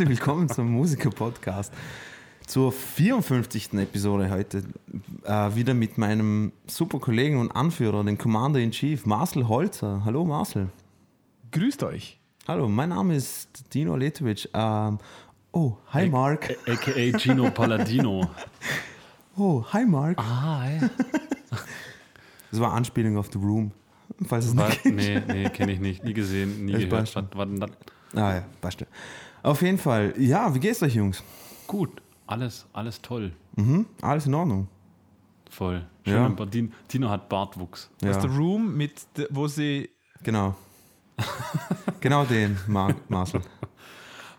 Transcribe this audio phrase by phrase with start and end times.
[0.00, 1.74] Herzlich willkommen zum Musiker-Podcast.
[2.46, 3.74] Zur 54.
[3.74, 4.62] Episode heute.
[5.24, 10.00] Äh, wieder mit meinem super Kollegen und Anführer, dem Commander-in-Chief, Marcel Holzer.
[10.02, 10.70] Hallo Marcel.
[11.52, 12.18] Grüßt euch.
[12.48, 14.48] Hallo, mein Name ist Dino Letovic.
[14.54, 14.96] Ähm,
[15.52, 16.48] oh, hi Mark.
[16.66, 17.18] A.k.a.
[17.18, 18.30] Gino Palladino.
[19.36, 20.18] Oh, hi Mark.
[20.18, 20.90] Ah, ja.
[22.50, 23.70] Das war Anspielung auf The Room.
[24.26, 26.04] Falls es War, nicht nee, nee, kenne ich nicht.
[26.04, 27.36] Nie gesehen, nie Das gehört.
[27.36, 27.70] Was, was?
[28.14, 28.86] Ah ja, passt.
[29.42, 29.50] Ja.
[29.50, 30.14] Auf jeden Fall.
[30.18, 31.22] Ja, wie geht's euch, Jungs?
[31.66, 33.32] Gut, alles, alles toll.
[33.56, 34.68] Mhm, alles in Ordnung.
[35.50, 35.84] Voll.
[36.04, 36.12] Ja.
[36.12, 37.90] Schön, aber Dino, Dino hat Bartwuchs.
[38.00, 38.92] Das ist Ja, der Room, mit,
[39.30, 39.90] wo sie.
[40.22, 40.54] genau.
[42.00, 43.42] genau den, Mar Marcel.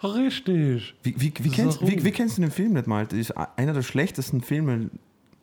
[0.03, 0.95] Richtig.
[1.03, 3.05] Wie, wie, wie, kennst, wie, wie kennst du den Film nicht mal?
[3.05, 4.89] Das ist einer der schlechtesten Filme.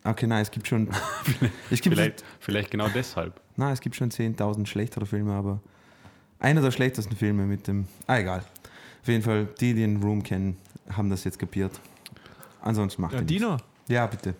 [0.04, 0.88] Okay, nein, es gibt schon.
[1.70, 3.40] es gibt, Vielleicht, vielleicht genau deshalb.
[3.56, 5.60] nein, es gibt schon 10.000 schlechtere Filme, aber
[6.40, 7.86] einer der schlechtesten Filme mit dem.
[8.06, 8.42] Ah, egal.
[9.08, 10.58] Auf jeden Fall, die, die den Room kennen,
[10.90, 11.80] haben das jetzt kapiert.
[12.60, 13.64] Ansonsten macht Ja, ihr Dino, nichts.
[13.88, 14.34] Ja, bitte.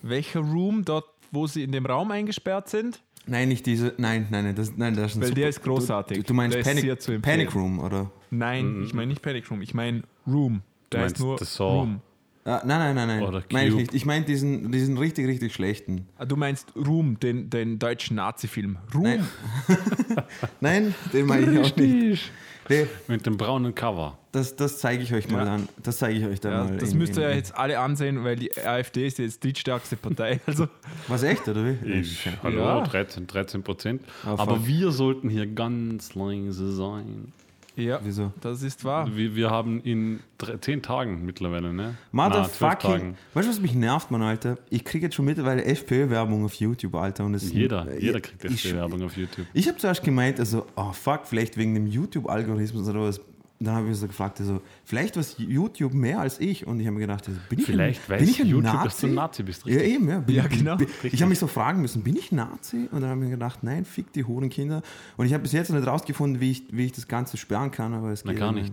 [0.00, 3.02] welcher Room dort, wo sie in dem Raum eingesperrt sind?
[3.26, 3.92] Nein, nicht diese.
[3.98, 4.54] Nein, nein, nein.
[4.54, 6.16] Das, nein, das ist ein Weil super- der ist großartig.
[6.20, 7.20] Du, du meinst Panic.
[7.20, 8.10] Panic Room, oder?
[8.30, 10.62] Nein, ich meine nicht Panic Room, ich meine Room.
[10.88, 11.80] Du Da meinst ist nur The Saw.
[11.80, 12.00] Room.
[12.46, 13.22] Ah, nein, nein, nein, nein.
[13.28, 13.92] Oder Meine ich nicht.
[13.94, 16.08] Ich meine diesen, diesen richtig, richtig schlechten.
[16.16, 18.78] Ah, Du meinst Room, den, den deutschen Nazi-Film.
[18.94, 19.02] Room?
[19.02, 19.28] Nein.
[20.62, 22.32] Nein, den meine ich auch nicht.
[22.72, 24.18] Nee, Mit dem braunen Cover.
[24.32, 25.54] das das zeige ich euch mal Ja.
[25.54, 25.68] an.
[25.82, 26.76] Das zeige ich euch dann Ja, mal.
[26.78, 29.54] das in- müsst ihr in- ja jetzt alle ansehen, weil die AfD ist jetzt die
[29.54, 30.40] stärkste Partei.
[30.46, 30.68] Also,
[31.08, 31.92] Was echt, oder wie?
[32.00, 32.80] Ich, hallo, Ja.
[32.82, 34.02] 13, 13 Prozent.
[34.24, 37.32] Aber wir sollten hier ganz leise sein.
[37.76, 38.32] Ja, Wieso?
[38.40, 39.08] das ist wahr.
[39.14, 41.94] Wir, wir haben in drei, 10 Tagen mittlerweile, ne?
[42.10, 43.16] Motherfucking.
[43.34, 44.58] Weißt du, was mich nervt, Mann, Alter?
[44.70, 47.24] Ich kriege jetzt schon mittlerweile FPÖ-Werbung auf YouTube, Alter.
[47.24, 49.46] Und es Jeder, äh, jeder kriegt FD-Werbung auf YouTube.
[49.54, 53.20] Ich habe zuerst gemeint, also, oh fuck, vielleicht wegen dem YouTube-Algorithmus oder was.
[53.64, 56.66] Dann habe ich so gefragt, also, vielleicht was YouTube mehr als ich.
[56.66, 58.64] Und ich habe mir gedacht, also, bin ich Vielleicht ein, weiß bin ich ein YouTube,
[58.64, 58.84] Nazi?
[58.84, 59.94] dass du ein Nazi bist, Ja, richtig?
[59.94, 60.18] eben, ja.
[60.20, 60.76] Bin, Ja, genau.
[60.76, 62.88] Bin, ich habe mich so fragen müssen, bin ich Nazi?
[62.90, 64.82] Und dann habe ich mir gedacht, nein, fick die Hurenkinder.
[65.16, 67.70] Und ich habe bis jetzt noch nicht rausgefunden, wie ich, wie ich das Ganze sperren
[67.70, 68.72] kann, aber es Na, geht gar ja nicht.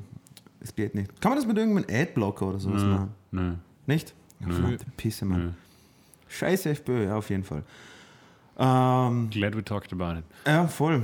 [0.62, 1.22] Es geht nicht.
[1.22, 3.10] Kann man das mit irgendeinem Adblocker oder sowas machen?
[3.32, 3.54] Nö.
[3.88, 4.14] Nicht?
[4.40, 4.54] Ja, Nö.
[4.54, 5.44] verdammte Pisse, Mann.
[5.46, 5.52] Nö.
[6.28, 7.64] Scheiß FPÖ, ja, auf jeden Fall.
[8.58, 10.26] Ähm, Glad we talked about it.
[10.46, 11.02] ja, voll.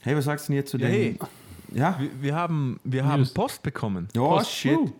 [0.00, 0.94] Hey, was sagst du denn jetzt zu Ja, dem?
[0.94, 1.18] hey.
[1.74, 1.96] Ja?
[1.98, 3.32] Wir, wir haben, wir haben News.
[3.34, 4.08] Post bekommen.
[4.16, 4.78] Oh, Post- shit.
[4.78, 4.90] Uh.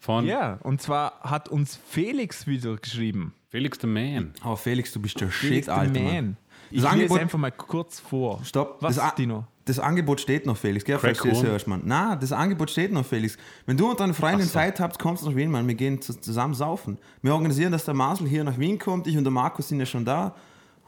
[0.00, 3.32] Von Ja, und zwar hat uns Felix wieder geschrieben.
[3.48, 4.32] Felix the Man.
[4.44, 6.00] Oh, Felix, du bist der Felix Shit, Alter.
[6.00, 6.36] Mann.
[6.70, 8.40] Ich Das lese Angebot- einfach mal kurz vor.
[8.44, 8.78] Stopp.
[8.80, 9.44] Was, das, Dino?
[9.64, 10.84] das Angebot steht noch, Felix.
[10.84, 11.82] Gell, falls du das hörst, Mann.
[11.84, 13.38] Na, das Angebot steht noch, Felix.
[13.64, 14.52] Wenn du und deine Freundin so.
[14.54, 15.66] Zeit habt, kommst du nach Wien, Mann.
[15.68, 16.98] Wir gehen zu, zusammen saufen.
[17.22, 19.06] Wir organisieren, dass der Marcel hier nach Wien kommt.
[19.06, 20.34] Ich und der Markus sind ja schon da.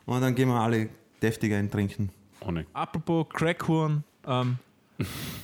[0.04, 0.88] Und dann gehen wir alle
[1.22, 2.10] deftiger ein trinken.
[2.46, 2.66] Ohne.
[2.74, 4.58] Apropos Crackhorn, ähm,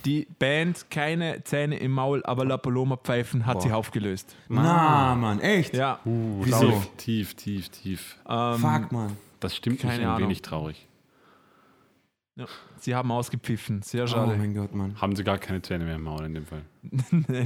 [0.05, 3.61] die Band Keine Zähne im Maul, aber La Paloma Pfeifen hat Boah.
[3.61, 4.35] sich aufgelöst.
[4.49, 5.75] Na, Mann, echt?
[5.75, 6.69] Ja, Uh, Wieso?
[6.97, 8.17] Tief, tief, tief, tief.
[8.27, 9.17] ähm, Fuck, Mann.
[9.39, 10.23] Das stimmt keine nicht ein Ahnung.
[10.29, 10.87] wenig traurig.
[12.35, 12.45] ja,
[12.79, 13.81] sie haben ausgepfiffen.
[13.83, 14.35] Sehr Oh schade.
[14.37, 14.99] mein Gott, Mann.
[14.99, 16.63] Haben sie gar keine Zähne mehr im Maul in dem Fall.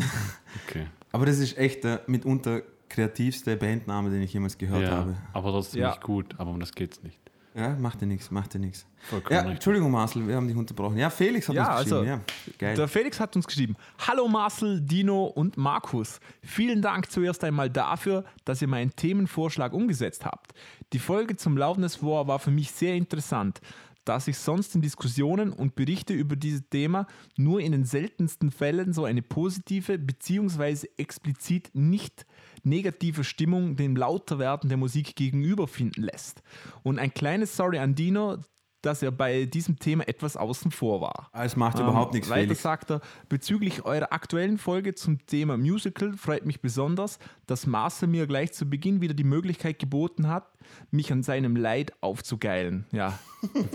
[0.67, 0.87] Okay.
[1.11, 5.15] Aber das ist echt der mitunter kreativste Bandname, den ich jemals gehört Ja, habe.
[5.33, 5.89] aber trotzdem Ja.
[5.89, 6.35] nicht gut.
[6.37, 7.19] Aber um das geht's nicht.
[7.57, 8.85] Ja, macht dir nichts, macht dir nichts.
[8.99, 9.55] Vollkommen Ja, richtig.
[9.55, 10.95] Entschuldigung, Marcel, wir haben dich unterbrochen.
[10.97, 11.95] Ja, Felix hat Ja, uns geschrieben.
[11.97, 12.21] also, ja,
[12.59, 12.75] geil.
[12.75, 13.75] Der Felix hat uns geschrieben:
[14.07, 16.19] Hallo Marcel, Dino und Markus.
[16.43, 20.53] Vielen Dank zuerst einmal dafür, dass ihr meinen Themenvorschlag umgesetzt habt.
[20.93, 23.59] Die Folge zum Loudness War war für mich sehr interessant,
[24.05, 27.07] da sich sonst in Diskussionen und Berichte über dieses Thema
[27.37, 30.87] nur in den seltensten Fällen so eine positive bzw.
[30.97, 32.25] explizit nicht
[32.67, 36.41] negative Stimmung dem Lauterwerden der Musik gegenüber finden lässt.
[36.83, 38.37] Und ein kleines Sorry an Dino,
[38.83, 41.29] dass er bei diesem Thema etwas außen vor war.
[41.33, 42.61] Ah, es macht überhaupt Ähm, nichts, Weiter Felix.
[42.61, 47.17] sagt er, bezüglich eurer aktuellen Folge zum Thema Musical freut mich besonders,
[47.47, 50.47] dass Marcel mir gleich zu Beginn wieder die Möglichkeit geboten hat,
[50.91, 52.85] mich an seinem Leid aufzugeilen.
[52.91, 53.17] Ja,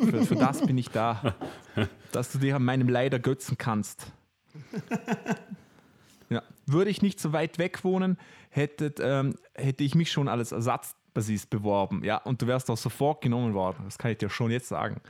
[0.09, 1.35] für, für das bin ich da,
[2.13, 4.07] dass du dich an meinem Leid ergötzen kannst.
[6.33, 6.43] Ja.
[6.67, 8.19] Würde ich nicht so weit weg wohnen,
[8.51, 12.03] hättet, ähm, hätte ich mich schon als Ersatzbassist beworben.
[12.05, 13.83] Ja, und du wärst auch sofort genommen worden.
[13.85, 15.01] Das kann ich dir schon jetzt sagen.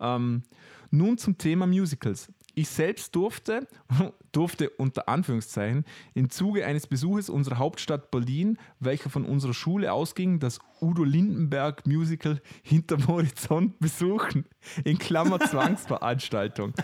[0.00, 0.42] Ähm,
[0.90, 2.30] nun zum Thema Musicals.
[2.54, 3.66] Ich selbst durfte,
[4.32, 5.84] durfte unter Anführungszeichen,
[6.14, 11.86] im Zuge eines Besuches unserer Hauptstadt Berlin, welcher von unserer Schule ausging, das Udo Lindenberg
[11.86, 14.44] Musical hinterm Horizont besuchen.
[14.84, 16.74] In Klammer Zwangsveranstaltung.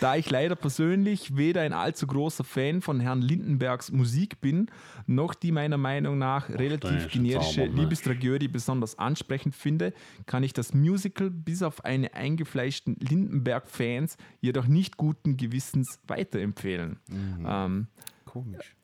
[0.00, 4.70] da ich leider persönlich weder ein allzu großer Fan von Herrn Lindenbergs Musik bin,
[5.06, 7.80] noch die meiner Meinung nach da relativ generische Zauber, ne?
[7.82, 9.92] Liebestragödie besonders ansprechend finde,
[10.26, 16.98] kann ich das Musical bis auf eine eingefleischten Lindenberg-Fans jedoch nicht guten Gewissens weiterempfehlen.
[17.08, 17.46] Mhm.
[17.48, 17.86] Ähm,
[18.26, 18.76] Komisch.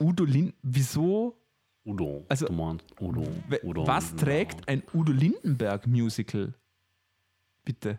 [0.00, 1.36] Udo Lind, wieso?
[1.84, 2.24] Udo.
[2.28, 3.26] Also, du meinst Udo.
[3.62, 4.48] Udo Was Lindenberg.
[4.50, 6.54] trägt ein Udo Lindenberg Musical?
[7.64, 7.98] Bitte.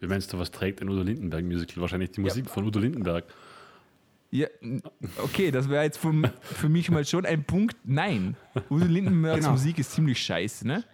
[0.00, 1.80] Wie meinst du, was trägt ein Udo Lindenberg Musical?
[1.80, 3.24] Wahrscheinlich die Musik von Udo Lindenberg.
[4.30, 4.46] Ja,
[5.18, 7.76] okay, das wäre jetzt vom, für mich mal schon ein Punkt.
[7.84, 8.36] Nein.
[8.70, 9.50] Udo Lindenbergs Genau.
[9.52, 10.84] Musik ist ziemlich scheiße, ne?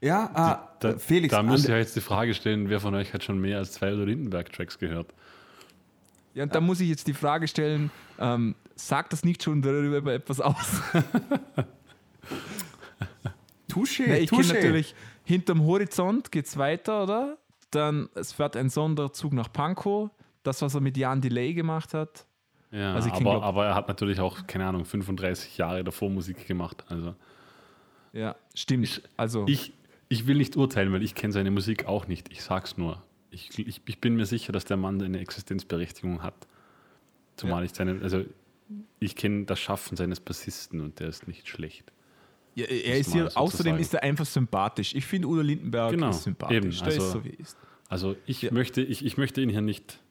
[0.00, 2.80] Ja, äh, Da, Felix, da an muss ich der- ja jetzt die Frage stellen, wer
[2.80, 5.14] von euch hat schon mehr als zwei Udo Lindenberg-Tracks gehört?
[6.34, 10.12] Ja, und da muss ich jetzt die Frage stellen, ähm, sagt das nicht schon darüber
[10.12, 10.56] etwas aus?
[13.68, 14.94] Touché, Ja, ich kenne natürlich,
[15.24, 17.38] hinterm Horizont geht's weiter, oder?
[17.70, 20.10] Dann, es fährt ein Sonderzug nach Pankow.
[20.42, 22.26] Das, was er mit Jan Delay gemacht hat.
[22.70, 26.10] Ja, Also ich aber, glaub- aber er hat natürlich auch, keine Ahnung, 35 Jahre davor
[26.10, 26.84] Musik gemacht.
[26.88, 27.14] Also
[28.12, 29.02] Ja, stimmt.
[29.16, 29.72] Also, ich,
[30.08, 32.30] ich will nicht urteilen, weil ich kenne seine Musik auch nicht.
[32.32, 33.02] Ich sag's nur.
[33.32, 36.46] Ich, ich, ich bin mir sicher, dass der Mann eine Existenzberechtigung hat.
[37.36, 38.24] Zumal ich seine, also
[39.00, 41.90] ich kenne das Schaffen seines Bassisten und der ist nicht schlecht.
[42.54, 43.36] ja, er ist hier, sozusagen.
[43.46, 44.94] außerdem ist er einfach sympathisch.
[44.94, 46.56] Ich finde Udo Lindenberg Genau, sympathisch.
[46.56, 47.56] eben, also- so, wie ist.
[47.88, 48.52] Also ich, Ja.
[48.52, 50.01] möchte, ich, ich möchte ihn hier nicht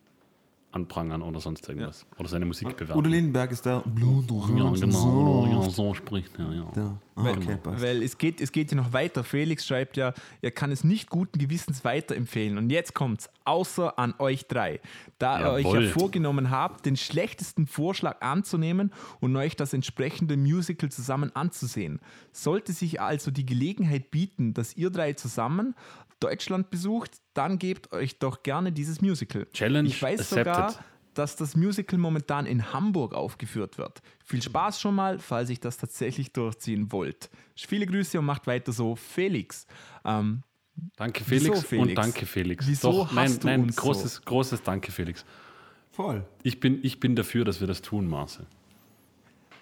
[0.72, 2.06] anprangern oder sonst irgendwas.
[2.18, 2.98] Oder seine Musik bewerten.
[2.98, 6.72] Udo Lindenberg ist der Blut ja, genau, ja, so spricht er, ja.
[6.76, 6.98] Ja.
[7.16, 9.24] Ah, Weil, okay, weil es, geht, es geht ja noch weiter.
[9.24, 12.58] Felix schreibt ja, er kann es nicht guten Gewissens weiterempfehlen.
[12.58, 14.80] Und jetzt kommt's, außer an euch drei.
[15.20, 15.86] Da ihr euch Jawohl.
[15.86, 22.00] ja vorgenommen habt, den schlechtesten Vorschlag anzunehmen und euch das entsprechende Musical zusammen anzusehen.
[22.32, 25.76] Sollte sich also die Gelegenheit bieten, dass ihr drei zusammen
[26.22, 29.46] Deutschland besucht, dann gebt euch doch gerne dieses Musical.
[29.52, 30.46] Challenge ich weiß accepted.
[30.56, 30.76] sogar,
[31.14, 34.02] dass das Musical momentan in Hamburg aufgeführt wird.
[34.24, 37.30] Viel Spaß schon mal, falls ich das tatsächlich durchziehen wollt.
[37.56, 39.68] Viele Grüße und macht weiter so, Felix.
[40.06, 40.44] Ähm,
[40.96, 41.90] Danke Felix, Felix?
[41.90, 42.66] und danke Felix.
[42.66, 43.82] Wieso Doch, nein, hast du nein, uns so?
[43.82, 45.26] großes, großes Danke Felix.
[45.92, 46.26] Voll.
[46.44, 48.46] Ich bin, ich bin dafür, dass wir das tun, Marcel.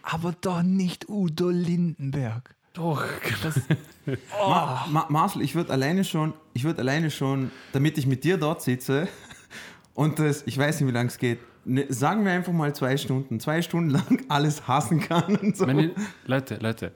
[0.04, 2.56] aber doch nicht Udo Lindenberg.
[2.80, 3.04] Doch.
[4.40, 8.38] Ma Ma Marcel, ich würde alleine schon, ich würde alleine schon, damit ich mit dir
[8.38, 9.08] dort sitze
[9.94, 12.98] und das, ich weiß nicht, wie lange es geht, ne, sagen wir einfach mal zwei
[12.98, 15.66] Stunden, zwei Stunden lang alles hassen kann und so.
[15.66, 15.92] Meine,
[16.26, 16.92] Leute, Leute,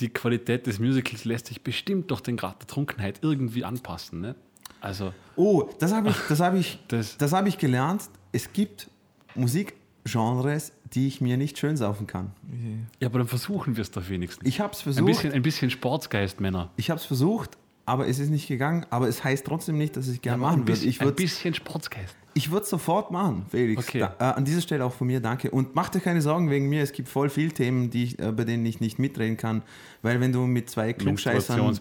[0.00, 4.20] die Qualität des Musicals lässt sich bestimmt durch den Grad der Trunkenheit irgendwie anpassen.
[4.20, 4.34] Ne?
[4.80, 8.02] Also, Oh, das habe ich, das habe ich, Das- das habe ich gelernt.
[8.32, 8.88] Es gibt
[10.04, 12.32] Musikgenres, die ich mir nicht schön saufen kann.
[13.00, 14.46] ja, aber dann versuchen wir es doch wenigstens.
[14.46, 15.06] Ich habe es ein, versucht.
[15.06, 16.70] bisschen, ein bisschen Sportsgeist, Männer.
[16.76, 17.56] Ich habe es versucht,
[17.86, 18.86] aber es ist nicht gegangen.
[18.90, 20.80] Aber es heißt trotzdem nicht, dass ich gerne machen ein würde.
[21.00, 22.16] ein bisschen Sportsgeist.
[22.34, 23.86] ich würde sofort machen, Felix.
[23.88, 24.00] Okay.
[24.00, 25.50] Da, äh, an dieser Stelle auch von mir danke.
[25.50, 26.82] Und mach dir keine Sorgen wegen mir.
[26.82, 29.62] Es gibt voll viele Themen, die ich, äh, bei denen ich nicht mitreden kann.
[30.02, 31.78] Weil wenn du mit zwei Klugscheißern,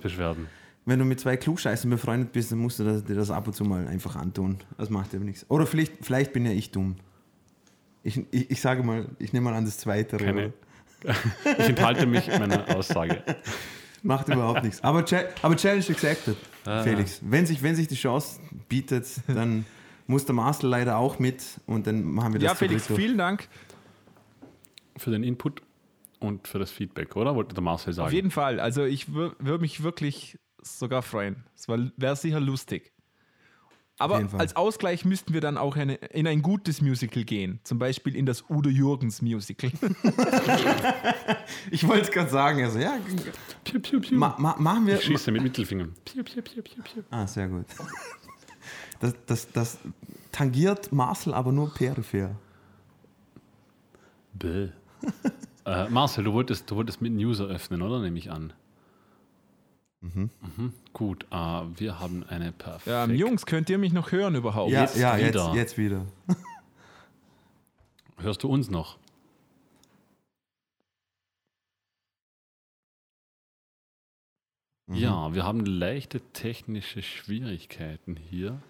[0.86, 3.54] wenn du mit zwei Klugscheißern befreundet bist, dann musst du das, dir das ab und
[3.54, 4.58] zu mal einfach antun.
[4.78, 5.46] Das macht aber nichts.
[5.50, 6.98] Oder vielleicht, vielleicht bin ja ich dumm.
[8.04, 10.18] Ich, ich, ich sage mal, ich nehme mal an das Zweite.
[10.18, 10.54] Keine,
[11.58, 13.24] ich enthalte mich meiner Aussage.
[14.02, 14.84] Macht überhaupt nichts.
[14.84, 16.84] Aber, Cha- aber Challenge accepted, Ah.
[16.84, 17.20] Felix.
[17.24, 19.66] Wenn sich, wenn sich die Chance bietet, dann
[20.08, 22.98] muss der Marcel leider auch mit und dann machen wir das Ja, Felix, dritt.
[22.98, 23.48] vielen Dank.
[24.98, 25.62] Für den Input
[26.20, 27.36] und für das Feedback, oder?
[27.36, 28.08] Wollte der Marcel sagen.
[28.08, 28.60] Auf jeden Fall.
[28.60, 31.44] Also ich würde mich wirklich sogar freuen.
[31.56, 32.93] Es wäre sicher lustig.
[34.04, 37.60] Aber als Ausgleich müssten wir dann auch eine, in ein gutes Musical gehen.
[37.64, 39.72] Zum Beispiel in das Udo Jürgens Musical.
[41.72, 42.64] Ich wollte es gerade sagen.
[42.64, 42.98] Also, ja,
[43.64, 44.18] Piu, piu, piu.
[44.18, 44.96] ma, ma, machen wir.
[44.96, 45.94] ich schieße mit Mittelfingern.
[46.04, 47.04] Piu, piu, piu, piu, piu.
[47.10, 47.66] Ah, sehr gut.
[49.00, 49.78] Das, das, das
[50.32, 52.36] tangiert Marcel aber nur peripher.
[54.34, 54.70] Bäh.
[55.66, 58.00] äh, Marcel, du wolltest, du wolltest mit News eröffnen, oder?
[58.00, 58.54] Nehme ich an.
[60.04, 60.30] Mhm.
[60.92, 62.92] Gut, äh, wir haben eine perfekte.
[62.92, 64.70] ähm, Jungs, könnt ihr mich noch hören überhaupt?
[64.70, 65.46] Ja, jetzt ja wieder.
[65.48, 66.06] Jetzt, jetzt wieder.
[68.18, 68.98] Hörst du uns noch?
[74.88, 74.96] Mhm.
[74.96, 78.62] Ja, wir haben leichte technische Schwierigkeiten hier.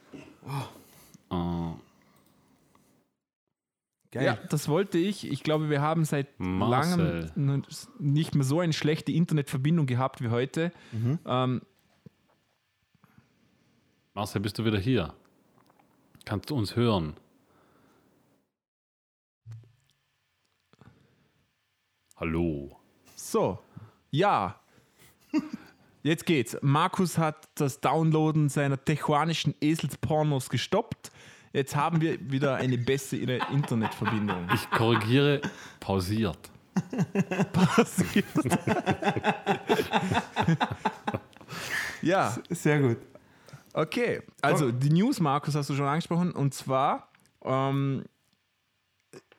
[1.32, 1.72] Äh,
[4.14, 4.26] Geil.
[4.26, 5.28] Ja, das wollte ich.
[5.28, 7.32] Ich glaube, wir haben seit Marcel.
[7.36, 7.64] langem
[7.98, 10.72] nicht mehr so eine schlechte Internetverbindung gehabt wie heute.
[10.92, 11.18] Mhm.
[11.26, 11.62] Ähm,
[14.14, 15.16] Marcel, bist du wieder hier?
[16.26, 17.16] Kannst du uns hören?
[22.16, 22.80] Hallo.
[23.16, 23.58] so,
[24.12, 24.60] Ja.
[26.04, 26.56] Jetzt geht's.
[26.62, 31.12] Markus hat das Downloaden seiner techuanischen Eselspornos gestoppt.
[31.54, 34.48] Jetzt haben wir wieder eine bessere Internetverbindung.
[34.56, 35.40] Ich korrigiere,
[35.80, 36.50] pausiert.
[42.02, 42.98] Ja, Sehr gut.
[43.74, 44.24] okay.
[44.42, 46.32] Also die News, Markus, hast du schon angesprochen.
[46.32, 47.10] Und zwar
[47.46, 48.04] ähm,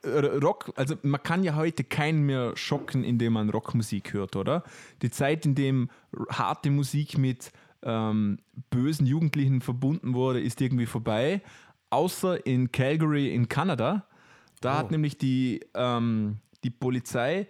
[0.05, 4.63] Rock, also man kann ja heute keinen mehr schocken, indem man Rockmusik hört, oder?
[5.03, 5.91] Die Zeit, in dem
[6.31, 7.51] harte Musik mit
[7.83, 8.39] ähm,
[8.71, 11.43] bösen Jugendlichen verbunden wurde, ist irgendwie vorbei.
[11.95, 14.05] Außer in Calgary in Kanada.
[14.61, 17.47] Da hat nämlich die, ähm, die Polizei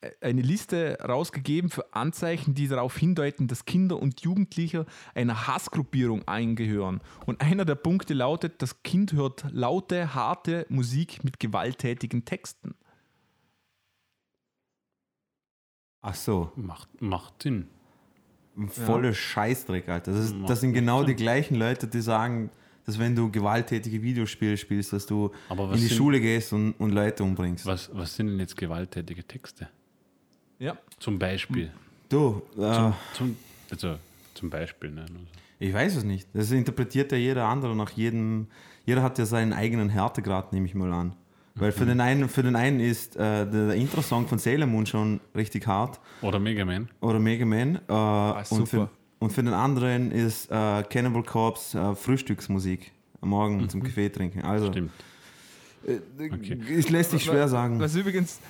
[0.00, 6.26] äh, eine Liste rausgegeben für Anzeichen, die darauf hindeuten, dass Kinder und Jugendliche einer Hassgruppierung
[6.26, 7.00] eingehören.
[7.26, 12.74] Und einer der Punkte lautet, das Kind hört laute, harte Musik mit gewalttätigen Texten.
[16.02, 17.68] Ach so, Macht, macht Sinn.
[18.66, 20.10] volle Scheißdreck, Alter.
[20.10, 22.50] Das, ist, das sind genau die gleichen Leute, die sagen,
[22.86, 26.90] dass wenn du gewalttätige Videospiele spielst, dass du in die sind- Schule gehst und, und
[26.92, 27.66] Leute umbringst.
[27.66, 29.68] Was, was sind denn jetzt gewalttätige Texte?
[30.58, 30.76] Ja.
[30.98, 31.70] Zum Beispiel.
[32.08, 33.36] Du, äh, Zum, zum,
[33.70, 33.96] also
[34.34, 34.90] zum Beispiel.
[34.90, 35.04] Ne?
[35.12, 35.26] Nur so.
[35.58, 36.28] ich weiß es nicht.
[36.32, 38.46] Das interpretiert ja jeder andere nach jedem.
[38.86, 41.14] Jeder hat ja seinen eigenen Härtegrad, nehme ich mal an.
[41.56, 41.74] Weil Mhm.
[41.74, 45.20] für den einen, für den einen ist äh, der, der Intro-Song von Sailor Moon schon
[45.34, 46.88] richtig hart Oder Mega Man.
[47.00, 47.76] oder Mega Man.
[47.88, 48.66] Äh, und, super.
[48.66, 54.08] für, und für den anderen ist äh, Cannibal Corpse äh, Frühstücksmusik am Morgen zum Kaffee
[54.10, 54.42] trinken.
[54.42, 54.72] Also, Mhm.
[54.72, 54.90] Stimmt.
[56.18, 56.58] Okay.
[56.78, 57.78] es lässt sich schwer sagen.
[57.78, 58.40] Was übrigens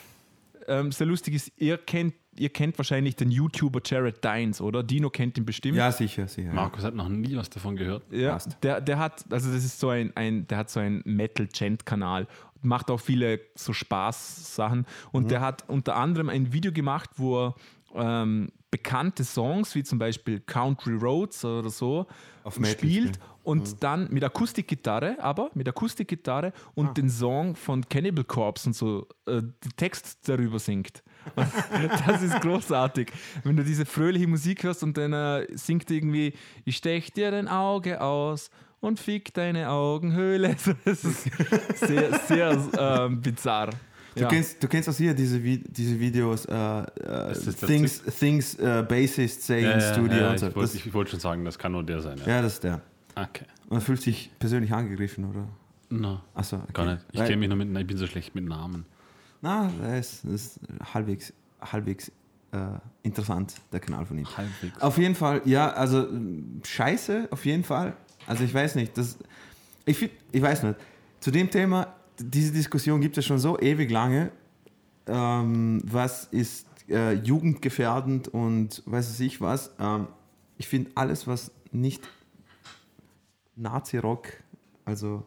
[0.68, 4.82] ähm, sehr lustig ist, ihr kennt, ihr kennt wahrscheinlich den YouTuber Jared Dines, oder?
[4.82, 5.76] Dino kennt ihn bestimmt.
[5.76, 6.52] Ja, sicher, sicher.
[6.52, 8.02] Markus hat noch nie was davon gehört.
[8.10, 8.56] Ja, Passt.
[8.62, 12.26] der, der hat, also das ist so ein, ein der hat so einen Metal-Gent-Kanal,
[12.62, 15.28] macht auch viele so Spaß-Sachen und Mhm.
[15.28, 17.54] der hat unter anderem ein Video gemacht, wo er
[17.96, 22.06] ähm, bekannte Songs wie zum Beispiel Country Roads oder so
[22.44, 23.28] Auf Metal spielt spielen.
[23.28, 23.42] Mhm.
[23.44, 26.92] und dann mit Akustikgitarre, aber mit Akustikgitarre und Ah.
[26.92, 31.02] den Song von Cannibal Corpse und so äh, den Text darüber singt.
[32.06, 33.10] Das ist großartig.
[33.42, 36.34] Wenn du diese fröhliche Musik hörst und dann äh, singt irgendwie,
[36.64, 38.50] ich stech dir dein Auge aus
[38.80, 40.54] und fick deine Augenhöhle.
[40.84, 41.24] Das ist
[41.78, 43.70] sehr, sehr ähm, bizarr.
[44.16, 44.28] Du, Ja.
[44.28, 48.82] kennst, du kennst auch hier diese, Vi- diese Videos, Ist das der Things, things äh,
[48.88, 50.48] Bassists say in Studio ja, und so.
[50.48, 52.16] ich wollte ich wollte schon sagen, das kann nur der sein.
[52.24, 52.36] Ja.
[52.36, 52.80] ja, das ist der.
[53.14, 53.44] Okay.
[53.68, 55.46] Und er fühlt sich persönlich angegriffen, oder?
[55.90, 56.72] No, Achso, okay.
[56.72, 57.04] gar nicht.
[57.12, 58.86] Ich kenne mich nur mit, ich bin so schlecht mit Namen.
[59.42, 60.60] Na, das ist, das ist
[60.94, 62.08] halbwegs, halbwegs
[62.52, 62.56] äh,
[63.02, 64.26] interessant, der Kanal von ihm.
[64.36, 64.80] Halbwegs.
[64.80, 66.08] Auf jeden Fall, ja, also
[66.64, 67.94] scheiße, auf jeden Fall.
[68.26, 69.18] Also ich weiß nicht, das,
[69.84, 70.76] ich, find, ich weiß nicht,
[71.20, 74.30] zu dem Thema, diese Diskussion gibt es schon so ewig lange.
[75.06, 79.70] Ähm, was ist äh, jugendgefährdend und weiß es ich was.
[79.78, 80.08] Ähm,
[80.58, 82.02] ich finde alles, was nicht
[83.56, 84.28] Nazi-Rock,
[84.84, 85.24] also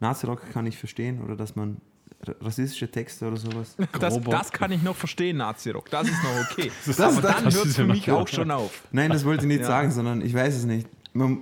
[0.00, 1.78] Nazi-Rock kann ich verstehen oder dass man
[2.26, 3.76] ra- rassistische Texte oder sowas.
[3.98, 5.90] Das, das kann ich noch verstehen, Nazi-Rock.
[5.90, 6.70] Das ist noch okay.
[6.86, 8.82] Das- Aber das- dann das hört es für mich auch schon auf.
[8.92, 9.66] Nein, das wollte ich nicht Ja.
[9.66, 10.88] sagen, sondern ich weiß es nicht.
[11.14, 11.40] Man,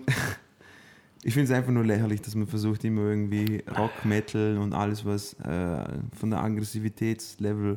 [1.22, 5.04] ich finde es einfach nur lächerlich, dass man versucht, immer irgendwie Rock, Metal und alles,
[5.04, 5.84] was äh,
[6.18, 7.76] von der Aggressivitätslevel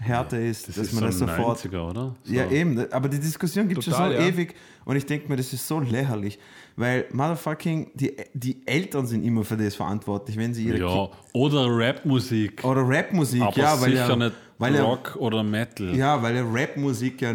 [0.00, 1.58] härter ist, Das dass ist man so das sofort.
[1.58, 2.14] 90er, oder?
[2.22, 2.32] So.
[2.32, 4.26] Ja, eben, aber die Diskussion gibt es schon so ja.
[4.26, 6.38] ewig und ich denke mir, das ist so lächerlich,
[6.76, 11.66] weil motherfucking, die, die Eltern sind immer für das verantwortlich, wenn sie ihre Ja, oder
[11.68, 12.64] Rapmusik.
[12.64, 15.94] Oder Rapmusik, ja, weil sicher ja, nicht weil Rock oder Metal.
[15.96, 17.32] ja, weil ja Rapmusik ja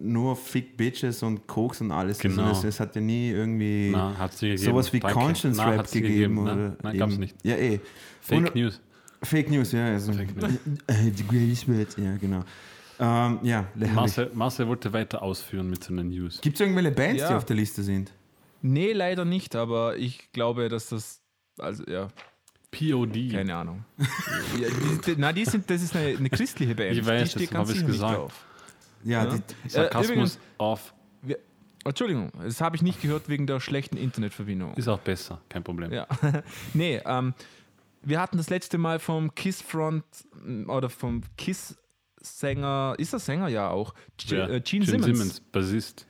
[0.00, 2.22] nur Fick Bitches und Koks und alles ist.
[2.22, 2.44] Genau.
[2.46, 4.58] Und es, es hat ja nie irgendwie Na, gegeben.
[4.58, 5.16] sowas wie Danke.
[5.18, 6.34] Conscience Na, Rap hat's nie gegeben.
[6.44, 7.36] Nein, oder Nein, gab es nicht.
[7.44, 7.80] Ja, eh.
[8.20, 8.80] Fake Und- News.
[9.22, 9.86] Fake News, ja.
[9.86, 10.50] Also, Fake News.
[10.86, 12.44] Äh, The greatest word, ja, genau.
[12.98, 13.66] Ähm, ja.
[13.94, 16.40] Marcel, Marcel wollte weiter ausführen mit seinen News.
[16.40, 17.36] Gibt es irgendwelche Bands, die Ja.
[17.36, 18.12] auf der Liste sind?
[18.62, 21.20] Nee, leider nicht, aber ich glaube, dass das,
[21.58, 22.08] also ja,
[22.78, 23.30] POD.
[23.32, 23.84] keine Ahnung.
[23.98, 26.96] ja, die, die, na, die sind, das ist eine, eine christliche Band.
[26.96, 28.16] Ich weiß, das hab ganz ich gesagt.
[28.18, 28.44] drauf.
[29.04, 29.38] Ja, Ja.
[29.64, 30.94] Die, Sarkasmus Äh, übrigens- auf.
[31.22, 31.38] Wir,
[31.84, 34.74] Entschuldigung, das habe ich nicht gehört wegen der schlechten Internetverbindung.
[34.74, 35.92] Ist auch besser, kein Problem.
[35.92, 36.06] Ja.
[36.74, 37.34] nee, ähm,
[38.02, 40.04] wir hatten das letzte Mal vom Kiss Front
[40.44, 41.76] mm, oder vom Kiss
[42.20, 45.40] Sänger, ist er Sänger ja auch, G Ja, äh, Gene, Simmons.
[45.40, 46.06] Bassist.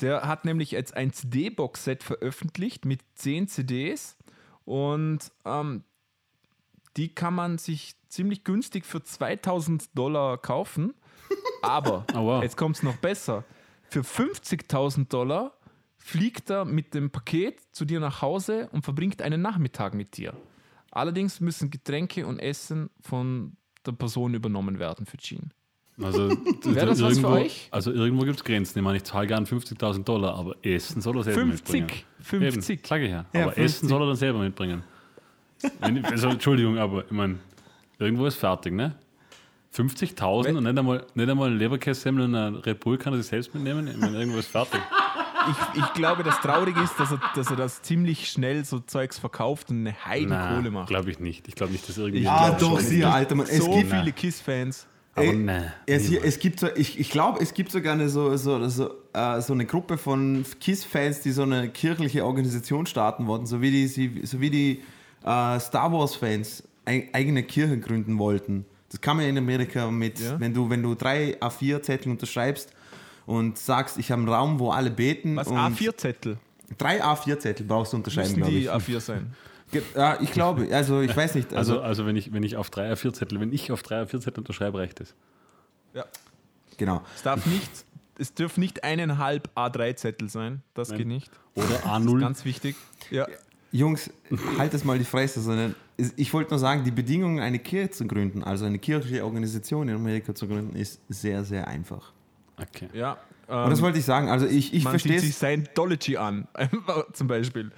[0.00, 4.16] Der hat nämlich jetzt ein CD-Box-Set veröffentlicht mit 10 CDs
[4.64, 5.82] und ähm,
[6.98, 10.94] die kann man sich ziemlich günstig für 2000 Dollar kaufen.
[11.62, 12.42] Aber Oh, wow.
[12.42, 13.44] jetzt kommt es noch besser.
[13.88, 15.52] Für 50.000 Dollar
[15.96, 20.34] fliegt er mit dem Paket zu dir nach Hause und verbringt einen Nachmittag mit dir.
[20.90, 25.50] Allerdings müssen Getränke und Essen von der Person übernommen werden für Gene.
[26.02, 26.28] Also,
[26.62, 27.68] Wäre das was für irgendwo, euch?
[27.70, 28.78] Also irgendwo gibt es Grenzen.
[28.78, 32.04] Ich meine, ich zahle gern 50.000 Dollar, aber Essen soll er selber 50, mitbringen.
[32.20, 32.70] 50.
[32.78, 33.26] Eben, sag ich ja.
[33.32, 33.64] Ja, aber 50.
[33.64, 34.82] Essen soll er dann selber mitbringen.
[36.02, 37.38] Also, Entschuldigung, aber ich meine,
[37.98, 38.94] irgendwo ist fertig, ne?
[39.74, 43.26] 50.000 und nicht einmal, nicht einmal ein Leberkässemmel und ein Red Bull kann er sich
[43.28, 43.86] selbst mitnehmen.
[43.86, 44.80] Ich meine, irgendwo ist fertig.
[45.74, 49.18] Ich, ich glaube, das Traurige ist, dass er, dass er das ziemlich schnell so Zeugs
[49.18, 50.88] verkauft und eine Heide Kohle macht.
[50.88, 51.48] glaube ich nicht.
[51.48, 52.26] Ich glaube nicht, dass irgendwie.
[52.26, 53.46] Ah, glaub doch, sicher, Alter, Mann.
[53.48, 54.86] Es so gibt, viele KISS-Fans.
[55.14, 55.72] aber Ey, nein.
[55.86, 58.90] es, hier, es gibt so, ich, ich glaube, es gibt sogar eine, so, so, so,
[59.12, 63.70] äh, so eine Gruppe von KISS-Fans, die so eine kirchliche Organisation starten wollten, so wie
[63.70, 64.82] die, sie- so wie die
[65.24, 68.64] äh, Star Wars-Fans ei- eigene Kirche gründen wollten.
[68.90, 70.40] Das kann man in Amerika mit, Ja.
[70.40, 72.72] wenn, du, wenn du drei A4-Zettel unterschreibst
[73.26, 75.36] und sagst, ich habe einen Raum, wo alle beten.
[75.36, 75.48] Was?
[75.48, 76.38] und A4-Zettel?
[76.78, 78.70] Drei A4-Zettel brauchst du unterschreiben, Müssen glaube die ich.
[78.70, 79.34] A4 sein?
[79.94, 81.52] Ja, ich glaube, also ich weiß nicht.
[81.52, 84.02] Also, Also, also wenn ich, wenn ich auf 3 A4 Zettel, wenn ich auf 3
[84.04, 85.14] A4 Zettel unterschreibe, reicht es.
[85.92, 86.04] Ja.
[86.78, 87.02] genau.
[87.14, 87.70] Es darf nicht,
[88.18, 90.62] es dürfen nicht eineinhalb A3-Zettel sein.
[90.72, 90.98] Das Nein.
[90.98, 91.30] geht nicht.
[91.54, 92.20] Oder Das ist A0.
[92.20, 92.76] ganz wichtig.
[93.10, 93.26] Ja.
[93.70, 94.10] Jungs,
[94.58, 95.74] halt es mal die Fresse, sondern
[96.16, 99.96] ich wollte nur sagen, die Bedingungen, eine Kirche zu gründen, also eine kirchliche Organisation in
[99.96, 102.12] Amerika zu gründen, ist sehr, sehr einfach.
[102.56, 102.88] Okay.
[102.92, 103.18] ja.
[103.48, 104.28] Und das Ähm, wollte ich sagen.
[104.28, 105.36] Also ich, ich man verstehe sieht sich.
[105.36, 106.46] Scientology an,
[107.12, 107.72] zum Beispiel.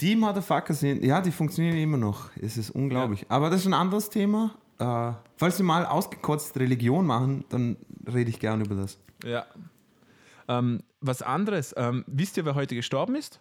[0.00, 2.30] Die Motherfucker sind, ja, die funktionieren immer noch.
[2.40, 3.26] Es ist unglaublich.
[3.28, 4.54] Aber das ist ein anderes Thema.
[4.78, 7.76] Äh, falls sie mal ausgekotzt Religion machen, dann
[8.12, 8.98] rede ich gern über das.
[9.24, 9.46] Ja.
[10.48, 11.74] Ähm, was anderes.
[11.76, 13.40] Ähm, wisst ihr, wer heute gestorben ist?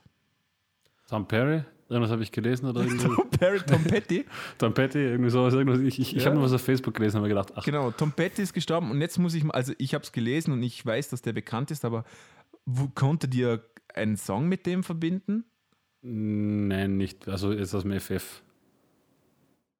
[1.14, 3.38] Tom Perry, irgendwas habe ich gelesen oder irgendwie.
[3.38, 4.26] Barry Tom Petty.
[4.58, 5.54] Tom Petty, irgendwie sowas.
[5.54, 5.80] Irgendwas.
[5.82, 6.26] Ich, ich, ich Ja.
[6.26, 8.90] habe nur was auf Facebook gelesen und habe gedacht, ach, Genau, Tom Petty ist gestorben
[8.90, 11.34] und jetzt muss ich mal, also ich habe es gelesen und ich weiß, dass der
[11.34, 12.04] bekannt ist, aber
[12.66, 15.46] wo, konntet ihr einen Song mit dem verbinden?
[16.02, 17.28] nein, nicht.
[17.30, 18.42] Also jetzt aus dem FF.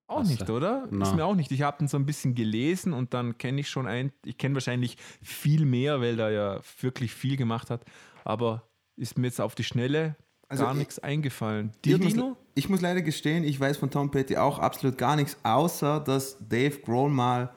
[0.08, 0.88] Auch nicht, oder?
[0.92, 1.06] na.
[1.06, 1.52] Ist mir auch nicht.
[1.52, 4.54] Ich habe den so ein bisschen gelesen und dann kenne ich schon ein, ich kenne
[4.54, 7.84] wahrscheinlich viel mehr, weil der ja wirklich viel gemacht hat,
[8.24, 10.16] aber ist mir jetzt auf die Schnelle
[10.54, 11.72] Also gar ich- nichts eingefallen.
[11.86, 12.38] Dir, Ich muss, Dino?
[12.56, 16.38] ich muss leider gestehen, ich weiß von Tom Petty auch absolut gar nichts, außer dass
[16.48, 17.52] Dave Grohl mal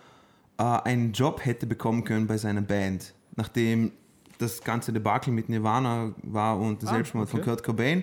[0.59, 3.92] äh, einen Job hätte bekommen können bei seiner Band, nachdem
[4.38, 7.48] das ganze Debakel mit Nirvana war und der Ah, Selbstmord von okay.
[7.50, 8.02] Kurt Cobain,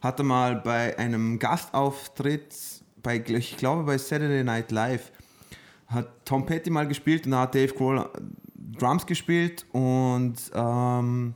[0.00, 2.54] hat er mal bei einem Gastauftritt,
[3.02, 5.12] bei, ich glaube bei Saturday Night Live,
[5.86, 8.08] hat Tom Petty mal gespielt und da hat Dave Grohl äh,
[8.78, 11.34] Drums gespielt und ähm,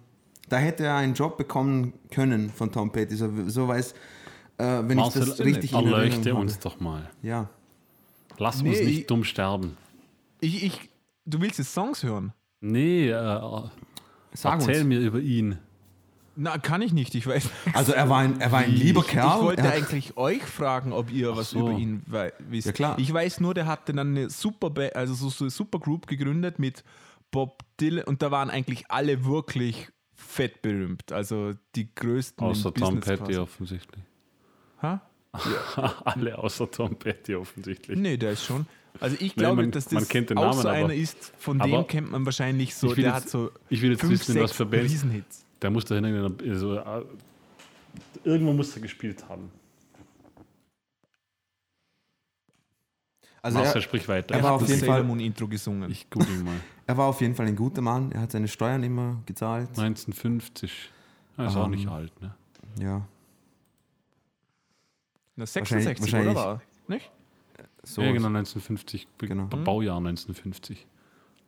[0.48, 4.96] da hätte er einen Job bekommen können von Tom Petty, so, so weiß, äh, wenn
[4.96, 6.40] Marcel, ich das richtig in erleuchte Erinnerung habe.
[6.46, 7.10] uns doch mal.
[7.22, 7.48] Ja.
[8.38, 9.76] Lass Nee, uns nicht ich- dumm sterben.
[10.40, 10.88] Ich, ich,
[11.26, 12.32] du willst jetzt Songs hören?
[12.60, 13.40] Nee, äh,
[14.32, 14.84] Sag erzähl uns.
[14.84, 15.58] mir über ihn.
[16.40, 17.16] Na, kann ich nicht.
[17.16, 17.50] Ich weiß.
[17.74, 19.38] Also er war ein, er war ein lieber ich, Kerl.
[19.38, 21.58] Ich wollte er, eigentlich euch fragen, ob ihr was so.
[21.68, 22.66] über ihn wei- wisst.
[22.68, 22.98] Ja, klar.
[23.00, 26.84] Ich weiß nur, der hatte dann eine super, also so, so eine Supergroup gegründet mit
[27.32, 31.12] Bob Dylan und da waren eigentlich alle wirklich fett berühmt.
[31.12, 32.44] Also die größten.
[32.46, 33.38] Außer Tom Business Petty quasi.
[33.38, 34.02] offensichtlich.
[34.82, 35.00] Ha?
[36.04, 37.96] Alle außer Tom Petty offensichtlich.
[37.98, 38.66] Nee, der ist schon.
[39.00, 41.58] Also ich glaube, man- dass das man kennt den auch Namen, so einer ist, von
[41.58, 44.52] dem kennt man wahrscheinlich so, der jetzt- hat so Ich will jetzt fünf, wissen, was
[44.52, 44.70] für.
[44.70, 45.44] Riesenhits.
[45.62, 47.02] Der muss da hinten, also, äh,
[48.24, 49.50] irgendwo muss er gespielt haben.
[53.48, 54.34] Also Marcel, er, sprich weiter.
[54.34, 55.90] er war hat auf das jeden Fall- Moon Intro gesungen.
[55.90, 56.54] ich google mal.
[56.86, 58.12] er war auf jeden Fall ein guter Mann.
[58.12, 59.68] Er hat seine Steuern immer gezahlt.
[59.70, 60.90] 1950.
[61.36, 62.34] Ja, ist auch nicht alt, ne?
[62.80, 63.06] Ja.
[65.36, 66.62] Na, 66, wahrscheinlich- oder war?
[66.88, 67.10] Nicht?
[67.84, 69.06] So ja, genau, 1950.
[69.18, 69.46] Genau.
[69.46, 70.86] Baujahr 1950.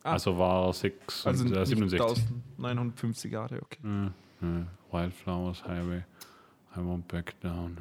[0.02, 0.12] Ah.
[0.12, 2.24] Also war er 6 Also und, äh, nicht 67.
[2.56, 3.78] 1950 Jahre, okay.
[3.84, 6.02] Äh, äh, Wildflowers Highway.
[6.76, 7.76] I won't back down.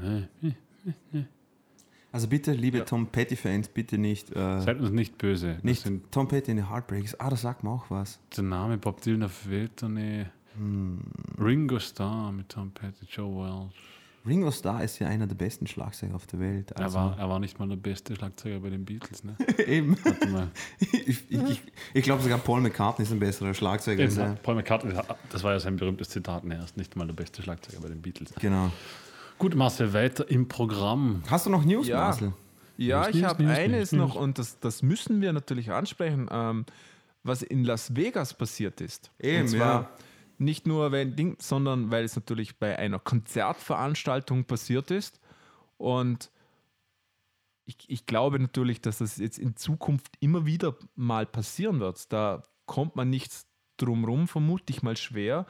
[2.11, 2.85] Also bitte, liebe Ja.
[2.85, 5.55] Tom Petty-Fans, bitte nicht, äh, Seid uns nicht böse.
[5.55, 7.15] Das nicht Tom Petty in die Heartbreaks.
[7.19, 8.19] Ah, das sagt mir auch was.
[8.35, 10.25] der Name Bob Dylan auf Welttournee.
[10.57, 10.99] Hm.
[11.39, 13.73] Ringo Starr mit Tom Petty, Joe Welch.
[14.27, 16.71] Ringo Starr ist ja einer der besten Schlagzeuger auf der Welt.
[16.71, 19.35] Er, Also, war, er war nicht mal der beste Schlagzeuger bei den Beatles, ne?
[19.67, 19.95] eben.
[20.03, 20.47] Warte mal.
[20.91, 21.61] Ich, ich,
[21.93, 24.03] ich glaube sogar Paul McCartney ist ein besserer Schlagzeuger.
[24.03, 24.25] er.
[24.31, 24.93] Eben, Paul McCartney,
[25.31, 27.87] das war ja sein berühmtes Zitat, ne, er ist nicht mal der beste Schlagzeuger bei
[27.89, 28.33] den Beatles.
[28.39, 28.71] Genau.
[29.39, 31.23] Gut, Marcel, weiter im Programm.
[31.29, 31.99] Hast du noch News, Ja.
[31.99, 32.33] Marcel?
[32.75, 36.27] Ja, News, ich habe News, eines News, noch und das, das müssen wir natürlich ansprechen,
[36.29, 36.65] ähm,
[37.23, 39.11] was in Las Vegas passiert ist.
[39.17, 39.89] Eben, und zwar ja.
[40.39, 45.21] nicht nur weil Ding, sondern weil es natürlich bei einer Konzertveranstaltung passiert ist.
[45.77, 46.31] Und
[47.65, 52.11] ich, ich glaube natürlich, dass das jetzt in Zukunft immer wieder mal passieren wird.
[52.11, 53.31] Da kommt man nicht
[53.77, 55.45] drum rum, vermute ich mal schwer.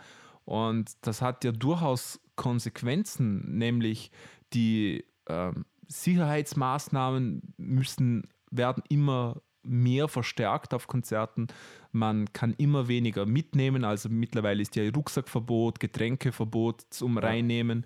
[0.45, 4.11] Und das hat ja durchaus Konsequenzen, nämlich
[4.53, 11.47] die ähm, Sicherheitsmaßnahmen müssen, werden immer mehr verstärkt auf Konzerten.
[11.91, 13.83] Man kann immer weniger mitnehmen.
[13.83, 17.85] Also mittlerweile ist ja Rucksackverbot, Getränkeverbot zum Reinnehmen.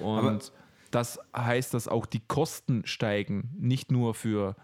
[0.00, 0.40] Und Aber-
[0.90, 3.54] das heißt, dass auch die Kosten steigen.
[3.56, 4.56] Nicht nur für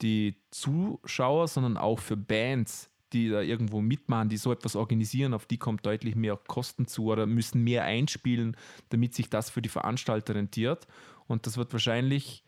[0.00, 5.46] die Zuschauer, sondern auch für Bands, die da irgendwo mitmachen, die so etwas organisieren, auf
[5.46, 8.56] die kommt deutlich mehr Kosten zu oder müssen mehr einspielen,
[8.90, 10.86] damit sich das für die Veranstalter rentiert.
[11.26, 12.44] Und das wird wahrscheinlich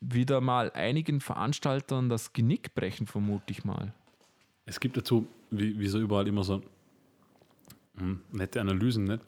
[0.00, 3.94] wieder mal einigen Veranstaltern das Genick brechen, vermute ich mal.
[4.66, 6.62] Es gibt dazu, wie, wie so überall, immer so
[7.98, 9.20] hm, nette Analysen, ne?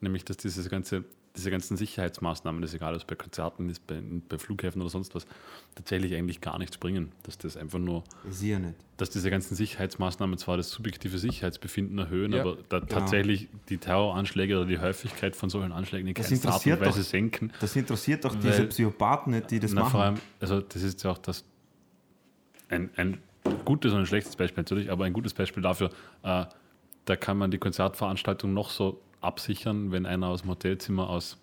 [0.00, 1.04] nämlich dass dieses ganze,
[1.36, 4.90] diese ganzen Sicherheitsmaßnahmen, das ist egal, ob es bei Konzerten ist, bei, bei Flughäfen oder
[4.90, 5.26] sonst was,
[5.74, 7.10] tatsächlich eigentlich gar nichts bringen.
[7.22, 8.74] Dass das einfach nur, Ich sehe nicht.
[8.98, 12.42] dass diese ganzen Sicherheitsmaßnahmen zwar das subjektive Sicherheitsbefinden erhöhen, Ja.
[12.42, 16.66] aber da tatsächlich die Terroranschläge oder die Häufigkeit von solchen Anschlägen in Das keinster Art
[16.66, 17.50] und Weise doch- senken.
[17.60, 19.90] Das interessiert doch Weil- diese Psychopathen nicht, die das Na, machen.
[19.90, 21.44] vor allem, also das ist ja auch das
[22.68, 23.18] ein, ein
[23.64, 25.90] gutes und ein schlechtes Beispiel natürlich, aber ein gutes Beispiel dafür,
[26.22, 26.44] äh,
[27.04, 31.38] da kann man die Konzertveranstaltung noch so absichern, wenn einer aus dem Hotelzimmer aus,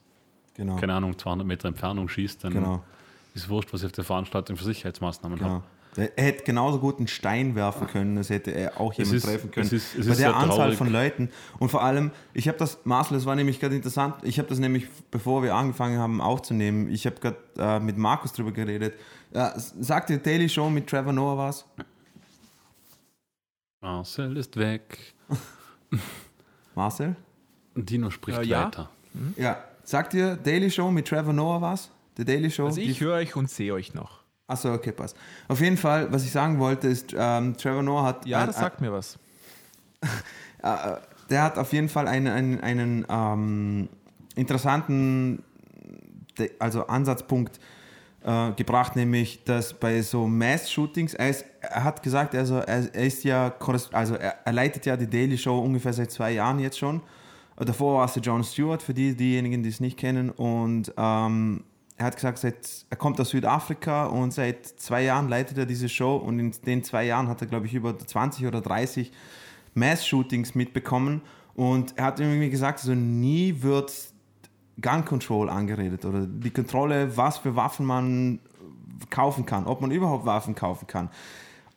[0.55, 0.75] genau.
[0.77, 2.83] keine Ahnung, 200 Meter Entfernung schießt, dann Genau.
[3.33, 5.49] ist wurscht, was ich auf der Veranstaltung für Sicherheitsmaßnahmen genau.
[5.51, 5.63] habe.
[6.15, 9.49] Er hätte genauso gut einen Stein werfen können, das hätte er auch jemand ist- treffen
[9.49, 9.65] können.
[9.65, 10.77] es ist- es Bei der Anzahl traurig.
[10.77, 11.29] von Leuten.
[11.57, 14.59] Und vor allem, ich habe das, Marcel, das war nämlich gerade interessant, ich habe das
[14.59, 18.93] nämlich, bevor wir angefangen haben aufzunehmen, ich habe gerade äh, mit Markus drüber geredet.
[19.33, 21.65] Äh, sagt die Daily Show mit Trevor Noah was?
[23.81, 25.15] Marcel ist weg.
[26.75, 27.15] Marcel?
[27.85, 28.65] Dino spricht Äh, ja.
[28.65, 28.89] weiter.
[29.37, 29.57] Ja.
[29.83, 31.89] Sagt ihr Daily Show mit Trevor Noah was?
[32.17, 32.65] Die Daily Show?
[32.67, 34.19] Also ich höre euch und sehe euch noch.
[34.47, 35.15] Achso, okay, passt.
[35.47, 38.25] Auf jeden Fall, was ich sagen wollte, ist, ähm, Trevor Noah hat.
[38.25, 39.17] Ja, ein- das sagt mir was.
[40.63, 40.95] äh,
[41.29, 43.89] der hat auf jeden Fall einen, einen, einen ähm,
[44.35, 45.43] interessanten
[46.57, 47.59] also Ansatzpunkt
[48.23, 53.05] äh, gebracht, nämlich dass bei so Mass-Shootings, er, ist- er hat gesagt, also er, er
[53.05, 56.59] ist ja, korres- also er, er leitet ja die Daily Show ungefähr seit zwei Jahren
[56.59, 57.01] jetzt schon.
[57.59, 60.29] Davor war es der John Stewart, für die, diejenigen, die es nicht kennen.
[60.29, 61.63] Und ähm,
[61.97, 65.89] er hat gesagt, seit, er kommt aus Südafrika und seit zwei Jahren leitet er diese
[65.89, 69.11] Show und in den zwei Jahren hat er, glaube ich, über 20 oder 30
[69.73, 71.21] Mass-Shootings mitbekommen
[71.55, 73.93] und er hat irgendwie gesagt, also nie wird
[74.81, 78.39] Gun Control angeredet oder die Kontrolle, was für Waffen man
[79.09, 81.09] kaufen kann, ob man überhaupt Waffen kaufen kann.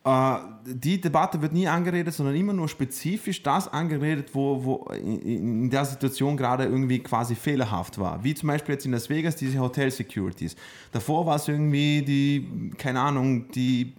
[0.05, 0.35] Äh,
[0.65, 5.85] die Debatte wird nie angeredet, sondern immer nur spezifisch das angeredet, wo, wo in, der
[5.85, 8.23] Situation gerade irgendwie quasi fehlerhaft war.
[8.23, 10.55] Wie zum Beispiel jetzt in Las Vegas diese Hotel Securities.
[10.91, 13.93] Davor war es irgendwie die, keine Ahnung, die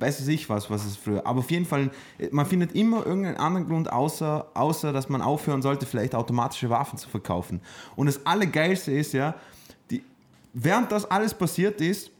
[0.00, 1.26] weiß ich was, was es früher.
[1.26, 1.90] Aber auf jeden Fall,
[2.30, 6.98] man findet immer irgendeinen anderen Grund, außer, außer dass man aufhören sollte, vielleicht automatische Waffen
[6.98, 7.60] zu verkaufen.
[7.96, 9.34] Und das Allergeilste ist ja,
[9.90, 10.02] die,
[10.54, 12.10] während das alles passiert ist,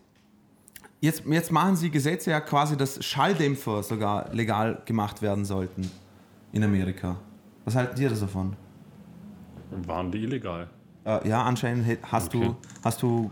[1.01, 5.91] jetzt, jetzt machen sie Gesetze ja quasi, dass Schalldämpfer sogar legal gemacht werden sollten
[6.53, 7.17] in Amerika.
[7.65, 8.55] Was halten ihr das davon?
[9.87, 10.69] Waren die illegal?
[11.05, 12.47] Äh, ja, anscheinend hast, Okay.
[12.47, 13.31] du, hast du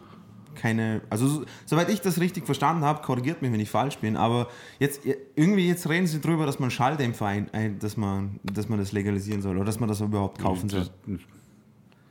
[0.54, 1.02] keine.
[1.10, 4.48] Also, so- soweit ich das richtig verstanden habe, korrigiert mich, wenn ich falsch bin, aber
[4.78, 5.02] jetzt
[5.36, 8.92] irgendwie jetzt reden sie drüber, dass man Schalldämpfer ein, ein, dass, man, dass man das
[8.92, 10.88] legalisieren soll oder dass man das überhaupt kaufen soll.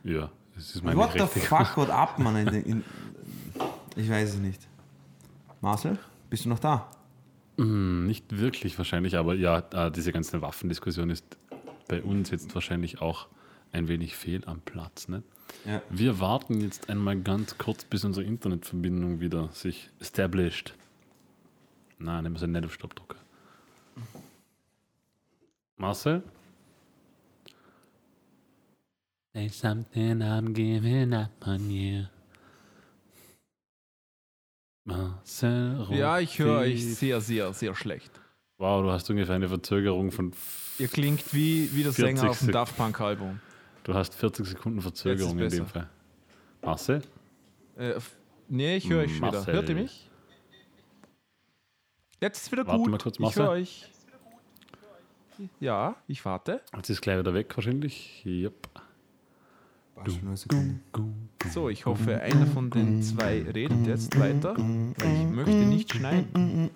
[0.03, 2.35] Ja, das ist meine What the fuck got up, man?
[2.37, 2.83] In, den- in,
[3.95, 4.67] ich weiß es nicht.
[5.61, 5.97] Marcel,
[6.29, 6.89] bist du noch da?
[7.57, 11.25] Hm, Nicht wirklich wahrscheinlich, aber ja, diese ganze Waffendiskussion ist
[11.87, 13.27] bei uns jetzt wahrscheinlich auch
[13.71, 15.07] ein wenig fehl am Platz.
[15.07, 15.23] Ne?
[15.65, 15.81] Ja.
[15.89, 20.73] Wir warten jetzt einmal ganz kurz, bis unsere Internetverbindung wieder sich established.
[21.99, 23.17] Nein, nehmen wir es nicht auf Stoppdrucker.
[25.77, 26.23] Marcel?
[29.33, 32.05] There's something I'm giving up on you.
[34.87, 38.11] Marcel Ja, ich höre euch sehr, sehr, sehr schlecht.
[38.57, 40.31] Wow, du hast ungefähr eine Verzögerung von.
[40.79, 43.39] Ihr klingt wie, wie der 40 Sänger auf dem Sek- Daft Punk Album.
[43.83, 45.73] Du hast 40 Sekunden Verzögerung in Jetzt ist dem besser.
[45.81, 45.89] Fall.
[46.63, 47.01] Marcel?
[47.77, 48.15] Äh, f-
[48.47, 49.31] nee, ich höre euch wieder.
[49.31, 49.53] Marcel.
[49.53, 50.09] Hört ihr mich?
[52.19, 52.89] Jetzt ist wieder Warte gut.
[52.91, 53.43] mal kurz, ich Marcel.
[53.43, 53.85] höre euch.
[55.59, 56.61] Ja, ich warte.
[56.75, 58.23] Jetzt ist gleich wieder weg wahrscheinlich.
[58.25, 58.69] Yep.
[61.53, 66.69] So, ich hoffe, einer von den zwei redet jetzt weiter, weil ich möchte nicht schneiden.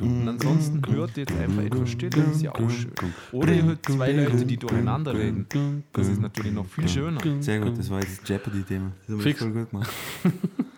[0.00, 2.92] Und ansonsten hört ihr jetzt einfach etwas Stille, das ist ja auch schön.
[3.32, 5.84] Oder ihr hört zwei Leute, die durcheinander reden.
[5.92, 7.20] Das ist natürlich noch viel schöner.
[7.40, 8.92] Sehr gut, das war jetzt das Jeopardy-Thema.
[9.00, 9.40] Das haben wir Fix.
[9.40, 9.90] voll gut gemacht.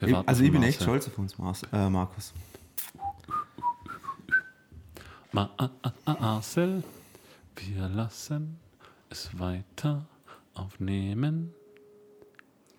[0.00, 1.34] Ich, also ich bin echt stolz auf uns,
[1.72, 2.34] äh, Markus.
[5.32, 6.82] Marcel,
[7.56, 8.58] wir lassen
[9.08, 10.04] es weiter
[10.54, 11.52] aufnehmen.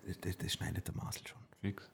[0.08, 1.40] Das, das, das schneidet der Marcel schon.
[1.62, 1.90] Fix.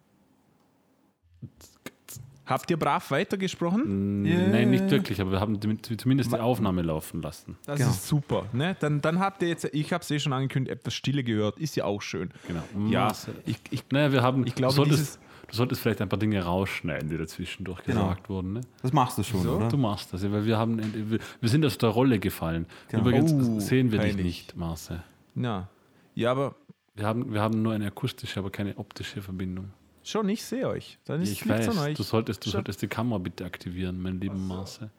[2.45, 4.25] Habt ihr brav weitergesprochen?
[4.25, 4.47] Yeah.
[4.49, 5.57] Nein, nicht wirklich, aber wir haben
[5.97, 7.57] zumindest die Aufnahme laufen lassen.
[7.65, 7.91] Das Genau.
[7.91, 8.45] ist super.
[8.51, 8.75] Ne?
[8.79, 11.57] Dann, dann habt ihr jetzt, ich habe es eh schon angekündigt, etwas Stille gehört.
[11.59, 12.31] Ist ja auch schön.
[12.47, 12.63] Genau.
[12.89, 13.35] Ja, Marcel.
[13.45, 16.19] ich, ich, Naja, wir haben, Ich glaube, du, dieses- solltest, du solltest vielleicht ein paar
[16.19, 18.09] Dinge rausschneiden, die dazwischendurch Genau.
[18.09, 18.53] gesagt wurden.
[18.53, 18.61] Ne?
[18.81, 19.55] Das machst du schon, So?
[19.55, 19.69] oder?
[19.69, 22.65] Du machst das, ja, weil wir haben, wir sind aus der Rolle gefallen.
[22.89, 23.03] Genau.
[23.03, 24.25] Übrigens Oh, sehen wir dich peinlich.
[24.25, 25.01] nicht, Marcel.
[25.35, 25.69] Ja.
[26.15, 26.55] ja, aber
[26.95, 29.71] Wir haben, wir haben nur eine akustische, aber keine optische Verbindung.
[30.03, 30.97] schon, ich sehe euch.
[31.05, 31.97] Dann ist Ich weiß, an euch.
[31.97, 34.89] du solltest, du solltest die Kamera bitte aktivieren, mein lieber Marcel.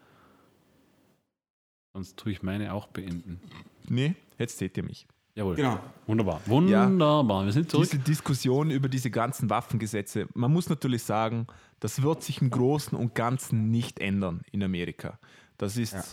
[1.93, 3.41] Sonst tue ich meine auch beenden.
[3.89, 5.07] Nee, jetzt seht ihr mich.
[5.35, 5.57] Jawohl.
[5.57, 5.79] Genau.
[6.07, 6.41] Wunderbar.
[6.47, 7.45] Wunderbar.
[7.45, 7.89] Wir sind zurück.
[7.91, 11.47] Diese Diskussion über diese ganzen Waffengesetze, man muss natürlich sagen,
[11.81, 15.19] das wird sich im Großen und Ganzen nicht ändern in Amerika.
[15.59, 16.05] Das ist, Ja.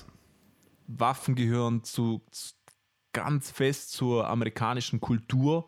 [0.88, 2.22] Waffen gehören zu
[3.13, 5.67] ganz fest zur amerikanischen Kultur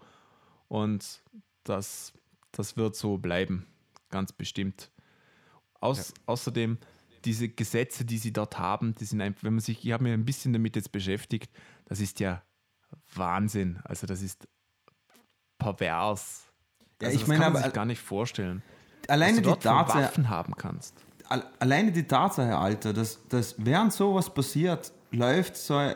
[0.67, 1.21] und
[1.63, 2.13] das,
[2.51, 3.65] das wird so bleiben,
[4.09, 4.91] ganz bestimmt.
[5.79, 6.77] Aus, Außerdem,
[7.25, 10.13] diese Gesetze, die sie dort haben, die sind einfach, wenn man sich, ich habe mich
[10.13, 11.51] ein bisschen damit jetzt beschäftigt,
[11.85, 12.41] das ist ja
[13.15, 13.79] Wahnsinn.
[13.83, 14.47] Also das ist
[15.57, 16.43] pervers.
[17.01, 18.61] Ja, Also ich das meine, kann man aber- sich gar nicht vorstellen.
[19.07, 21.05] Alleine dass die du dort von Tatsache, Waffen haben kannst.
[21.27, 25.95] Al- alleine die Tatsache, Alter, dass, dass während sowas passiert, läuft so ein-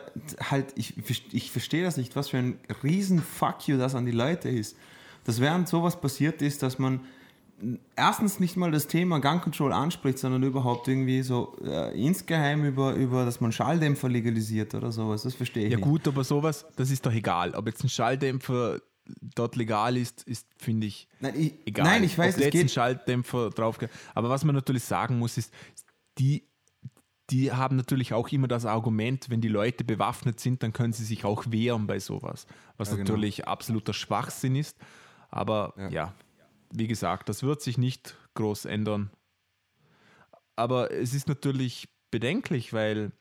[0.50, 0.94] halt, ich,
[1.32, 4.76] ich verstehe das nicht, was für ein riesen Fuck you das an die Leute ist.
[5.24, 7.00] Dass während sowas passiert ist, dass man
[7.96, 12.92] erstens nicht mal das Thema Gun Control anspricht, sondern überhaupt irgendwie so äh, insgeheim über,
[12.94, 15.22] über, dass man Schalldämpfer legalisiert oder sowas.
[15.22, 15.84] Das verstehe ich Ja nicht.
[15.88, 17.54] gut, aber sowas, das ist doch egal.
[17.54, 18.80] Ob jetzt ein Schalldämpfer
[19.34, 21.86] dort legal ist, ist, finde ich, Nein, ich, egal.
[21.86, 22.70] nein, ich weiß, Ob es jetzt ein geht.
[22.72, 23.78] Schalldämpfer drauf
[24.14, 25.52] Aber was man natürlich sagen muss, ist,
[26.18, 26.44] die,
[27.30, 31.04] die haben natürlich auch immer das Argument, wenn die Leute bewaffnet sind, dann können sie
[31.04, 32.46] sich auch wehren bei sowas.
[32.76, 33.10] Was Ja, genau.
[33.10, 34.76] natürlich absoluter Schwachsinn ist.
[35.30, 35.88] Aber Ja.
[35.88, 36.14] ja.
[36.72, 39.10] wie gesagt, das wird sich nicht groß ändern.
[40.54, 43.12] Aber es ist natürlich bedenklich, weil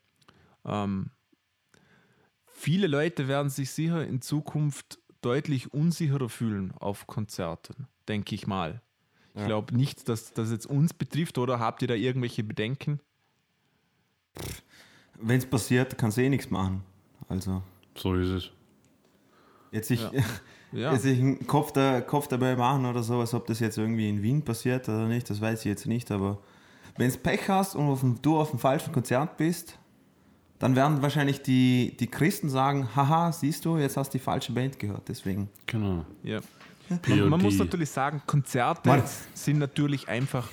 [0.66, 1.10] ähm,
[2.46, 8.82] viele Leute werden sich sicher in Zukunft deutlich unsicherer fühlen auf Konzerten, denke ich mal.
[9.34, 9.48] Ich Ja.
[9.48, 13.00] glaube nicht, dass das jetzt uns betrifft, oder habt ihr da irgendwelche Bedenken?
[15.20, 16.82] Wenn es passiert, kannst du eh nichts machen.
[17.30, 17.62] Also,
[17.96, 18.52] So ist es.
[19.72, 20.02] jetzt sich,
[20.72, 20.92] Ja.
[20.92, 24.22] jetzt sich einen Kopf, da, Kopf dabei machen oder sowas, ob das jetzt irgendwie in
[24.22, 26.38] Wien passiert oder nicht, das weiß ich jetzt nicht, aber
[26.98, 29.78] wenn es Pech hast und auf dem, du auf dem falschen Konzert bist,
[30.60, 34.52] dann werden wahrscheinlich die, die Christen sagen, haha, siehst du, jetzt hast du die falsche
[34.54, 35.50] Band gehört, deswegen.
[35.66, 36.06] Genau.
[36.24, 36.40] Ja.
[37.08, 39.04] Man, man muss natürlich sagen, Konzerte Mann.
[39.34, 40.48] sind natürlich einfach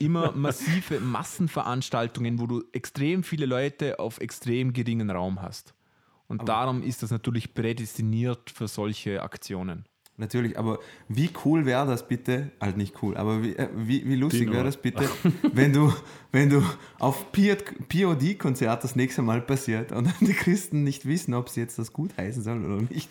[0.00, 5.74] immer massive Massenveranstaltungen, wo du extrem viele Leute auf extrem geringen Raum hast.
[6.26, 9.84] Und darum ist das natürlich prädestiniert für solche Aktionen.
[10.20, 14.16] Natürlich, aber wie cool wäre das bitte, halt nicht cool, aber wie, äh, wie, wie
[14.16, 15.08] lustig wäre das bitte,
[15.54, 15.92] wenn du,
[16.30, 16.62] wenn du
[16.98, 21.78] auf POD-Konzert das nächste Mal passiert und dann die Christen nicht wissen, ob sie jetzt
[21.78, 23.08] das gut heißen sollen oder nicht.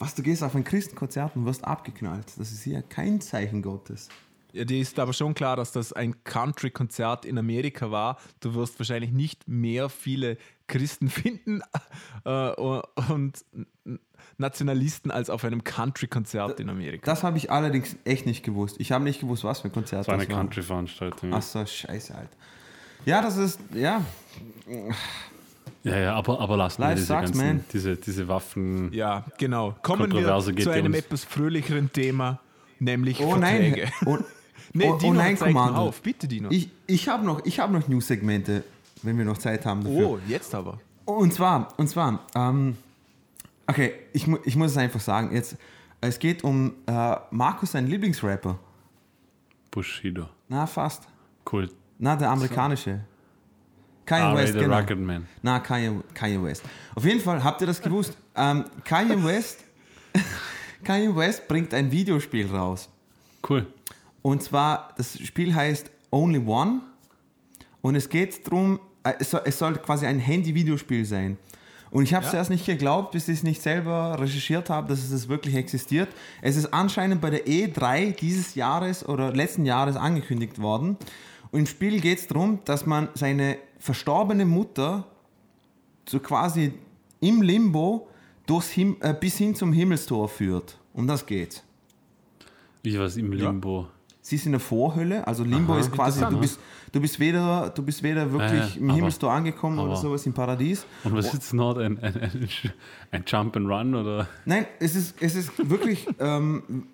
[0.00, 2.26] Was, du gehst auf ein Christenkonzert und wirst abgeknallt.
[2.36, 4.08] Das ist ja kein Zeichen Gottes.
[4.52, 8.18] Ja, dir ist aber schon klar, dass das ein Country-Konzert in Amerika war.
[8.40, 10.36] Du wirst wahrscheinlich nicht mehr viele
[10.66, 11.62] Christen finden
[12.24, 13.44] äh, und
[14.38, 17.04] Nationalisten als auf einem Country-Konzert in Amerika.
[17.04, 18.76] Das habe ich allerdings echt nicht gewusst.
[18.78, 20.36] Ich habe nicht gewusst, was für ein Konzert Das war eine war.
[20.36, 21.32] Country-Veranstaltung.
[21.34, 22.36] Ach so, scheiße, Alter.
[23.06, 24.02] Ja, das ist, ja,
[25.82, 28.92] Ja, ja, aber, aber lassen wir Life diese sucks, ganzen, diese, diese Waffen.
[28.92, 29.74] Ja, genau.
[29.82, 32.40] Kommen wir zu einem etwas fröhlicheren Thema,
[32.78, 33.84] nämlich oh Verträge.
[33.84, 34.18] nein, oh,
[34.72, 35.80] Nee, oh, Dino, oh nein, Kommando.
[35.80, 36.00] auf.
[36.02, 36.48] Bitte, Dino.
[36.50, 38.62] Ich, ich habe noch, ich hab noch News-Segmente,
[39.02, 40.10] wenn wir noch Zeit haben dafür.
[40.10, 40.78] oh, jetzt aber.
[41.06, 42.76] Und zwar, und zwar, ähm,
[43.66, 45.56] okay, ich, mu- ich muss es einfach sagen, jetzt,
[46.00, 48.58] es geht um äh, Markus, sein Lieblingsrapper.
[49.70, 50.28] Bushido.
[50.48, 51.04] Na, fast.
[51.50, 51.68] Cool.
[51.98, 53.00] Na, der amerikanische.
[54.06, 54.76] Kanye Ah, West, the genau.
[54.78, 55.26] Rocket Man.
[55.42, 56.62] Na, Kanye, Kanye West.
[56.94, 58.16] Auf jeden Fall, habt ihr das gewusst?
[58.34, 59.64] Ähm, Kanye West,
[60.84, 62.88] Kanye West bringt ein Videospiel raus.
[63.48, 63.66] Cool.
[64.22, 66.80] Und zwar, das Spiel heißt Only One.
[67.82, 71.38] Und es geht darum, äh, es soll, es soll quasi ein Handy-Videospiel sein.
[71.90, 72.38] Und ich habe es Ja.
[72.38, 76.08] erst nicht geglaubt, bis ich es nicht selber recherchiert habe, dass es das wirklich existiert.
[76.40, 80.96] Es ist anscheinend bei der E3 dieses Jahres oder letzten Jahres angekündigt worden.
[81.50, 85.04] Und im Spiel geht es darum, dass man seine verstorbene Mutter
[86.08, 86.72] so quasi
[87.20, 88.08] im Limbo
[88.46, 90.78] durchs Him äh, bis hin zum Himmelstor führt.
[90.92, 91.62] Um das geht's.
[92.82, 93.88] Wie was im Limbo.
[94.30, 96.60] Sie ist in der Vorhölle, also Limbo Aha, ist quasi, du bist,
[96.92, 100.32] du bist weder, du bist weder wirklich Ja, im Himmelstor angekommen oder aber- sowas im
[100.32, 100.86] Paradies.
[101.02, 102.48] Und was ist jetzt noch ein, ein, ein,
[103.10, 104.28] ein Jump and Run oder?
[104.44, 106.84] Nein, es ist, es ist wirklich, ähm,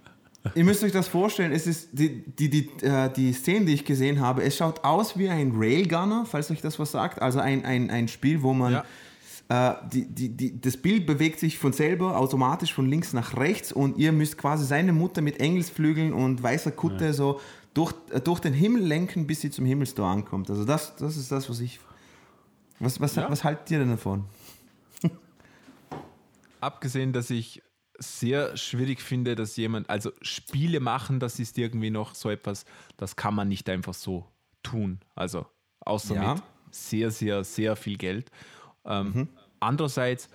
[0.54, 3.84] ihr müsst euch das vorstellen, es ist die, die, die, äh, die Szene, die ich
[3.84, 7.20] gesehen habe, es schaut aus wie ein Railgunner, falls euch das was sagt.
[7.20, 8.84] Also ein, ein, ein Spiel, wo man Ja.
[9.48, 13.72] Äh, die, die, die, das Bild bewegt sich von selber automatisch von links nach rechts
[13.72, 17.40] und ihr müsst quasi seine Mutter mit Engelsflügeln und weißer Kutte so
[17.74, 20.50] durch, äh, durch den Himmel lenken, bis sie zum Himmelstor ankommt.
[20.50, 21.78] Also das, das ist das, was ich.
[22.80, 23.30] Was, was, Ja.
[23.30, 24.24] was haltet ihr denn davon?
[26.60, 27.62] Abgesehen, dass ich
[27.98, 32.64] sehr schwierig finde, dass jemand, also Spiele machen, das ist irgendwie noch so etwas,
[32.96, 34.26] das kann man nicht einfach so
[34.62, 35.00] tun.
[35.14, 35.46] Also
[35.80, 36.34] außer Ja.
[36.34, 38.30] mit sehr, sehr, sehr viel Geld.
[38.86, 39.28] Ähm, Mhm.
[39.60, 40.28] Andererseits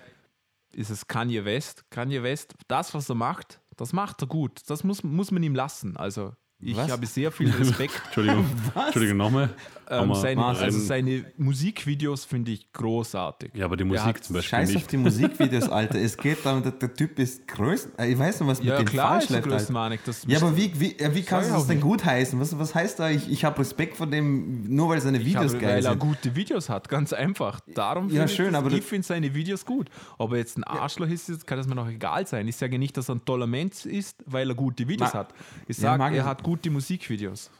[0.72, 1.84] ist es Kanye West.
[1.90, 4.60] Kanye West, das, was er macht, das macht er gut.
[4.68, 5.96] Das muss, muss man ihm lassen.
[5.96, 6.90] Also ich Was?
[6.90, 8.00] habe sehr viel Respekt.
[8.06, 8.46] Entschuldigung,
[8.86, 9.50] Entschuldigung nochmal.
[9.90, 13.50] ähm, seine, ein- also seine Musikvideos finde ich großartig.
[13.54, 14.92] ja, aber die Er Musik zum Beispiel Scheiß auf nicht.
[14.92, 15.98] die Musikvideos, Alter.
[15.98, 17.92] Es geht darum, der, der Typ ist größten.
[18.08, 19.42] Ich weiß noch, was mit Ja, dem klar, falsch läuft.
[19.44, 19.72] größte Alter.
[19.72, 20.00] Manik.
[20.04, 22.38] Das Ja, aber wie, wie, ja, wie kannst du das denn gut heißen?
[22.40, 25.52] Was, was heißt da, ich, ich habe Respekt vor dem, nur weil seine Ich Videos
[25.52, 25.98] habe, geil weil er sind?
[25.98, 27.60] gute Videos hat, ganz einfach.
[27.74, 29.88] Darum Ja, finde schön, ich, das- aber ich finde seine Videos gut.
[30.18, 32.46] Ob er jetzt ein Arschloch ist, kann das mir noch egal sein.
[32.48, 35.34] Ich sage nicht, dass er ein toller Mensch ist, weil er gute Videos Ma- hat.
[35.66, 37.50] Ich Ja, sage, mag er hat gute Musikvideos.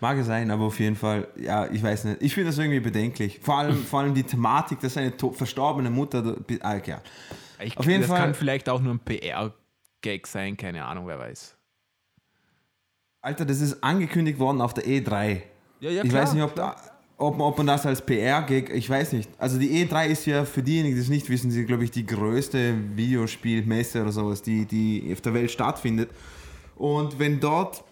[0.00, 2.22] Mag es sein, aber auf jeden Fall, ja, ich weiß nicht.
[2.22, 3.40] Ich finde das irgendwie bedenklich.
[3.42, 6.36] Vor allem, vor allem die Thematik, dass seine to- verstorbene Mutter.
[6.60, 7.00] Ah, ja.
[7.60, 11.18] Ich, Auf jeden das Fall- kann vielleicht auch nur ein PR-Gag sein, keine Ahnung, wer
[11.18, 11.56] weiß.
[13.20, 15.42] Alter, das ist angekündigt worden auf der E3.
[15.80, 16.76] Ja, ja, ich klar, weiß nicht, ob, da,
[17.16, 19.28] ob, man- ob man das als PR-Gag, ich weiß nicht.
[19.38, 22.06] Also die E3 ist ja für diejenigen, die es nicht wissen, sie glaube ich die
[22.06, 26.10] größte Videospielmesse oder sowas, die, die auf der Welt stattfindet.
[26.76, 27.82] Und wenn dort,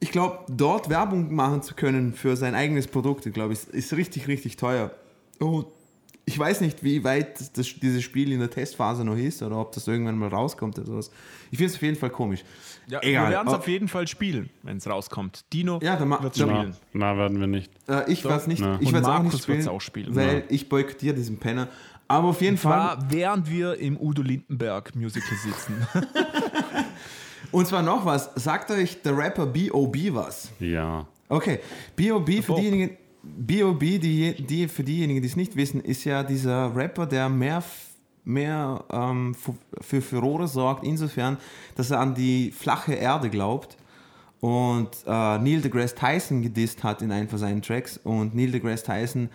[0.00, 3.92] ich glaube, dort Werbung machen zu können für sein eigenes Produkt, ich glaube ich, ist
[3.92, 4.90] richtig, richtig teuer.
[5.38, 5.66] Und
[6.26, 9.72] ich weiß nicht, wie weit das, dieses Spiel in der Testphase noch ist oder ob
[9.72, 11.10] das irgendwann mal rauskommt oder sowas.
[11.50, 12.44] Ich finde es auf jeden Fall komisch.
[12.86, 13.24] Ja, Egal.
[13.26, 13.56] Wir werden es Oh.
[13.56, 15.44] auf jeden Fall spielen, wenn es rauskommt.
[15.52, 16.74] Dino Ja, wird spielen.
[16.92, 17.72] Na, na, werden wir nicht.
[17.88, 18.78] Äh, ich werde es nicht, Na.
[18.80, 20.14] ich Und werd's auch nicht spielen, auch spielen.
[20.14, 20.42] weil Ja.
[20.48, 21.68] ich boykottiere diesen Penner.
[22.06, 25.86] Aber auf jeden Fall, während wir im Udo Lindenberg Musical sitzen.
[27.52, 30.12] und zwar noch was, sagt euch der Rapper B.O.B.
[30.14, 30.50] was?
[30.60, 31.06] Ja.
[31.28, 31.60] Okay,
[31.96, 32.42] B.O.B.
[32.42, 37.06] für diejenigen, B.O.B., die, die, für diejenigen, die es nicht wissen, ist ja dieser Rapper,
[37.06, 37.62] der mehr,
[38.24, 39.34] mehr ähm,
[39.80, 41.36] für Furore sorgt, insofern,
[41.76, 43.76] dass er an die flache Erde glaubt
[44.40, 48.84] und äh, Neil deGrasse Tyson gedisst hat in einem von seinen Tracks und Neil deGrasse
[48.84, 49.28] Tyson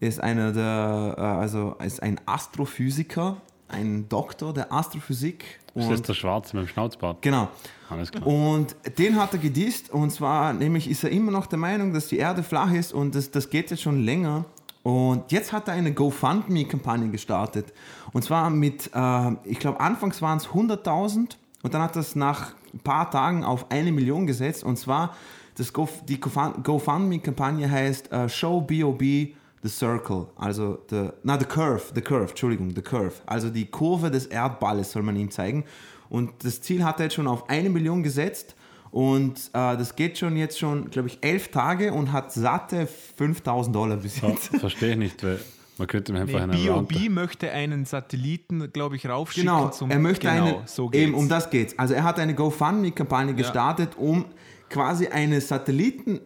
[0.00, 6.14] ist einer der, äh, also ist ein Astrophysiker, ein Doktor der Astrophysik Das ist der
[6.14, 7.22] Schwarze mit dem Schnauzbart.
[7.22, 7.48] genau.
[7.90, 8.26] Alles klar.
[8.26, 12.08] Und den hat er gedisst und zwar nämlich ist er immer noch der Meinung, dass
[12.08, 14.44] die Erde flach ist und das, das geht jetzt schon länger.
[14.82, 17.72] Und jetzt hat er eine GoFundMe-Kampagne gestartet.
[18.12, 22.14] Und zwar mit, äh, ich glaube, anfangs waren es 100.000 und dann hat er es
[22.14, 24.64] nach ein paar Tagen auf eine Million gesetzt.
[24.64, 25.14] Und zwar,
[25.56, 29.34] das Go, die GoFund- GoFundMe-Kampagne heißt äh, Show B.O.B.
[29.62, 33.14] The Circle, also the, na, the Curve, the Curve, Entschuldigung, the Curve.
[33.26, 35.64] Also die Kurve des Erdballes soll man ihm zeigen.
[36.08, 38.54] Und das Ziel hat er jetzt schon auf eine Million gesetzt.
[38.90, 43.74] Und äh, das geht schon jetzt schon, glaube ich, elf Tage und hat satte 5000
[43.74, 44.46] Dollar bis Ja, jetzt.
[44.60, 45.38] verstehe ich nicht, weil
[45.76, 46.94] man könnte mir einfach Nee, einen B.O.B.
[46.96, 49.46] Router- möchte einen Satelliten, glaube ich, raufschicken.
[49.48, 51.18] Genau, zum, er möchte genau, eine, so eben geht's.
[51.18, 51.78] um das geht's.
[51.78, 54.24] Also er hat eine GoFundMe-Kampagne gestartet, um
[54.70, 56.20] quasi eine Satelliten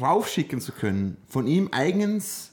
[0.00, 2.51] raufschicken zu können, von ihm eigens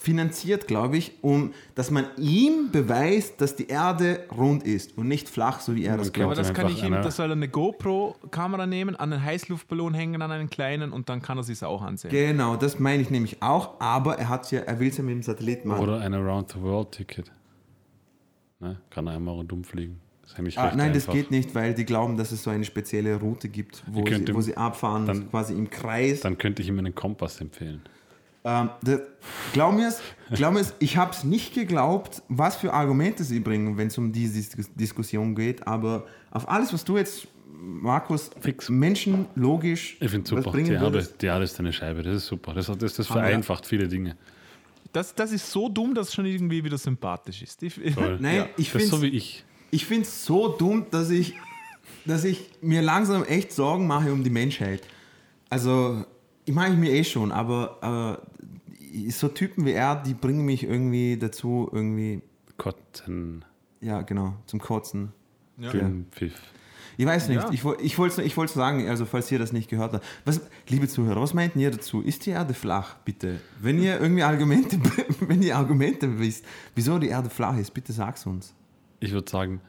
[0.00, 5.28] finanziert, glaube ich, um, dass man ihm beweist, dass die Erde rund ist und nicht
[5.28, 6.38] flach, so wie er das Ja, aber glaubt.
[6.38, 10.30] das kann ich ihm, das soll er eine GoPro-Kamera nehmen, an einen Heißluftballon hängen, an
[10.30, 12.10] einen kleinen und dann kann er sich auch ansehen.
[12.10, 15.14] Genau, das meine ich nämlich auch, aber er hat ja, er will es ja mit
[15.14, 15.82] dem Satelliten machen.
[15.82, 17.32] Oder ein Around-the-World-Ticket.
[18.60, 18.80] Ne?
[18.90, 20.00] Kann er einmal rundum fliegen.
[20.22, 21.14] Das ist eigentlich Ah, nein, das einfach.
[21.14, 24.40] geht nicht, weil die glauben, dass es so eine spezielle Route gibt, wo, sie, wo
[24.40, 26.20] sie abfahren, dann- quasi im Kreis.
[26.20, 27.82] Dann könnte ich ihm einen Kompass empfehlen.
[28.50, 29.00] Ähm, das,
[29.52, 30.00] glaub mir's,
[30.32, 34.10] glaub mir's, ich habe es nicht geglaubt, was für Argumente sie bringen, wenn es um
[34.12, 37.26] diese Dis Diskussion geht, aber auf alles, was du jetzt,
[37.60, 38.68] Markus, Fix.
[38.68, 40.50] Menschen logisch Ich finde was super.
[40.52, 41.20] bringen Die Erde, würdest.
[41.20, 42.02] die Erde ist eine Scheibe.
[42.04, 42.54] Das ist super.
[42.54, 44.16] Das, das, das wir- vereinfacht viele Dinge.
[44.92, 47.62] Das, das ist so dumm, dass es schon irgendwie wieder sympathisch ist.
[47.62, 47.76] Ich.
[48.20, 49.44] Nein, Ja, ich Das ist finde so wie ich.
[49.70, 51.34] ich find's so dumm, dass ich,
[52.06, 54.82] dass ich mir langsam echt Sorgen mache um die Menschheit.
[55.50, 56.04] Also,
[56.44, 58.27] ich mache ich mir eh schon, aber äh,
[59.10, 62.22] so Typen wie er, die bringen mich irgendwie dazu, irgendwie,
[62.56, 63.44] Kotten,
[63.80, 65.12] ja, genau, zum Kotzen.
[65.58, 65.70] Ja.
[66.12, 66.34] Pfiff.
[66.96, 67.50] Ich weiß nicht, Ja.
[67.52, 70.04] ich, ich wollte ich wollte sagen, also falls ihr das nicht gehört habt.
[70.24, 72.00] Was, liebe Zuhörer, was meint ihr dazu?
[72.02, 73.38] Ist die Erde flach, bitte?
[73.60, 74.78] Wenn ihr irgendwie Argumente,
[75.20, 76.44] wenn ihr Argumente wisst,
[76.74, 78.52] wieso die Erde flach ist, bitte sag's uns.
[78.98, 79.60] Ich würde sagen,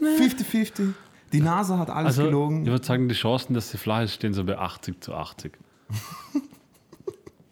[0.00, 0.92] 50-50.
[1.32, 2.62] Die NASA hat alles Also, gelogen.
[2.64, 5.52] ich würde sagen, die Chancen, dass sie flach ist, stehen so bei 80 zu 80.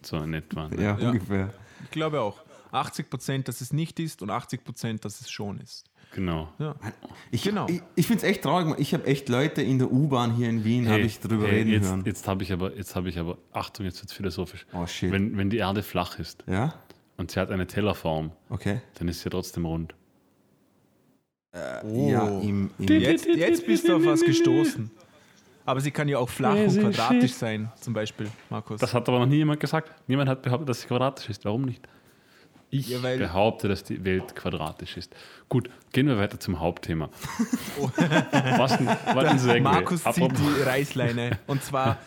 [0.05, 0.67] so in etwa.
[0.69, 0.81] Ne?
[0.83, 1.09] ja, Ja.
[1.09, 1.53] ungefähr.
[1.83, 2.41] Ich glaube auch.
[2.71, 5.85] 80 Prozent, dass es nicht ist und 80 Prozent, dass es schon ist.
[6.13, 6.49] Genau.
[6.59, 6.75] Ja.
[7.31, 7.67] Ich, Genau.
[7.67, 8.75] ich, ich finde es echt traurig.
[8.77, 11.71] Ich habe echt Leute in der U-Bahn hier in Wien, habe ich drüber hey, reden
[11.71, 12.03] jetzt, hören.
[12.05, 14.65] Jetzt habe ich aber, jetzt habe ich aber, Achtung, jetzt wird es philosophisch.
[14.73, 15.11] Oh, shit.
[15.11, 16.75] Wenn, wenn die Erde flach ist Ja?
[17.17, 18.81] und sie hat eine Tellerform, Okay.
[18.99, 19.95] dann ist sie trotzdem rund.
[21.53, 24.91] Ja, im, im Jetzt, jetzt bist du auf was gestoßen.
[25.69, 28.79] Aber sie kann ja auch flach und quadratisch sein, zum Beispiel, Markus.
[28.81, 29.91] Das hat aber noch nie jemand gesagt.
[30.07, 31.45] Niemand hat behauptet, dass sie quadratisch ist.
[31.45, 31.87] Warum nicht?
[32.71, 35.15] Ich Ja, weil- behaupte, dass die Welt quadratisch ist.
[35.47, 37.09] Gut, gehen wir weiter zum Hauptthema.
[38.57, 39.59] Was denn, was denn Segway?
[39.61, 41.37] Markus zieht die Reißleine.
[41.47, 41.97] Und zwar,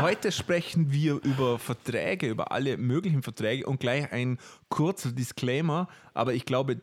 [0.00, 5.88] heute sprechen wir über Verträge, über alle möglichen Verträge und gleich ein kurzer Disclaimer.
[6.12, 6.80] Aber ich glaube,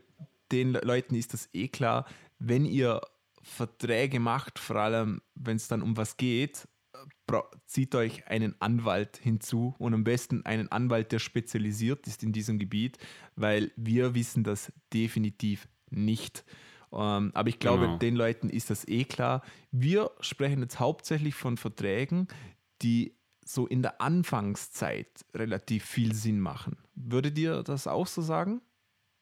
[0.51, 2.05] den Leuten ist das eh klar,
[2.39, 3.01] wenn ihr
[3.43, 6.67] Verträge macht, vor allem wenn es dann um was geht,
[7.65, 12.59] zieht euch einen Anwalt hinzu und am besten einen Anwalt, der spezialisiert ist in diesem
[12.59, 12.97] Gebiet,
[13.35, 16.43] weil wir wissen das definitiv nicht.
[16.91, 17.97] Ähm, aber ich glaube, Genau.
[17.97, 19.41] den Leuten ist das eh klar.
[19.71, 22.27] Wir sprechen jetzt hauptsächlich von Verträgen,
[22.81, 23.15] die
[23.45, 26.77] so in der Anfangszeit relativ viel Sinn machen.
[26.95, 28.61] Würdet ihr das auch so sagen?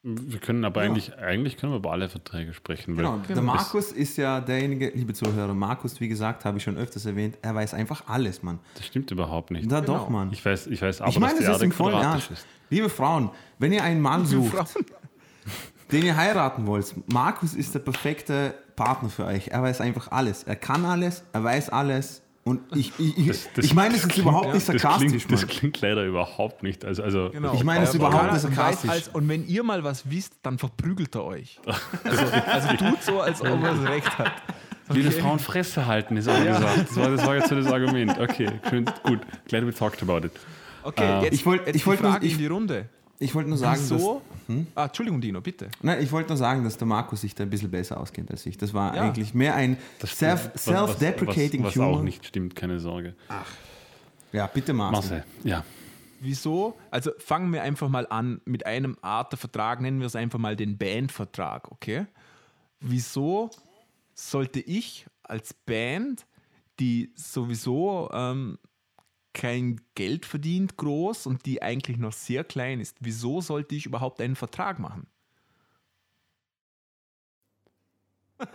[0.02, 2.96] Wir können aber eigentlich, eigentlich können wir über alle Verträge sprechen.
[2.96, 6.78] Weil Genau, der Markus ist ja derjenige, liebe Zuhörer, Markus, wie gesagt, habe ich schon
[6.78, 8.60] öfters erwähnt, er weiß einfach alles, Mann.
[8.76, 9.70] Das stimmt überhaupt nicht.
[9.70, 9.98] Da Genau.
[9.98, 10.32] doch, Mann.
[10.32, 12.30] Ich weiß, ich weiß aber, Ich meine, dass das die ist Erde im vollen Ernst.
[12.30, 12.46] ist.
[12.70, 14.86] Liebe Frauen, wenn ihr einen Mann sucht, Frauen.
[15.92, 19.48] den ihr heiraten wollt, Markus ist der perfekte Partner für euch.
[19.48, 20.44] Er weiß einfach alles.
[20.44, 22.22] Er kann alles, er weiß alles.
[22.50, 24.80] Und ich, ich, ich, Das- das- ich meine, es das ist klingt- überhaupt nicht Das
[24.80, 26.84] sarkastisch, klingt, das klingt leider überhaupt nicht.
[26.84, 27.54] Also, also Genau.
[27.54, 28.90] Ich meine, es ist überhaupt nicht weiß sarkastisch.
[28.90, 31.60] als- Und wenn ihr mal was wisst, dann verprügelt er euch.
[32.04, 34.32] Also, also tut so, als ob er das Recht hat.
[34.92, 36.78] Liebe Frauen Fresse halten, ist auch gesagt.
[36.88, 38.18] Das war, das war jetzt so das Argument.
[38.18, 39.20] Okay, schön, gut.
[39.46, 40.32] Glad we talked about it.
[40.82, 42.88] Okay, jetzt, Ich wollt- jetzt ich wollt die nur- Frage ich- in die Runde.
[43.22, 44.22] Ich wollte nur sagen, Wieso?
[44.48, 45.68] dass, Ah, Entschuldigung, Dino, bitte.
[45.82, 48.44] nein, ich wollte nur sagen, dass der Markus sich da ein bisschen besser auskennt als
[48.46, 48.56] ich.
[48.56, 49.02] Das war Ja.
[49.02, 50.54] eigentlich mehr ein Das self- stimmt.
[50.54, 51.98] Was- self-deprecating was, Humor.
[51.98, 53.14] auch nicht stimmt, keine Sorge.
[54.32, 55.18] Ja, bitte Marcel.
[55.18, 55.64] Marcel, ja.
[56.20, 56.76] Wieso?
[56.90, 60.38] Also fangen wir einfach mal an mit einem Art der Vertrag, nennen wir es einfach
[60.38, 62.06] mal den Bandvertrag, okay?
[62.80, 63.50] Wieso
[64.14, 66.26] sollte ich als Band,
[66.78, 68.58] die sowieso ähm,
[69.32, 74.20] kein Geld verdient groß und die eigentlich noch sehr klein ist, wieso sollte ich überhaupt
[74.20, 75.06] einen Vertrag machen?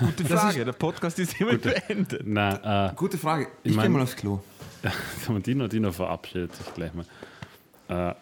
[0.00, 2.22] Gute Frage, der Podcast ist hiermit beendet.
[2.26, 3.48] Na, äh, Gute Frage.
[3.62, 4.42] Ich, Ich mein- gehe mal aufs Klo.
[5.46, 7.06] Dino, Dino verabschiedet sich gleich mal.
[7.88, 8.14] Äh,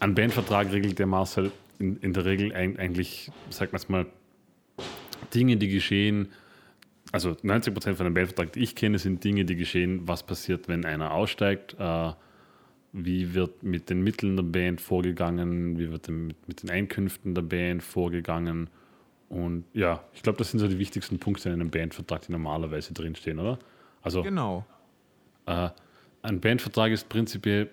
[0.00, 4.06] ein Bandvertrag regelt der Marcel in, in der Regel ein, eigentlich, sagt man es mal,
[5.32, 6.32] Dinge, die geschehen.
[7.12, 10.84] Also 90% von einem Bandvertrag, die ich kenne, sind Dinge, die geschehen, was passiert, wenn
[10.84, 12.12] einer aussteigt, äh,
[12.92, 17.42] wie wird mit den Mitteln der Band vorgegangen, wie wird mit, mit den Einkünften der
[17.42, 18.68] Band vorgegangen.
[19.28, 22.92] Und ja, ich glaube, das sind so die wichtigsten Punkte in einem Bandvertrag, die normalerweise
[22.92, 23.58] drinstehen, oder?
[24.02, 24.64] Also Genau.
[25.46, 25.68] äh,
[26.22, 27.70] ein Bandvertrag ist prinzipiell.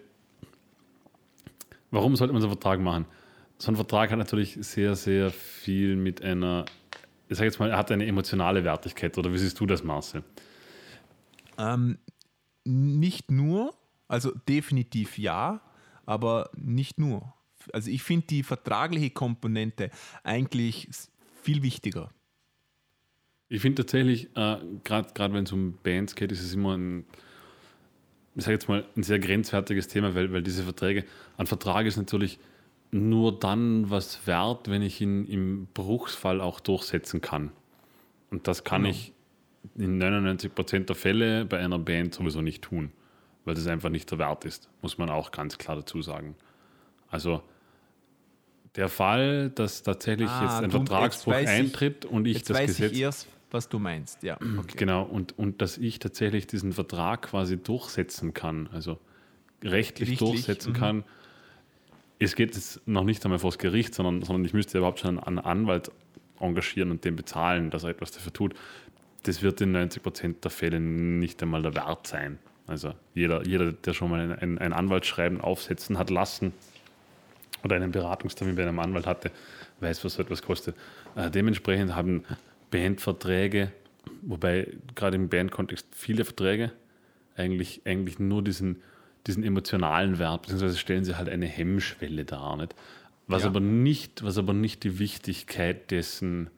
[1.92, 3.06] Warum sollte man so einen Vertrag machen?
[3.58, 6.66] So ein Vertrag hat natürlich sehr, sehr viel mit einer,
[7.30, 9.18] ich sage jetzt mal, er hat eine emotionale Wertigkeit.
[9.18, 10.24] Oder wie siehst du das, Marcel?
[11.58, 11.98] Ähm,
[12.64, 13.74] nicht nur,
[14.08, 15.62] also definitiv ja,
[16.06, 17.34] aber nicht nur.
[17.74, 19.90] Also ich finde die vertragliche Komponente
[20.24, 20.88] eigentlich
[21.44, 22.12] viel wichtiger.
[23.50, 27.06] Ich finde tatsächlich, äh, gerade wenn es um Bands geht, ist es immer ein,
[28.36, 31.06] ich sage jetzt mal, ein sehr grenzwertiges Thema, weil, weil diese Verträge,
[31.38, 32.40] ein Vertrag ist natürlich
[32.92, 37.52] nur dann was wert, wenn ich ihn im Bruchsfall auch durchsetzen kann.
[38.32, 38.94] Und das kann Genau.
[38.96, 39.14] ich
[39.76, 42.92] in 99% der Fälle bei einer Band sowieso nicht tun,
[43.46, 46.36] weil das einfach nicht der Wert ist, muss man auch ganz klar dazu sagen.
[47.10, 47.42] Also
[48.76, 52.38] der Fall, dass tatsächlich Ah, jetzt ein du- jetzt Vertragsbruch weiß ich- eintritt und ich
[52.38, 54.24] Jetzt das weiß Gesetz ich erst, was du meinst.
[54.24, 54.76] Ja, okay.
[54.78, 59.00] Genau, und, und dass ich tatsächlich diesen Vertrag quasi durchsetzen kann, also
[59.64, 60.78] rechtlich, Gerichtlich, durchsetzen mhm.
[60.78, 61.04] kann.
[62.20, 65.20] Es geht jetzt noch nicht einmal vor das Gericht, sondern, sondern ich müsste überhaupt schon
[65.20, 65.91] einen Anwalt
[66.39, 68.55] engagieren und den bezahlen, dass er etwas dafür tut.
[69.24, 72.39] Das wird in 90 Prozent der Fälle nicht einmal der Wert sein.
[72.65, 76.53] Also jeder, jeder der schon mal ein, ein, ein Anwaltsschreiben aufsetzen hat lassen
[77.63, 79.32] oder einen Beratungstermin bei einem Anwalt hatte,
[79.80, 80.76] weiß, was so etwas kostet.
[81.15, 82.24] Äh, dementsprechend haben
[82.72, 83.72] Bandverträge,
[84.22, 86.72] wobei gerade im Bandkontext viele Verträge
[87.36, 88.82] eigentlich, eigentlich nur diesen,
[89.28, 92.58] diesen emotionalen Wert, beziehungsweise stellen sie halt eine Hemmschwelle dar.
[92.58, 92.76] Nicht?
[93.28, 93.50] Was, Ja.
[93.50, 96.50] aber nicht, was aber nicht die Wichtigkeit dessen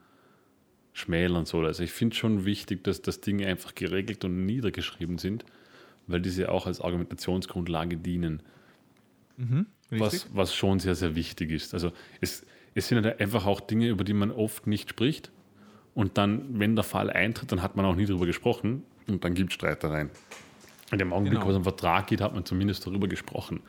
[0.94, 1.66] schmälern soll.
[1.66, 5.46] Also ich finde schon wichtig, dass, dass Dinge einfach geregelt und niedergeschrieben sind,
[6.08, 8.42] weil diese auch als Argumentationsgrundlage dienen.
[9.92, 11.74] was, was schon sehr, sehr wichtig ist.
[11.74, 11.92] Also
[12.22, 12.46] es,
[12.76, 15.32] es sind halt einfach auch Dinge, über die man oft nicht spricht.
[15.96, 19.34] Und dann, wenn der Fall eintritt, dann hat man auch nie darüber gesprochen und dann
[19.34, 20.10] gibt es Streitereien.
[20.92, 21.46] In dem Augenblick, Genau.
[21.48, 23.62] wo es um Vertrag geht, hat man zumindest darüber gesprochen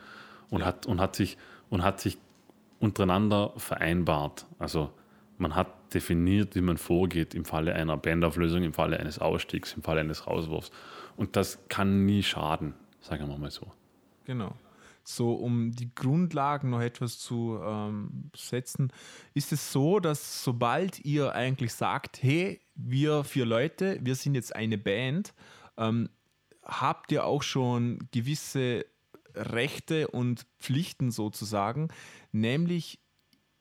[0.49, 0.67] und, Ja.
[0.67, 1.37] hat, und, hat, sich,
[1.69, 2.17] und hat sich
[2.79, 4.45] untereinander vereinbart.
[4.59, 4.89] Also
[5.37, 9.83] man hat definiert, wie man vorgeht im Falle einer Bandauflösung, im Falle eines Ausstiegs, im
[9.83, 10.71] Falle eines Rauswurfs.
[11.15, 13.67] Und das kann nie schaden, sagen wir mal so.
[14.25, 14.55] Genau.
[15.03, 18.93] So, um die Grundlagen noch etwas zu ähm, setzen,
[19.33, 24.55] ist es so, dass sobald ihr eigentlich sagt, hey, wir vier Leute, wir sind jetzt
[24.55, 25.33] eine Band,
[25.77, 26.09] ähm,
[26.71, 28.85] habt ihr auch schon gewisse
[29.35, 31.89] Rechte und Pflichten sozusagen,
[32.31, 32.99] nämlich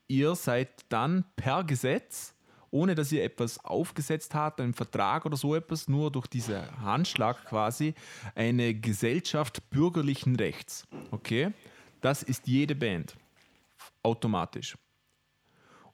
[0.09, 2.35] ihr seid dann per Gesetz,
[2.71, 7.45] ohne dass ihr etwas aufgesetzt habt, einen Vertrag oder so etwas, nur durch diesen Handschlag
[7.45, 7.95] quasi,
[8.35, 10.87] eine Gesellschaft bürgerlichen Rechts.
[11.11, 11.53] Okay?
[12.01, 13.17] Das ist jede Band.
[14.03, 14.77] Automatisch.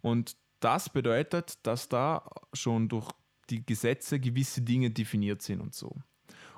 [0.02, 3.10] Und das bedeutet, dass da schon durch
[3.50, 5.96] die Gesetze gewisse Dinge definiert sind und so.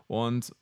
[0.08, 0.52] Und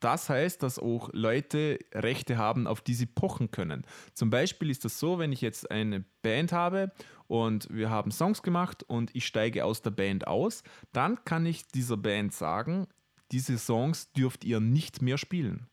[0.00, 3.84] das heißt, dass auch Leute Rechte haben, auf die sie pochen können.
[4.14, 6.90] Zum Beispiel ist das so, wenn ich jetzt eine Band habe
[7.28, 11.68] und wir haben Songs gemacht und ich steige aus der Band aus, dann kann ich
[11.68, 12.88] dieser Band sagen,
[13.30, 15.68] diese Songs dürft ihr nicht mehr spielen.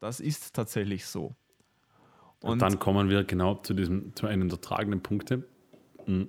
[0.00, 1.34] Das ist tatsächlich so.
[2.40, 5.48] Und dann kommen wir genau zu diesem, zu einem der tragenden Punkte.
[6.06, 6.24] Mm.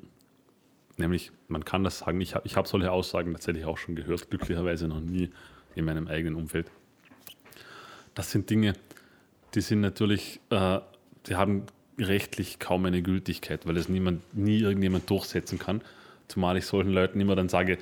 [0.97, 4.29] Nämlich, man kann das sagen, ich habe ich hab solche Aussagen tatsächlich auch schon gehört,
[4.29, 5.29] glücklicherweise noch nie
[5.75, 6.71] in meinem eigenen Umfeld.
[8.13, 8.73] Das sind Dinge,
[9.53, 10.79] die sind natürlich, äh,
[11.27, 11.63] die haben
[11.97, 15.81] rechtlich kaum eine Gültigkeit, weil es niemand, nie irgendjemand durchsetzen kann.
[16.27, 17.77] Zumal ich solchen Leuten immer dann sage,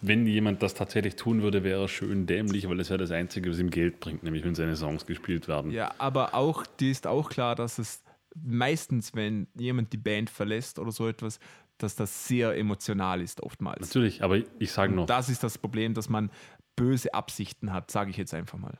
[0.00, 3.50] wenn jemand das tatsächlich tun würde, wäre er schön dämlich, weil es wäre das Einzige,
[3.50, 5.72] was ihm Geld bringt, nämlich wenn seine Songs gespielt werden.
[5.72, 8.02] Ja, aber auch, dir ist auch klar, dass es
[8.34, 11.40] meistens, wenn jemand die Band verlässt oder so etwas,
[11.78, 13.80] dass das sehr emotional ist oftmals.
[13.80, 16.30] Natürlich, aber ich sage noch, Das ist das Problem, dass man
[16.76, 18.78] böse Absichten hat, sage ich jetzt einfach mal.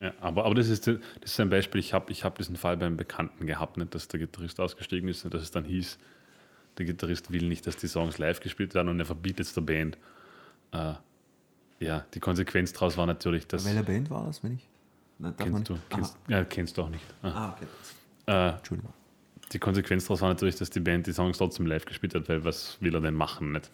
[0.00, 1.80] Ja, aber, aber das, ist, das ist ein Beispiel.
[1.80, 5.24] Ich habe ich hab diesen Fall beim Bekannten gehabt, nicht, dass der Gitarrist ausgestiegen ist
[5.24, 5.98] und dass es dann hieß,
[6.76, 9.62] der Gitarrist will nicht, dass die Songs live gespielt werden und er verbietet es der
[9.62, 9.96] Band.
[10.72, 10.94] Äh,
[11.80, 13.64] ja, die Konsequenz daraus war natürlich, dass.
[13.64, 14.68] Welche Band war das, wenn ich?
[15.18, 15.90] Man Kennst du, nicht?
[15.90, 17.04] kennst, ja, kennst du auch nicht.
[17.22, 17.28] Ah.
[17.28, 17.66] Ah, okay.
[18.26, 18.92] Äh, Entschuldigung.
[19.52, 22.44] Die Konsequenz daraus war natürlich, dass die Band die Songs trotzdem live gespielt hat, weil
[22.44, 23.52] was will er denn machen?
[23.52, 23.70] Nicht?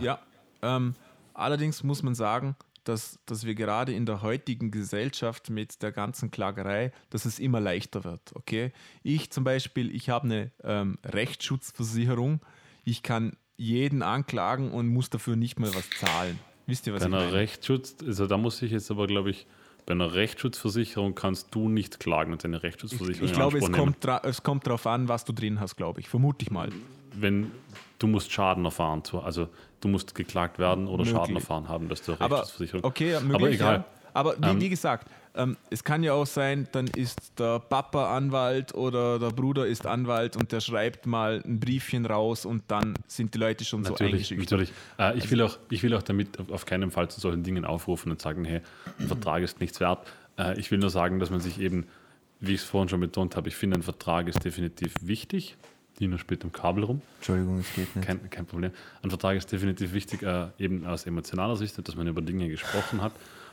[0.00, 0.20] Ja,
[0.62, 0.94] ähm,
[1.34, 6.30] allerdings muss man sagen, dass, dass wir gerade in der heutigen Gesellschaft mit der ganzen
[6.30, 8.34] Klagerei, dass es immer leichter wird.
[8.34, 8.72] Okay,
[9.02, 12.40] ich zum Beispiel, ich habe eine ähm, Rechtsschutzversicherung,
[12.84, 16.38] ich kann jeden anklagen und muss dafür nicht mal was zahlen.
[16.66, 17.32] Wisst ihr, was Bei ich meine?
[17.32, 19.46] Rechtsschutz, also da muss ich jetzt aber, glaube ich,
[19.86, 24.04] bei einer Rechtsschutzversicherung kannst du nicht klagen und deine Ich, Rechtsschutzversicherung ich glaube, es kommt,
[24.24, 26.08] es kommt darauf an, was du drin hast, glaube ich.
[26.08, 26.68] Vermute ich mal.
[27.14, 27.50] wenn
[27.98, 29.48] du musst Schaden erfahren, also
[29.80, 31.36] du musst geklagt werden oder Schaden Möglich.
[31.42, 32.84] erfahren haben, dass du Aber Rechtsschutzversicherung.
[32.84, 33.74] okay, ja, möglich, Aber egal.
[33.76, 33.84] Ja.
[34.14, 38.14] Aber wie, Ähm, wie gesagt, ähm, es kann ja auch sein, dann ist der Papa
[38.16, 42.94] Anwalt oder der Bruder ist Anwalt und der schreibt mal ein Briefchen raus und dann
[43.06, 44.50] sind die Leute schon so Natürlich, eingeschüchtert.
[44.50, 44.72] natürlich.
[44.98, 47.64] Äh, ich, will auch, ich will auch damit auf, auf keinen Fall zu solchen Dingen
[47.64, 48.60] aufrufen und sagen, hey,
[48.98, 50.06] ein Vertrag ist nichts wert.
[50.38, 51.86] Äh, ich will nur sagen, dass man sich eben,
[52.40, 55.56] wie ich es vorhin schon betont habe, ich finde, ein Vertrag ist definitiv wichtig.
[55.98, 57.02] Dino spielt am Kabel rum.
[57.18, 58.06] Entschuldigung, es geht nicht.
[58.06, 58.72] Kein, kein Problem.
[59.02, 63.02] Ein Vertrag ist definitiv wichtig, äh, eben aus emotionaler Sicht, dass man über Dinge gesprochen
[63.02, 63.12] hat.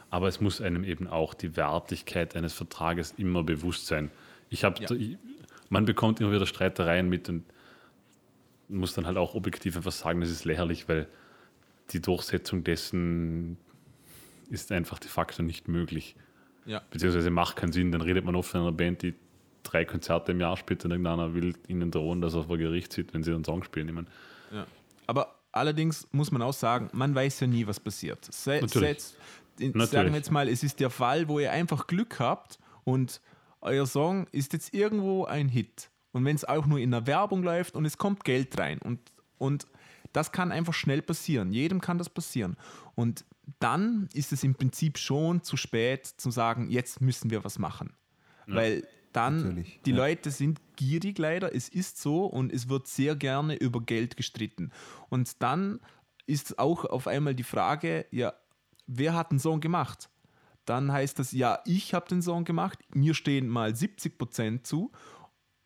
[0.09, 4.09] Aber es muss einem eben auch die Wertigkeit eines Vertrages immer bewusst sein.
[4.49, 5.17] Ich habe, Ja.
[5.69, 7.43] man bekommt immer wieder Streitereien mit und
[8.67, 11.07] muss dann halt auch objektiv einfach sagen, das ist lächerlich, weil
[11.91, 13.57] die Durchsetzung dessen
[14.49, 16.15] ist einfach de facto nicht möglich.
[16.65, 16.81] Ja.
[16.91, 17.91] Beziehungsweise macht keinen Sinn.
[17.91, 19.13] Dann redet man oft von einer Band, die
[19.63, 23.13] drei Konzerte im Jahr spielt und irgendeiner will ihnen drohen, dass er vor Gericht sitzt,
[23.13, 23.87] wenn sie einen Song spielen.
[23.89, 24.07] Ich meine,
[24.51, 24.65] Ja.
[25.07, 28.25] Aber allerdings muss man auch sagen, man weiß ja nie, was passiert.
[28.31, 28.89] Se Natürlich.
[28.89, 29.89] in, Natürlich.
[29.89, 33.21] sagen wir jetzt mal, es ist der Fall, wo ihr einfach Glück habt und
[33.61, 35.89] euer Song ist jetzt irgendwo ein Hit.
[36.11, 38.99] Und wenn es auch nur in der Werbung läuft und es kommt Geld rein und,
[39.37, 39.67] und
[40.13, 41.51] das kann einfach schnell passieren.
[41.51, 42.57] Jedem kann das passieren.
[42.95, 43.25] Und
[43.59, 47.93] dann ist es im Prinzip schon zu spät zu sagen, jetzt müssen wir was machen.
[48.47, 49.97] Weil dann Natürlich, die ja.
[49.97, 54.71] Leute sind gierig leider, es ist so und es wird sehr gerne über Geld gestritten.
[55.09, 55.79] Und dann
[56.25, 58.33] ist auch auf einmal die Frage, ja,
[58.91, 60.09] wer hat den Song gemacht?
[60.65, 64.91] Dann heißt das, ja, ich habe den Song gemacht, mir stehen mal 70% zu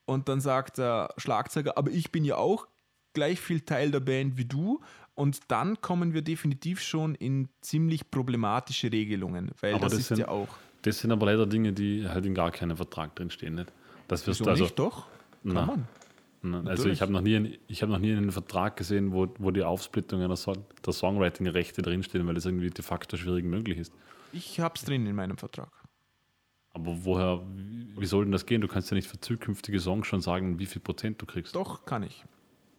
[0.05, 2.67] und dann sagt der Schlagzeuger, aber ich bin ja auch
[3.13, 4.82] gleich viel Teil der Band wie du.
[5.15, 10.07] Und dann kommen wir definitiv schon in ziemlich problematische Regelungen, weil Aber das, das ist
[10.09, 10.47] sind- ja auch.
[10.82, 13.55] Das sind aber leider Dinge, die halt in gar keinem Vertrag drinstehen.
[13.55, 13.71] Nicht?
[14.07, 14.80] Das wirst Wieso du also, nicht?
[14.80, 15.05] Doch,
[15.43, 15.65] kann Na.
[15.67, 15.88] man.
[16.45, 16.93] Na, Also Natürlich.
[16.97, 19.63] ich habe noch, nie einen- ich hab noch nie einen Vertrag gesehen, wo, wo die
[19.63, 20.53] Aufsplittung einer so
[20.85, 23.93] der Songwriting-Rechte drinstehen, weil das irgendwie de facto schwierig möglich ist.
[24.33, 25.69] Ich habe es drin in meinem Vertrag.
[26.73, 28.59] Aber woher, wie, wie soll denn das gehen?
[28.59, 31.55] Du kannst ja nicht für zukünftige Songs schon sagen, wie viel Prozent du kriegst.
[31.55, 32.25] Doch, kann ich.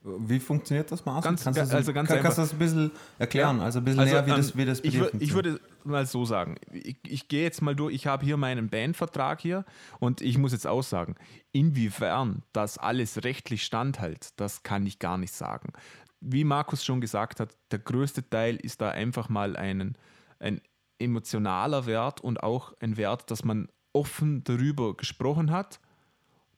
[0.02, 1.30] Wie funktioniert das, Marcel?
[1.30, 3.60] Ganz- kannst du das, also ganz kann, kannst du das ein bisschen erklären?
[3.60, 6.06] Also ein bisschen Also, näher, wie, ähm, das, wie das ich, wür- ich würde mal
[6.06, 9.64] so sagen, ich, ich gehe jetzt mal durch, ich habe hier meinen Bandvertrag hier
[10.00, 11.16] und ich muss jetzt auch sagen,
[11.52, 15.72] inwiefern das alles rechtlich standhält, das kann ich gar nicht sagen.
[16.20, 19.96] Wie Markus schon gesagt hat, der größte Teil ist da einfach mal einen,
[20.38, 20.60] ein
[20.98, 25.80] emotionaler Wert und auch ein Wert, dass man offen darüber gesprochen hat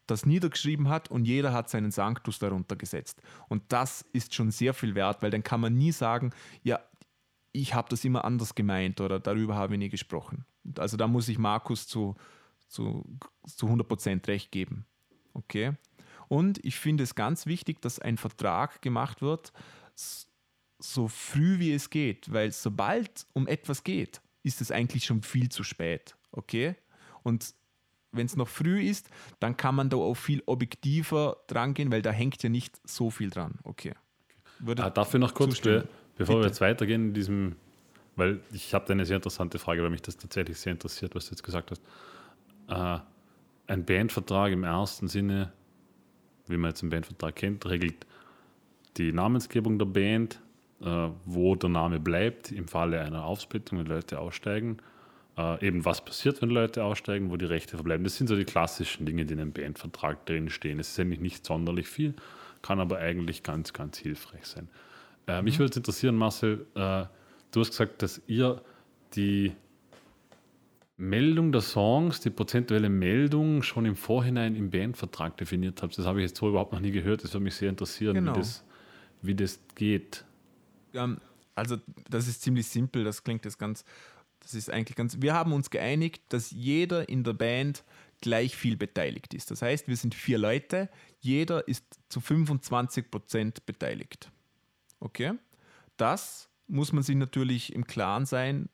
[0.07, 3.21] das niedergeschrieben hat und jeder hat seinen Sanctus darunter gesetzt.
[3.49, 6.81] Und das ist schon sehr viel wert, weil dann kann man nie sagen, ja,
[7.57, 10.45] ich habe das immer anders gemeint oder darüber habe ich nie gesprochen.
[10.79, 12.15] Also da muss ich Markus zu,
[12.69, 13.05] zu,
[13.47, 14.85] zu 100% recht geben.
[15.33, 15.73] Okay?
[16.29, 19.53] Und ich finde es ganz wichtig, dass ein Vertrag gemacht wird,
[20.79, 25.49] so früh wie es geht, weil sobald um etwas geht, ist es eigentlich schon viel
[25.49, 26.17] zu spät.
[26.33, 26.77] Okay?
[27.23, 27.55] Und
[28.13, 29.09] wenn es noch früh ist,
[29.41, 33.11] dann kann man da auch viel objektiver dran gehen, weil da hängt ja nicht so
[33.11, 33.59] viel dran.
[33.65, 33.95] Okay.
[34.59, 35.89] Würde Ah, dafür noch kurz, zustimmen.
[36.17, 36.49] Be- bevor wir Bitte.
[36.49, 37.57] jetzt weitergehen in diesem,
[38.17, 41.27] weil ich habe da eine sehr interessante Frage, weil mich das tatsächlich sehr interessiert, was
[41.27, 41.83] du jetzt gesagt hast.
[42.69, 43.01] Äh,
[43.69, 45.53] ein Bandvertrag im ersten Sinne,
[46.47, 48.07] wie man jetzt einen Bandvertrag kennt, regelt
[48.97, 50.41] die Namensgebung der Band,
[50.81, 54.79] äh, wo der Name bleibt im Falle einer Aufsplittung, wenn Leute aussteigen,
[55.37, 58.05] äh, eben was passiert, wenn Leute aussteigen, wo die Rechte verbleiben.
[58.05, 60.79] Das sind so die klassischen Dinge, die in einem Bandvertrag drinstehen.
[60.79, 62.15] Es ist eigentlich nicht sonderlich viel,
[62.63, 64.69] kann aber eigentlich ganz, ganz hilfreich sein.
[65.27, 67.05] Äh, mich würde es interessieren, Marcel, äh,
[67.51, 68.63] du hast gesagt, dass ihr
[69.15, 69.53] die
[70.97, 75.99] Meldung der Songs, die prozentuelle Meldung schon im Vorhinein im Bandvertrag definiert habt.
[75.99, 77.23] Das habe ich jetzt so überhaupt noch nie gehört.
[77.23, 78.35] Das würde mich sehr interessieren, Genau.
[78.35, 78.65] wie, das,
[79.23, 80.25] wie das geht.
[80.95, 81.19] Ähm,
[81.55, 81.77] also
[82.09, 83.85] das ist ziemlich simpel, das klingt jetzt ganz,
[84.41, 87.85] das ist eigentlich ganz, wir haben uns geeinigt, dass jeder in der Band
[88.21, 89.51] gleich viel beteiligt ist.
[89.51, 90.89] Das heißt, wir sind vier Leute,
[91.21, 94.31] jeder ist zu 25% beteiligt.
[95.01, 95.33] Okay?
[95.97, 98.69] Das muss man sich natürlich im Klaren sein,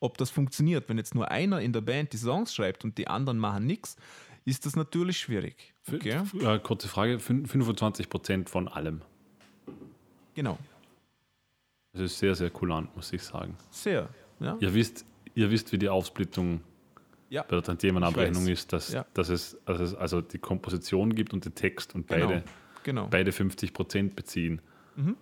[0.00, 0.88] ob das funktioniert.
[0.88, 3.96] Wenn jetzt nur einer in der Band die Songs schreibt und die anderen machen nichts,
[4.44, 5.72] ist das natürlich schwierig.
[5.92, 6.20] Okay?
[6.40, 9.02] äh, kurze Frage: fün- 25 Prozent von allem.
[10.34, 10.58] Genau.
[11.92, 13.56] Das ist sehr, sehr kulant, muss ich sagen.
[13.70, 14.08] Sehr.
[14.40, 14.56] Ja?
[14.60, 15.04] Ihr wisst,
[15.34, 16.60] ihr wisst wie die Aufsplittung
[17.28, 17.42] Ja.
[17.42, 19.04] bei der Tantiemenabrechnung ist, dass, Ja.
[19.14, 22.26] dass, es, dass es also die Komposition gibt und den Text und Genau.
[22.28, 22.44] beide,
[22.82, 23.06] Genau.
[23.08, 24.60] beide 50 Prozent beziehen.
[24.96, 25.16] Mhm.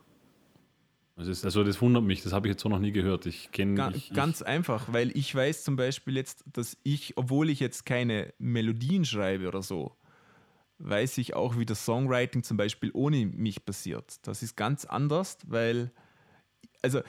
[1.21, 3.27] Das ist, also das wundert mich, das habe ich jetzt so noch nie gehört.
[3.27, 7.51] Ich kenne Ga ich, ganz einfach, weil ich weiß zum Beispiel jetzt, dass ich, obwohl
[7.51, 9.95] ich jetzt keine Melodien schreibe oder so,
[10.79, 14.17] weiß ich auch, wie das Songwriting zum Beispiel ohne mich passiert.
[14.27, 15.91] Das ist ganz anders, weil,
[16.81, 17.03] also,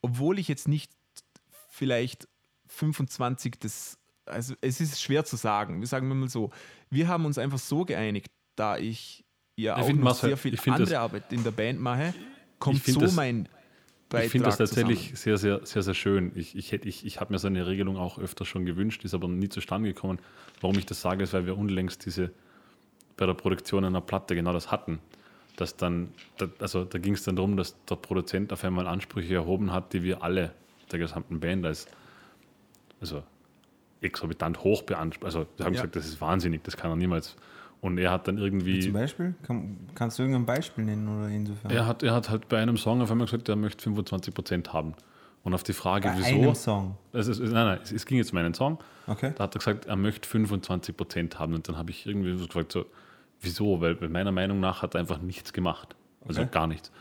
[0.00, 0.90] obwohl ich jetzt nicht
[1.68, 2.28] vielleicht
[2.68, 5.80] 25 das, also es ist schwer zu sagen.
[5.80, 6.50] Wir sagen mal so,
[6.88, 9.26] wir haben uns einfach so geeinigt, da ich
[9.56, 12.14] ja Ich auch noch Marcel, sehr viel ich andere das- Arbeit in der Band mache,
[12.62, 13.48] kommt so das- mein
[14.08, 15.16] Beitrag ich finde das tatsächlich zusammen.
[15.16, 16.32] sehr, sehr, sehr, sehr schön.
[16.34, 19.14] Ich, ich, hätte- ich, ich habe mir so eine Regelung auch öfter schon gewünscht, ist
[19.14, 20.18] aber nie zustande gekommen.
[20.60, 22.30] Warum ich das sage, ist, weil wir unlängst diese
[23.16, 24.98] bei der Produktion einer Platte genau das hatten.
[25.56, 29.34] Dass dann, da, also da ging es dann darum, dass der Produzent auf einmal Ansprüche
[29.34, 30.52] erhoben hat, die wir alle
[30.90, 31.86] der gesamten Band als
[33.00, 33.22] also
[34.00, 35.26] exorbitant hoch beanspruchen.
[35.26, 35.80] Also wir haben Ja.
[35.82, 37.36] gesagt, das ist wahnsinnig, das kann er niemals.
[37.82, 39.34] Und er hat dann Zum irgendwie, Beispiel?
[39.42, 41.70] Kann, kannst du irgendein Beispiel nennen oder insofern?
[41.70, 44.72] er hat, er hat halt bei einem Song auf einmal gesagt, er möchte 25 Prozent
[44.72, 44.94] haben.
[45.42, 46.28] Und auf die Frage, Bei wieso.
[46.42, 46.96] einem Song.
[47.12, 48.78] Es ist, nein, nein, es, es ging jetzt um einen Song.
[49.08, 49.32] Okay.
[49.36, 51.54] Da hat er gesagt, er möchte 25 Prozent haben.
[51.54, 52.86] Und dann habe ich irgendwie so gefragt, so,
[53.40, 53.80] wieso?
[53.80, 55.96] Weil, weil meiner Meinung nach hat er einfach nichts gemacht.
[56.28, 56.50] Also Okay.
[56.52, 56.92] gar nichts.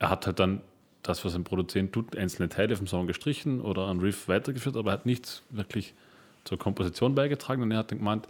[0.00, 0.60] Er hat halt dann
[1.04, 4.90] das, was ein Produzent tut, einzelne Teile vom Song gestrichen oder einen Riff weitergeführt, aber
[4.90, 5.94] er hat nichts wirklich
[6.42, 7.62] zur Komposition beigetragen.
[7.62, 8.26] Und er hat dann gemeint,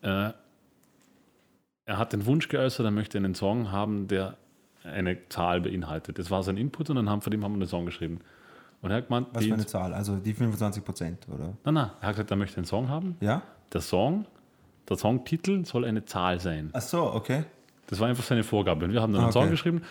[0.00, 0.30] äh,
[1.86, 4.36] er hat den Wunsch geäußert, er möchte einen Song haben, der
[4.84, 6.18] eine Zahl beinhaltet.
[6.18, 8.20] Das war sein Input und dann haben von dem haben wir einen Song geschrieben.
[8.80, 9.94] Und er hat gemeint, Was für eine Zahl?
[9.94, 11.54] Also die 25 Prozent, oder?
[11.64, 13.16] Nein, nein, er hat gesagt, er möchte einen Song haben.
[13.20, 13.42] Ja?
[13.72, 14.26] Der Song,
[14.88, 16.70] der Songtitel soll eine Zahl sein.
[16.72, 17.44] Ach so, okay.
[17.86, 18.84] Das war einfach seine Vorgabe.
[18.84, 19.50] Und wir haben dann Ah, einen Song okay.
[19.52, 19.82] geschrieben,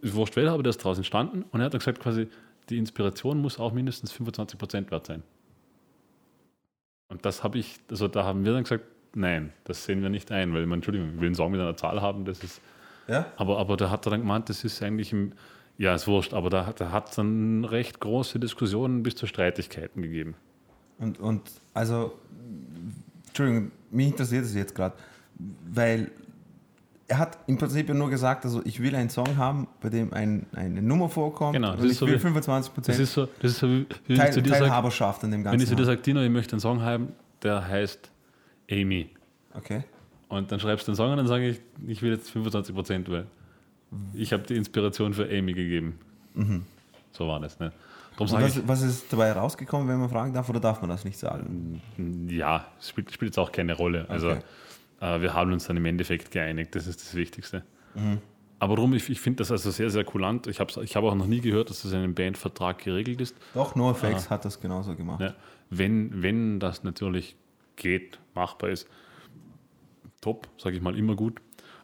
[0.00, 1.44] ist wurscht wer, aber der ist draußen entstanden.
[1.50, 2.28] Und er hat dann gesagt, quasi,
[2.68, 5.22] die Inspiration muss auch mindestens 25% wert sein.
[7.08, 8.84] Und das habe ich, also da haben wir dann gesagt,
[9.16, 11.76] nein, das sehen wir nicht ein, weil man, Entschuldigung, ich will einen Song mit einer
[11.76, 12.60] Zahl haben, das ist,
[13.08, 13.26] Ja?
[13.36, 15.32] Aber, aber da hat er dann gemeint, das ist eigentlich im,
[15.78, 20.02] ja, ist wurscht, aber da, da hat es dann recht große Diskussionen bis zu Streitigkeiten
[20.02, 20.34] gegeben.
[20.98, 21.42] Und, und
[21.74, 22.12] also,
[23.28, 24.96] Entschuldigung, mich interessiert es jetzt gerade,
[25.70, 26.10] weil
[27.08, 30.12] er hat im Prinzip ja nur gesagt, also ich will einen Song haben, bei dem
[30.12, 33.12] ein, eine Nummer vorkommt Genau, das und ich so will wie- 25 Das Prozent ist
[33.12, 35.52] so, das ist so wie, wie ich Teil, zu dir sage, Teilhaberschaft an dem wenn
[35.52, 37.12] ich Ganzen zu dir sage, Dino, ich möchte einen Song haben,
[37.42, 38.10] der heißt
[38.70, 39.10] Amy.
[39.54, 39.84] Okay.
[40.28, 43.10] Und dann schreibst du den Song und dann sage ich, ich will jetzt 25 Prozent,
[43.10, 43.26] weil
[44.14, 45.98] ich habe die Inspiration für Amy gegeben.
[47.12, 47.58] So war das.
[47.60, 47.72] Ne?
[48.18, 51.80] Was, was ist dabei rausgekommen, wenn man fragen darf, oder darf man das nicht sagen?
[52.28, 54.06] ja, spielt, spielt jetzt auch keine Rolle.
[54.08, 54.40] Also Okay.
[55.00, 57.62] äh, wir haben uns dann im Endeffekt geeinigt, das ist das Wichtigste.
[57.94, 58.18] Mhm.
[58.58, 60.46] Aber darum, ich, ich finde das also sehr, sehr kulant.
[60.46, 63.36] Ich habe ich hab auch noch nie gehört, dass das in einem Bandvertrag geregelt ist.
[63.52, 65.20] Doch, NoFX hat das genauso gemacht.
[65.20, 65.34] Ja,
[65.68, 67.36] wenn, wenn das natürlich
[67.76, 68.88] geht, machbar ist,
[70.20, 71.40] top, sage ich mal, immer gut.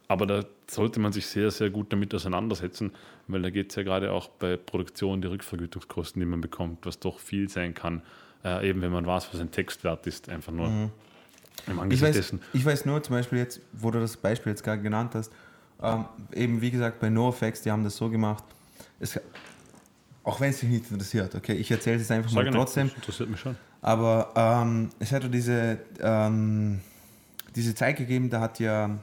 [0.07, 2.91] Aber da sollte man sich sehr, sehr gut damit auseinandersetzen,
[3.27, 6.99] weil da geht es ja gerade auch bei Produktion die Rückvergütungskosten, die man bekommt, was
[6.99, 8.01] doch viel sein kann,
[8.43, 10.91] äh, eben wenn man weiß, was ein Text wert ist, einfach nur im Mhm.
[11.65, 12.41] Ich Angesicht weiß, dessen.
[12.51, 15.31] ich weiß nur zum Beispiel jetzt, wo du das Beispiel jetzt gerade genannt hast,
[15.81, 18.43] ähm, eben wie gesagt bei NoFX, die haben das so gemacht,
[18.99, 19.19] es,
[20.23, 22.51] auch wenn es dich nicht interessiert, okay, ich erzähle es jetzt einfach Sag mal ich
[22.51, 23.55] nicht, trotzdem, das interessiert mich schon.
[23.83, 26.79] Aber ähm, es hat ja diese, ähm,
[27.55, 28.97] diese Zeit gegeben, da hat ja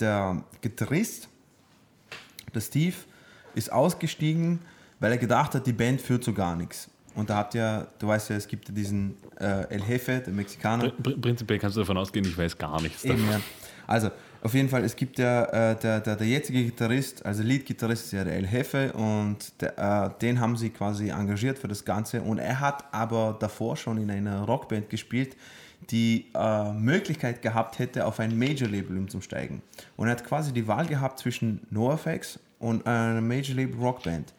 [0.00, 1.28] der Gitarrist,
[2.52, 2.96] der Steve,
[3.54, 4.58] ist ausgestiegen,
[4.98, 6.88] weil er gedacht hat, die Band führt zu gar nichts.
[7.14, 10.32] Und da hat ja, du weißt ja, es gibt ja diesen äh, El Jefe, der
[10.32, 10.86] Mexikaner.
[10.86, 13.40] Pr- Prinzipiell kannst du davon ausgehen, ich weiß gar nichts Eben, ja.
[13.86, 14.10] Also,
[14.44, 18.12] auf jeden Fall, es gibt ja äh, der, der, der jetzige Gitarrist, also Lead-Gitarrist ist
[18.12, 22.20] ja der El Jefe und der, äh, den haben sie quasi engagiert für das Ganze
[22.20, 25.34] und er hat aber davor schon in einer Rockband gespielt,
[25.88, 29.62] die äh, Möglichkeit gehabt hätte, auf ein Major-Label umzusteigen.
[29.96, 34.34] Und er hat quasi die Wahl gehabt zwischen NoFX und einer Major-Label-Rockband.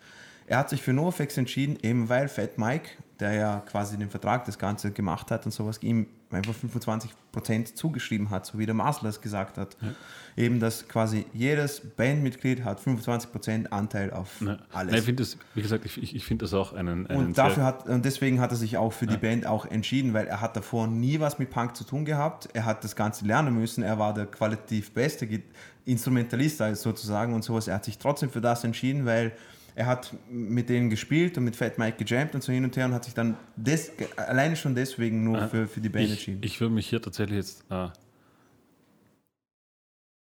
[0.45, 2.89] Er hat sich für NoFX entschieden, eben weil Fat Mike,
[3.19, 8.29] der ja quasi den Vertrag das Ganze gemacht hat und sowas, ihm einfach 25% zugeschrieben
[8.29, 9.77] hat, so wie der Marcel das gesagt hat.
[10.35, 14.59] Eben, dass quasi jedes Bandmitglied hat 25% Anteil auf Ne.
[14.73, 14.91] alles.
[14.91, 17.63] Nein, ich finde das, wie gesagt, ich, ich, finde das auch einen, einen Und dafür
[17.63, 20.57] hat, und deswegen hat er sich auch für die Band auch entschieden, weil er hat
[20.57, 22.49] davor nie was mit Punk zu tun gehabt.
[22.53, 23.81] Er hat das Ganze lernen müssen.
[23.81, 25.27] Er war der qualitativ beste
[25.85, 27.67] Instrumentalist also sozusagen und sowas.
[27.67, 29.31] Er hat sich trotzdem für das entschieden, weil
[29.75, 32.85] er hat mit denen gespielt und mit Fat Mike gejammt und so hin und her
[32.85, 36.41] und hat sich dann des, alleine schon deswegen nur für, für die Band ich, entschieden.
[36.43, 37.65] ich würde mich hier tatsächlich jetzt.
[37.69, 37.89] Äh,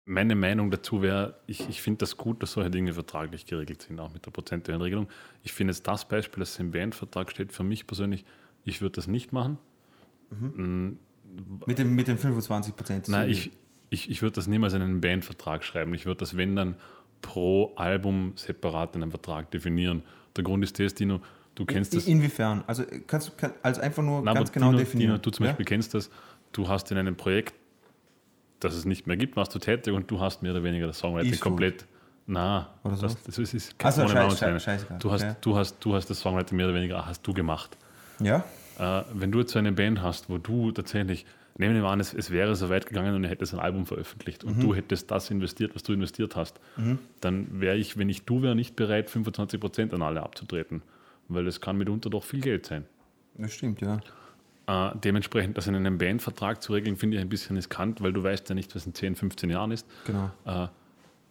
[0.10, 4.00] meine Meinung dazu wäre, ich, ich finde das gut, dass solche Dinge vertraglich geregelt sind,
[4.00, 5.08] auch mit der prozentuellen Regelung.
[5.43, 8.24] Ich finde jetzt das Beispiel, das im Bandvertrag steht, für mich persönlich,
[8.64, 9.58] ich würde das nicht machen.
[11.66, 13.06] mit, dem, mit den 25%.
[13.06, 13.52] so Nein, ich,
[13.89, 15.93] ich, ich würde das niemals in einen Bandvertrag schreiben.
[15.93, 16.76] Ich würde das, wenn dann,
[17.22, 20.03] pro Album separat in einem Vertrag definieren.
[20.36, 21.20] Der Grund ist das, Dino,
[21.55, 22.05] du kennst das.
[22.07, 22.63] Inwiefern?
[22.68, 25.11] Also kannst du kann, also einfach nur Na, ganz genau Dino, definieren.
[25.13, 25.51] Dino, du zum ja?
[25.51, 26.09] Beispiel kennst das,
[26.51, 27.53] du hast in einem Projekt,
[28.59, 30.99] das es nicht mehr gibt, warst du tätig und du hast mehr oder weniger das
[30.99, 31.86] Songwriting komplett.
[32.30, 33.03] Na, Oder so?
[33.03, 35.36] das, das ist, ist Ach so, ohne scheiß- scheiß- du, hast, okay.
[35.39, 37.78] du, hast, du hast das Songwriting mehr oder weniger hast du gemacht.
[38.20, 38.43] Ja?
[38.78, 41.26] Äh, wenn du jetzt so eine Band hast, wo du tatsächlich,
[41.58, 43.86] nehmen wir mal an, es, es wäre so weit gegangen und ihr hättest ein Album
[43.86, 44.62] veröffentlicht und Mhm.
[44.62, 46.60] du hättest das investiert, was du investiert hast,
[47.22, 50.82] dann wäre ich, wenn ich du wäre, nicht bereit, 25% an alle abzutreten.
[51.30, 52.86] Weil es kann mitunter doch viel Geld sein.
[53.36, 53.99] Das stimmt, ja.
[54.68, 58.24] Äh, dementsprechend, das in einem Bandvertrag zu regeln, finde ich ein bisschen riskant, weil du
[58.24, 59.86] weißt ja nicht, was in 10, 15 Jahren ist.
[60.05, 60.32] Genau.
[60.45, 60.68] Äh,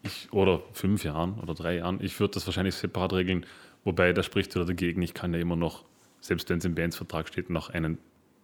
[0.02, 1.98] ich, oder fünf Jahren oder drei Jahren.
[2.02, 3.44] Ich würde das wahrscheinlich separat regeln,
[3.84, 5.02] wobei da spricht wieder dagegen.
[5.02, 5.84] Ich kann ja immer noch,
[6.20, 7.98] selbst wenn es im Bandsvertrag steht, noch einen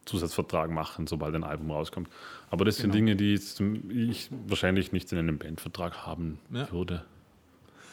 [0.05, 2.09] Zusatzvertrag machen, sobald ein Album rauskommt.
[2.50, 6.70] Aber das sind Dinge, die ich wahrscheinlich nicht in einem Bandvertrag haben Ja.
[6.72, 7.05] würde.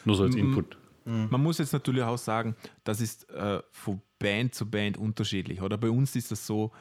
[0.06, 0.78] Nur so als Input.
[1.06, 5.62] Man muss jetzt natürlich auch sagen, das ist äh, von Band zu Band unterschiedlich.
[5.62, 6.72] Oder bei uns ist das so,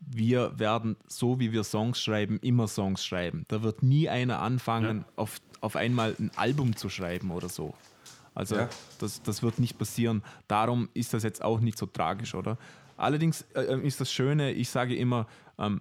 [0.00, 3.44] wir werden, so wie wir Songs schreiben, immer Songs schreiben.
[3.48, 7.74] Da wird nie einer anfangen, auf, auf einmal ein Album zu schreiben oder so.
[8.34, 8.68] Also Ja.
[8.98, 10.22] das, das wird nicht passieren.
[10.46, 12.58] Darum ist das jetzt auch nicht so tragisch, oder?
[12.96, 15.26] Allerdings äh, ist das Schöne, ich sage immer,
[15.58, 15.80] ähm,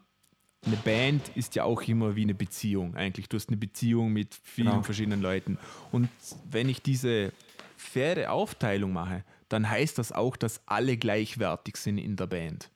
[0.66, 3.28] eine Band ist ja auch immer wie eine Beziehung eigentlich.
[3.28, 4.84] Du hast eine Beziehung mit vielen Genau.
[4.84, 5.58] verschiedenen Leuten.
[5.92, 6.08] Und
[6.50, 7.34] wenn ich diese
[7.76, 12.70] faire Aufteilung mache, dann heißt das auch, dass alle gleichwertig sind in der Band.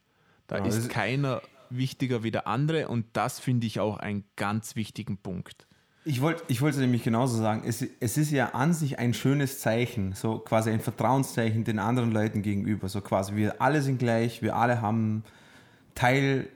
[0.48, 3.98] Da Genau, das ist ist- keiner wichtiger wie der andere und das finde ich auch
[3.98, 5.67] einen ganz wichtigen Punkt.
[6.08, 9.60] Ich wollte ich wollte nämlich genauso sagen, es, es ist ja an sich ein schönes
[9.60, 12.88] Zeichen, so quasi ein Vertrauenszeichen den anderen Leuten gegenüber.
[12.88, 15.26] So quasi, wir alle sind gleich, wir alle haben
[15.96, 16.48] Teil,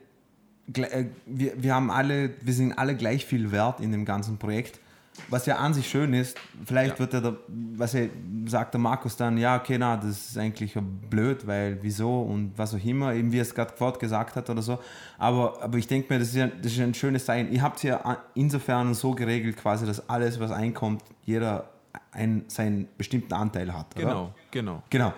[0.74, 4.80] äh, wir, wir haben alle, wir sind alle gleich viel wert in dem ganzen Projekt.
[5.28, 6.98] Was ja an sich schön ist, vielleicht Ja.
[7.00, 8.08] wird er, da, was er,
[8.46, 10.74] sagt der Markus dann, ja, okay, na, das ist eigentlich
[11.10, 14.48] blöd, weil wieso und was auch immer, eben wie er es gerade gerade gesagt hat
[14.50, 14.78] oder so.
[15.18, 17.52] Aber, aber ich denke mir, das ist, ja, das ist ja ein schönes Zeichen.
[17.52, 21.68] Ihr habt es ja insofern so geregelt, quasi, dass alles, was einkommt, jeder
[22.10, 23.94] ein, seinen bestimmten Anteil hat.
[23.96, 24.04] Oder?
[24.04, 24.82] Genau, genau.
[24.90, 25.12] Genau.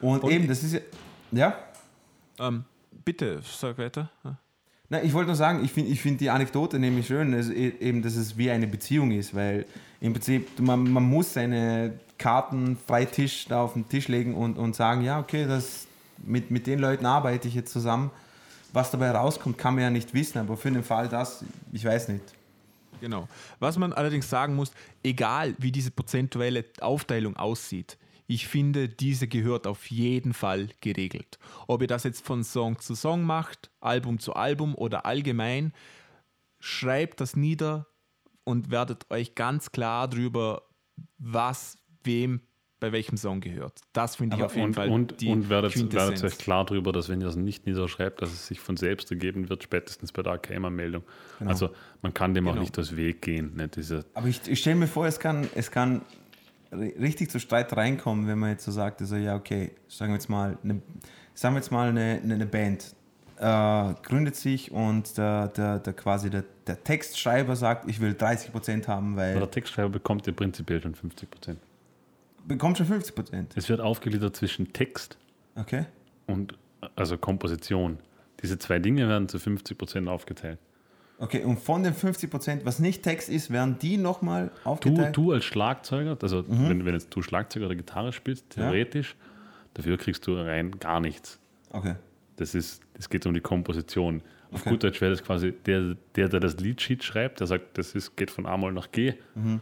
[0.00, 0.80] Und, Und eben, das ist ja,
[1.32, 1.54] ja.
[2.38, 2.64] Ähm,
[3.04, 4.10] bitte, sag weiter.
[4.92, 7.74] Na, ich wollte nur sagen, ich finde ich find die Anekdote nämlich schön, also e-
[7.78, 9.64] eben, dass es wie eine Beziehung ist, weil
[10.00, 14.58] im Prinzip man, man muss seine Karten frei Tisch da auf den Tisch legen und,
[14.58, 15.86] und sagen, ja, okay, das,
[16.18, 18.10] mit, mit den Leuten arbeite ich jetzt zusammen.
[18.72, 22.08] Was dabei rauskommt, kann man ja nicht wissen, aber für den Fall das, ich weiß
[22.08, 22.24] nicht.
[23.00, 23.28] Genau.
[23.60, 24.72] Was man allerdings sagen muss,
[25.04, 27.96] egal wie diese prozentuelle Aufteilung aussieht,
[28.30, 31.40] ich finde, diese gehört auf jeden Fall geregelt.
[31.66, 35.72] Ob ihr das jetzt von Song zu Song macht, Album zu Album oder allgemein,
[36.60, 37.88] schreibt das nieder
[38.44, 40.62] und werdet euch ganz klar darüber,
[41.18, 42.42] was wem
[42.78, 43.80] bei welchem Song gehört.
[43.92, 46.64] Das finde ich Aber auf jeden Und, Fall und, die und werdet, werdet euch klar
[46.64, 50.12] darüber, dass wenn ihr das nicht niederschreibt, dass es sich von selbst ergeben wird, spätestens
[50.12, 51.02] bei der AKM-Anmeldung.
[51.40, 51.70] Also
[52.00, 52.62] man kann dem auch Genau.
[52.62, 53.56] nicht aus Weg gehen.
[53.56, 53.66] Ne?
[53.66, 56.02] Diese, Aber ich, ich stelle mir vor, es kann, es kann
[56.72, 60.28] richtig zu Streit reinkommen, wenn man jetzt so sagt, also ja, okay, sagen wir jetzt
[60.28, 60.80] mal, eine,
[61.34, 62.94] sagen wir jetzt mal eine, eine eine Band
[63.38, 68.86] äh, gründet sich und der, der, der quasi der, der Textschreiber sagt, ich will 30%
[68.86, 71.58] haben, weil aber der Textschreiber bekommt ja prinzipiell schon 50 Prozent.
[72.46, 73.46] bekommt schon 50%.
[73.56, 75.16] Es wird aufgegliedert zwischen Text
[75.56, 75.86] Okay.
[76.26, 76.56] und
[76.96, 77.98] also Komposition.
[78.42, 80.58] Diese zwei Dinge werden zu 50 Prozent aufgeteilt.
[81.22, 85.16] Okay, und von den 50%, was nicht Text ist, werden die nochmal Du, aufgeteilt?
[85.16, 86.68] du als Schlagzeuger, also Mhm.
[86.70, 89.16] wenn, wenn jetzt du Schlagzeuger oder Gitarre spielst, theoretisch,
[89.74, 91.38] dafür kriegst du rein gar nichts.
[91.70, 91.94] Okay.
[92.36, 94.22] Das ist, es geht um die Komposition.
[94.50, 94.70] Auf Okay.
[94.70, 98.16] gut Deutsch wäre das quasi der, der, der das Liedsheet schreibt, der sagt, das ist,
[98.16, 99.60] geht von A-Moll nach G, Mhm.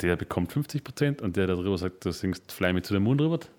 [0.00, 3.00] der bekommt 50 Prozent und der, der darüber sagt, du singst Fly Me to the
[3.00, 3.50] Moon Robert,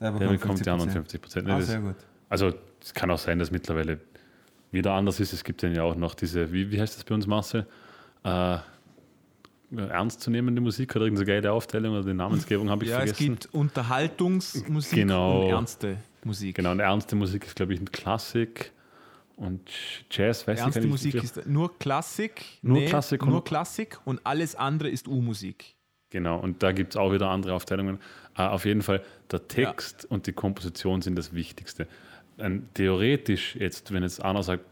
[0.00, 1.48] Der der bekommt die anderen 50 Prozent.
[1.48, 1.94] Ah, sehr gut.
[2.28, 4.00] Also es kann auch sein, dass mittlerweile
[4.72, 5.32] wieder anders ist.
[5.32, 7.66] Es gibt dann ja auch noch diese, wie, wie heißt das bei uns, Marcel?
[8.24, 8.58] Äh,
[9.76, 13.26] ernstzunehmende Musik oder irgendeine geile Aufteilung oder die Namensgebung habe ich ja, es vergessen.
[13.40, 15.42] gibt Unterhaltungsmusik Genau.
[15.44, 16.56] und ernste Musik.
[16.56, 18.72] Genau, und ernste Musik ist, glaube ich, ein Klassik
[19.36, 19.60] und
[20.10, 24.20] Jazz, weiß Ernste ich gar Musik ist nur Klassik, Nur Klassik und- nur Klassik und
[24.24, 25.76] alles andere ist U-Musik.
[26.10, 28.00] Genau, und da gibt es auch wieder andere Aufteilungen.
[28.36, 31.86] Äh, auf jeden Fall, der Text und die Komposition sind das Wichtigste.
[32.40, 34.64] Ähm, theoretisch, jetzt, wenn jetzt einer sagt,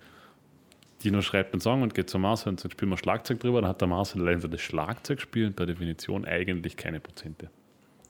[1.05, 3.71] Dino schreibt einen Song und geht zum Marcel und sagt, spielen wir Schlagzeug drüber, dann
[3.71, 7.51] hat der Marcel allein für das Schlagzeug spielen per Definition eigentlich keine Prozente.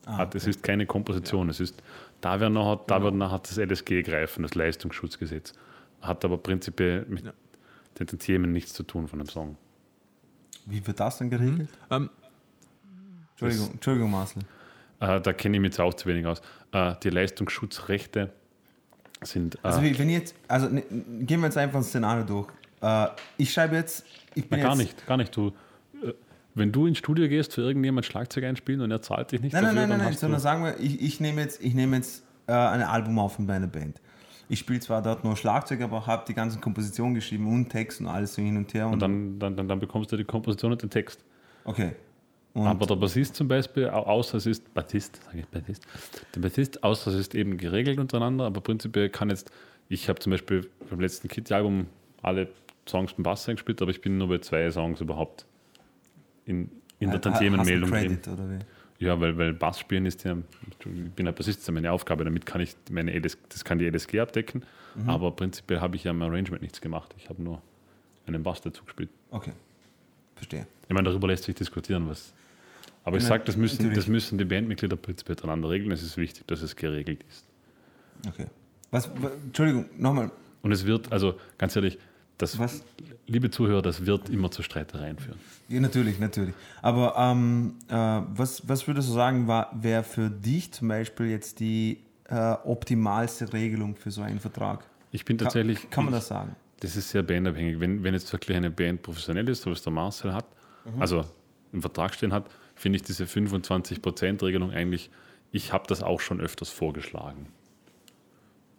[0.07, 1.83] hat, Es ist keine Komposition, es ist,
[2.23, 5.53] da, wird nachher, da wird nachher das LSG greifen, das Leistungsschutzgesetz.
[6.01, 7.33] Hat aber prinzipiell mit Ja.
[8.01, 9.59] den Themen nichts zu tun von dem Song.
[10.65, 11.69] Wie wird das dann geregelt?
[11.91, 12.09] Ähm,
[13.33, 14.43] Entschuldigung, Entschuldigung, Marcel.
[15.01, 16.41] Äh, da kenne ich mich jetzt auch zu wenig aus.
[16.73, 18.33] Äh, die Leistungsschutzrechte
[19.23, 19.57] sind.
[19.57, 20.83] Äh, Also, wenn jetzt, also ne,
[21.21, 22.49] gehen wir jetzt einfach ein Szenario durch.
[22.81, 24.05] Äh, ich schreibe jetzt,
[24.35, 25.37] ich na, bin gar jetzt, nicht, gar nicht.
[25.37, 25.49] Du,
[26.03, 26.13] äh,
[26.55, 29.65] wenn du ins Studio gehst für irgendjemand Schlagzeug einspielen und er zahlt dich nicht Nein,
[29.65, 31.97] nein, dafür, nein, nein, nein, hast sondern sagen wir, ich, ich nehme jetzt, ich nehme
[31.97, 34.01] jetzt äh, ein Album auf mit meiner Band.
[34.51, 38.07] Ich spiele zwar dort nur Schlagzeug, aber habe die ganzen Kompositionen geschrieben und Text und
[38.07, 38.87] alles so hin und her.
[38.87, 41.23] Und, und dann, dann, dann, dann bekommst du die Komposition und den Text.
[41.65, 41.93] okay.
[42.59, 45.87] Und, Aber der Bassist zum Beispiel, au- außer es ist Bassist, sage ich Bassist,
[46.35, 49.51] der Bassist, außer es ist eben geregelt untereinander, aber prinzipiell kann jetzt,
[49.89, 51.87] ich habe zum Beispiel beim letzten Kitty-Album
[52.23, 52.49] alle
[52.89, 55.47] Songs beim Bass eingespielt, aber ich bin nur bei zwei Songs überhaupt
[56.47, 58.19] in, in der Tantiemenmeldung drin.
[58.99, 60.37] Ja, weil, weil Bass spielen ist ja,
[60.69, 60.77] ich
[61.15, 63.79] bin ein Bassist, das ist ja meine Aufgabe, damit kann ich meine LS, das kann
[63.79, 65.11] die LSG abdecken, Mhm.
[65.11, 67.15] aber prinzipiell habe ich ja im Arrangement nichts gemacht.
[67.19, 67.63] Ich habe nur
[68.27, 69.11] einen Bass dazu gespielt.
[69.31, 69.53] Okay.
[70.35, 70.67] Verstehe.
[70.89, 72.33] Ich meine, darüber lässt sich diskutieren, was.
[73.09, 73.97] Aber ich sage, das müssen, natürlich.
[73.99, 74.97] das müssen die Bandmitglieder
[75.29, 75.91] miteinander regeln.
[75.93, 77.45] Es ist wichtig, dass es geregelt ist.
[78.27, 78.47] Okay.
[78.91, 80.31] Was, wa- Entschuldigung, nochmal.
[80.63, 81.99] Und es wird, also ganz ehrlich,
[82.37, 82.85] das, Was?
[83.27, 85.39] liebe Zuhörer, das wird immer zu Streitereien führen.
[85.69, 86.55] Ja, natürlich, natürlich.
[86.83, 91.99] Aber ähm, äh, was, was würdest du sagen, wäre für dich zum Beispiel jetzt die
[92.29, 92.35] äh,
[92.65, 94.85] optimalste Regelung für so einen Vertrag?
[95.11, 95.81] Ich bin tatsächlich.
[95.83, 96.55] Kann, kann man ich, das sagen?
[96.81, 97.81] Das ist sehr bandabhängig.
[97.81, 100.45] Wenn, wenn jetzt wirklich eine Band professionell ist, so wie es der Marcel hat,
[100.85, 101.03] Mhm.
[101.03, 101.25] also
[101.73, 102.47] im Vertrag stehen hat,
[102.79, 105.11] finde ich diese 25%-Regelung eigentlich,
[105.51, 107.47] ich habe das auch schon öfters vorgeschlagen.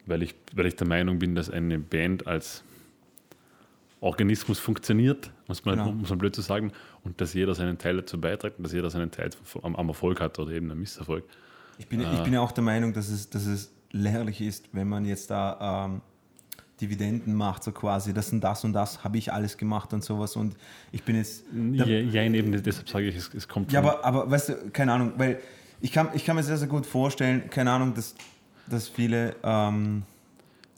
[0.06, 2.64] Weil ich, weil ich der Meinung bin, dass eine Band als
[4.02, 5.92] Organismus funktioniert, muss man, Genau.
[5.92, 6.72] muss man blöd zu sagen,
[7.04, 9.30] und dass jeder seinen Teil dazu beiträgt und dass jeder seinen Teil
[9.62, 11.26] am, am Erfolg hat oder eben am Misserfolg.
[11.78, 14.88] Ich bin, ich bin ja auch der Meinung, dass es, dass es lächerlich ist, wenn
[14.88, 16.02] man jetzt da ähm,
[16.82, 20.36] Dividenden macht, so quasi, das und das und das habe ich alles gemacht und sowas
[20.36, 20.56] und
[20.92, 21.44] ich bin jetzt.
[21.74, 24.94] Ja, ja eben, deshalb sage ich, es, es kommt Ja, aber, aber weißt du, keine
[24.94, 25.40] Ahnung, weil
[25.82, 28.16] ich kann, ich kann mir sehr, sehr gut vorstellen, keine Ahnung, dass,
[28.68, 29.36] dass viele.
[29.44, 30.04] Ähm,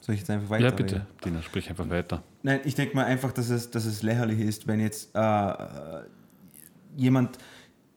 [0.00, 0.64] soll ich jetzt einfach weiter?
[0.64, 2.24] Ja, bitte, Dina, sprich einfach weiter.
[2.42, 5.54] Nein, ich denke mal einfach, dass es, dass es lächerlich ist, wenn jetzt äh,
[6.96, 7.38] jemand,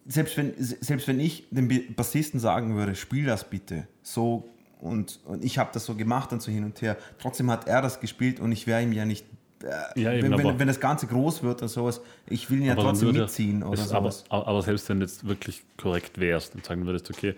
[0.06, 4.48] selbst wenn, selbst wenn ich dem Bassisten sagen würde, spiel das bitte so
[4.86, 7.82] und, und ich habe das so gemacht und so hin und her, trotzdem hat er
[7.82, 9.26] das gespielt und ich wäre ihm ja nicht.
[9.64, 12.66] Äh, Ja, eben, wenn, wenn, wenn das Ganze groß wird oder sowas, ich will ihn
[12.66, 14.46] ja trotzdem würde- mitziehen oder es ist aber, sowas.
[14.46, 17.36] aber selbst wenn du jetzt wirklich korrekt wärst und sagen würdest, okay,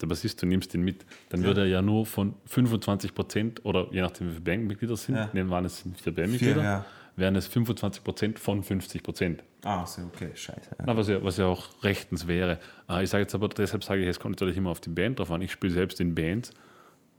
[0.00, 3.88] der Bassist, du nimmst ihn mit, dann würde er ja nur von 25 Prozent oder
[3.90, 5.28] je nachdem, wie viele Bandmitglieder sind, Ja.
[5.32, 6.84] nehmen wir an, es sind vier Bandmitglieder, ja.
[7.16, 9.42] wären es 25 Prozent von 50 Prozent.
[9.64, 10.70] Ah, so, okay, scheiße.
[10.78, 10.84] Ja.
[10.86, 12.60] Na, was, ja, was ja auch rechtens wäre.
[12.88, 15.18] Äh, Ich sage jetzt aber, deshalb sage ich, es kommt natürlich immer auf die Band
[15.18, 15.42] drauf an.
[15.42, 16.52] Ich spiele selbst in Bands,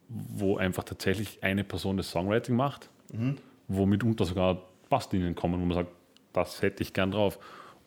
[0.10, 2.89] wo einfach tatsächlich eine Person das Songwriting macht,
[3.68, 5.91] wo mitunter sogar Basslinien kommen, wo man sagt,
[6.34, 7.38] das hätte ich gern drauf.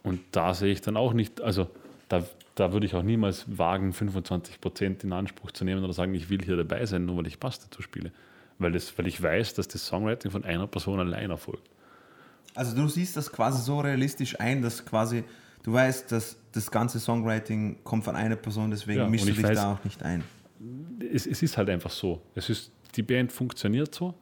[0.04, 1.68] Und da sehe ich dann auch nicht, also
[2.08, 6.14] da, da würde ich auch niemals wagen, 25 Prozent in Anspruch zu nehmen oder sagen,
[6.14, 8.12] ich will hier dabei sein, nur weil ich Bass dazu spiele.
[8.58, 11.68] Weil, das, weil ich weiß, dass das Songwriting von einer Person allein erfolgt.
[12.54, 15.24] Also du siehst das quasi so realistisch ein, dass quasi
[15.62, 19.36] du weißt, dass das ganze Songwriting kommt von einer Person, deswegen Ja, mischst du ich
[19.38, 20.22] dich weiß- da auch nicht ein.
[21.12, 22.20] Es, es ist halt einfach so.
[22.34, 24.14] Es ist, die Band funktioniert so,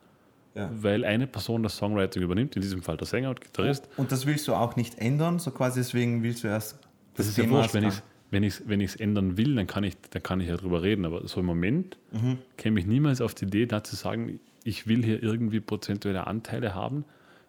[0.55, 0.71] Ja.
[0.73, 3.89] weil eine Person das Songwriting übernimmt, in diesem Fall der Sänger und Gitarrist.
[3.97, 6.79] Und das willst du auch nicht ändern, so quasi deswegen willst du erst
[7.15, 9.67] Das ist ja Thema wurscht, wenn ich es wenn ich's, wenn ich's ändern will, dann
[9.67, 11.05] kann, ich, dann kann ich ja drüber reden.
[11.05, 12.39] Aber so im Moment Mhm.
[12.57, 16.73] käme ich niemals auf die Idee, da zu sagen, ich will hier irgendwie prozentuelle Anteile
[16.75, 17.05] haben,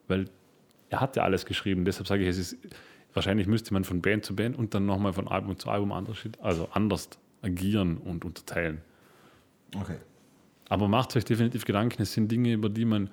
[0.08, 0.26] weil
[0.90, 1.86] er hat ja alles geschrieben.
[1.86, 2.58] Deshalb sage ich, es ist,
[3.14, 6.18] wahrscheinlich müsste man von Band zu Band und dann nochmal von Album zu Album anders,
[6.42, 7.10] also anders
[7.42, 8.82] agieren und unterteilen.
[9.76, 9.98] Okay.
[10.70, 13.10] Aber macht euch definitiv Gedanken, es sind Dinge, über die man,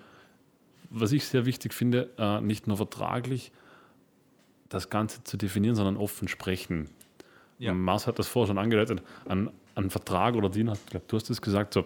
[0.90, 3.52] was ich sehr wichtig finde, äh, nicht nur vertraglich
[4.68, 6.88] das Ganze zu definieren, sondern offen sprechen.
[7.58, 7.74] Ja.
[7.74, 11.30] Mars hat das vorher schon angedeutet, ein, ein Vertrag oder Dina, ich glaube, du hast
[11.30, 11.84] es gesagt, so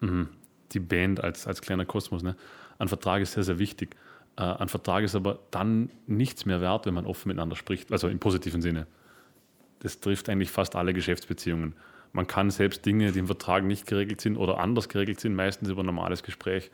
[0.00, 0.28] mhm,
[0.72, 2.36] die Band als, als kleiner Kosmos, ne?
[2.78, 3.96] ein Vertrag ist sehr, sehr wichtig.
[4.36, 8.08] Äh, ein Vertrag ist aber dann nichts mehr wert, wenn man offen miteinander spricht, also
[8.08, 8.86] im positiven Sinne.
[9.80, 11.74] Das trifft eigentlich fast alle Geschäftsbeziehungen.
[12.12, 15.68] Man kann selbst Dinge, die im Vertrag nicht geregelt sind oder anders geregelt sind, meistens
[15.68, 16.70] über ein normales Gespräch,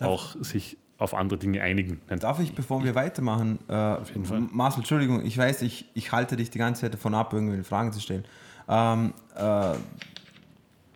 [0.00, 2.00] auch sich auf andere Dinge einigen.
[2.20, 4.40] Darf ich, bevor wir weitermachen, äh, Auf jeden Fall.
[4.40, 7.92] Marcel, Entschuldigung, ich weiß, ich, ich halte dich die ganze Zeit davon ab, irgendwelche Fragen
[7.92, 8.24] zu stellen.
[8.68, 9.74] Ähm, äh,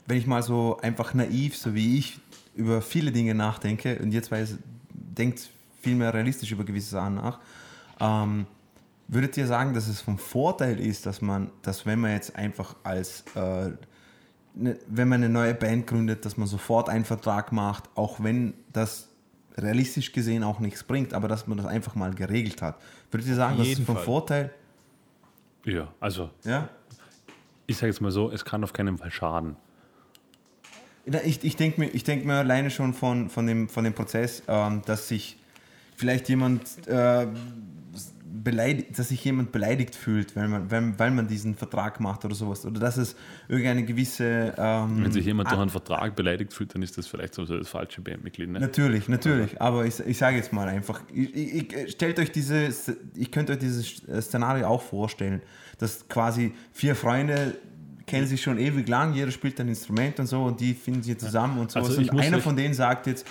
[0.07, 2.19] wenn ich mal so einfach naiv, so wie ich,
[2.55, 4.59] über viele Dinge nachdenke und jetzt weiß,
[4.91, 5.49] denkt
[5.81, 7.39] viel mehr realistisch über gewisse Sachen nach,
[8.01, 8.47] ähm,
[9.13, 12.75] würdet ihr sagen, dass es vom Vorteil ist, dass man, dass wenn man jetzt einfach
[12.83, 13.71] als äh,
[14.55, 18.55] ne, wenn man eine neue Band gründet, dass man sofort einen Vertrag macht, auch wenn
[18.73, 19.09] das
[19.59, 22.81] realistisch gesehen auch nichts bringt, aber dass man das einfach mal geregelt hat.
[23.11, 24.05] Würdet ihr sagen, das ist vom Fall.
[24.05, 24.51] Vorteil?
[25.65, 26.71] Ja, also Ja?
[27.67, 29.57] ich sage jetzt mal so, es kann auf keinen Fall schaden.
[31.05, 34.43] Ich, ich denke mir, ich denk mir alleine schon von, von, dem, von dem Prozess,
[34.49, 35.37] ähm, dass sich
[35.97, 37.27] vielleicht jemand äh,
[38.33, 42.35] beleidigt, dass sich jemand beleidigt fühlt, weil man, weil, weil man diesen Vertrag macht oder
[42.35, 42.65] sowas.
[42.65, 43.15] Oder dass es
[43.49, 44.55] irgendeine gewisse.
[44.57, 47.69] Ähm, Wenn sich jemand durch einen Vertrag beleidigt fühlt, dann ist das vielleicht sowieso das
[47.69, 48.49] falsche Bandmitglied.
[48.51, 48.61] Ne?
[48.61, 49.61] Natürlich, natürlich.
[49.61, 53.53] Aber ich, ich sage jetzt mal einfach, ich, ich, ich- stellt euch dieses, ich könnte
[53.53, 55.43] euch dieses Szenario auch vorstellen,
[55.79, 57.57] dass quasi vier Freunde
[58.07, 61.19] kennen sich schon ewig lang, jeder spielt ein Instrument und so und die finden sich
[61.19, 61.81] zusammen und so.
[61.81, 63.27] Also und ich muss einer von denen sagt jetzt,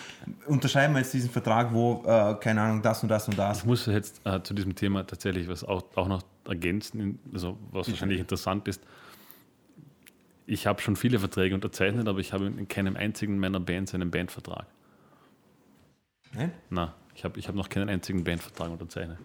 [0.47, 3.59] unterschreiben wir jetzt diesen Vertrag, wo, äh, keine Ahnung, das und das und das.
[3.59, 7.89] Ich muss jetzt äh, zu diesem Thema tatsächlich was auch, auch noch ergänzen, also was
[7.89, 8.81] wahrscheinlich interessant ist.
[10.45, 14.11] Ich habe schon viele Verträge unterzeichnet, aber ich habe in keinem einzigen meiner Bands einen
[14.11, 14.65] Bandvertrag.
[16.33, 16.51] Nein?
[16.69, 19.17] Na, ich habe ich hab noch keinen einzigen Bandvertrag unterzeichnet.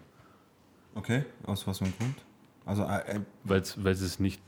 [0.95, 2.15] Okay, aus was für einem Grund?
[2.65, 4.41] Also äh, äh, Weil es ist nicht,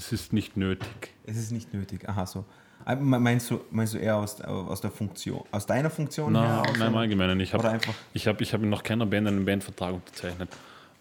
[0.00, 0.88] es ist nicht nötig.
[1.26, 2.08] es ist nicht nötig.
[2.08, 2.44] Aha, so.
[2.86, 6.42] Äh, Meinst du, meinst du eher aus, aus der Funktion, aus deiner Funktion her?
[6.42, 7.40] Na, aus nein, im Allgemeinen.
[7.40, 7.78] Ich habe
[8.14, 10.48] ich hab, ich hab in noch keiner Band einen Bandvertrag unterzeichnet.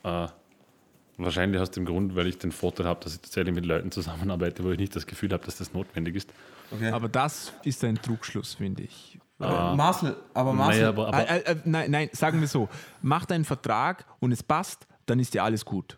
[0.03, 0.27] Äh,
[1.17, 4.63] wahrscheinlich aus dem Grund, weil ich den Vorteil habe, dass ich tatsächlich mit Leuten zusammenarbeite,
[4.63, 6.33] wo ich nicht das Gefühl habe, dass das notwendig ist.
[6.71, 6.91] Okay.
[6.91, 9.17] Aber das ist ein Trugschluss, finde ich.
[9.39, 12.67] Aber Marcel, aber Marcel, Naja, aber, aber äh, äh, nein, nein, sagen wir so:
[13.01, 15.97] Macht einen Vertrag und es passt, dann ist ja alles gut.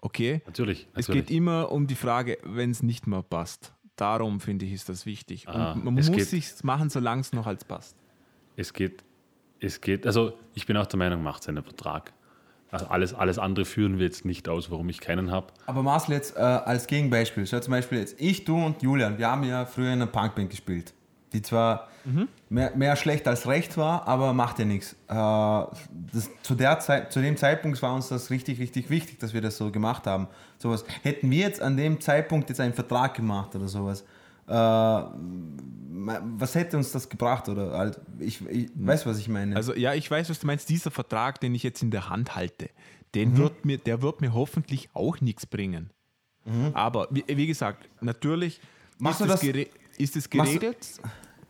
[0.00, 0.42] Okay?
[0.46, 0.86] natürlich.
[0.94, 1.26] Es natürlich.
[1.26, 3.72] geht immer um die Frage, wenn es nicht mehr passt.
[3.96, 5.48] Darum finde ich, ist das wichtig.
[5.48, 7.96] Ah, und man es muss geht- sich machen, solange es noch als passt.
[8.56, 9.02] Es geht,
[9.60, 12.12] es geht, also ich bin auch der Meinung, macht einen Vertrag.
[12.70, 15.52] Also alles, alles andere führen wir jetzt nicht aus, warum ich keinen habe.
[15.66, 17.46] aber Marcel jetzt äh, als Gegenbeispiel.
[17.46, 20.50] Schau zum Beispiel jetzt, ich, du und Julian, wir haben ja früher in einer Punkband
[20.50, 20.92] gespielt.
[21.32, 21.88] Die zwar
[22.48, 24.94] mehr, mehr schlecht als recht war, aber macht ja nichts.
[25.08, 29.34] Äh, das, zu, der Zeit, zu dem Zeitpunkt war uns das richtig, richtig wichtig, dass
[29.34, 30.26] wir das so gemacht haben.
[30.58, 30.84] Sowas.
[31.02, 34.04] Hätten wir jetzt an dem Zeitpunkt jetzt einen Vertrag gemacht oder sowas,
[34.46, 37.48] äh, was hätte uns das gebracht?
[37.48, 39.56] Oder halt, ich, ich weiß, was ich meine.
[39.56, 40.68] Also ja, ich weiß, was du meinst.
[40.68, 42.70] Dieser Vertrag, den ich jetzt in der Hand halte,
[43.14, 45.90] den wird mir, der wird mir hoffentlich auch nichts bringen.
[46.72, 48.60] Aber wie, wie gesagt, natürlich
[48.98, 49.40] Machst du das-
[49.98, 50.86] ist es geregelt,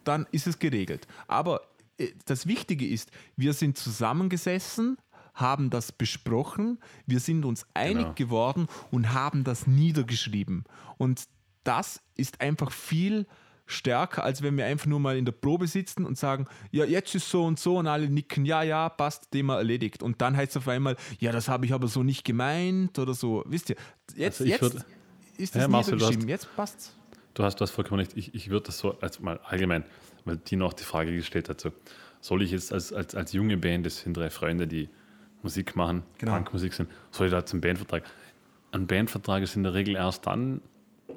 [0.04, 1.06] dann ist es geregelt.
[1.26, 1.62] Aber
[1.98, 4.96] äh, das Wichtige ist, wir sind zusammengesessen,
[5.34, 8.14] haben das besprochen, wir sind uns einig Genau.
[8.14, 10.64] geworden und haben das niedergeschrieben.
[10.96, 11.24] Und
[11.64, 13.26] das ist einfach viel
[13.66, 17.14] stärker, als wenn wir einfach nur mal in der Probe sitzen und sagen, ja, jetzt
[17.14, 20.02] ist so und so und alle nicken, ja, ja, passt, Thema erledigt.
[20.02, 23.12] Und dann heißt es auf einmal, ja, das habe ich aber so nicht gemeint oder
[23.14, 23.44] so.
[23.46, 23.76] Wisst ihr,
[24.16, 24.84] jetzt, Also jetzt würd-
[25.36, 26.94] ist Ja, Marcel, du niedergeschrieben, jetzt passt's.
[27.38, 28.16] Du hast, du hast vollkommen recht.
[28.16, 29.84] Ich, ich würde das so als mal allgemein,
[30.24, 31.70] weil die noch die Frage gestellt hat, so,
[32.20, 34.88] soll ich jetzt als, als, als junge Band, das sind drei Freunde, die
[35.44, 36.34] Musik machen, Genau.
[36.34, 38.02] Punkmusik sind, soll ich da zum Bandvertrag?
[38.72, 40.60] Ein Bandvertrag ist in der Regel erst dann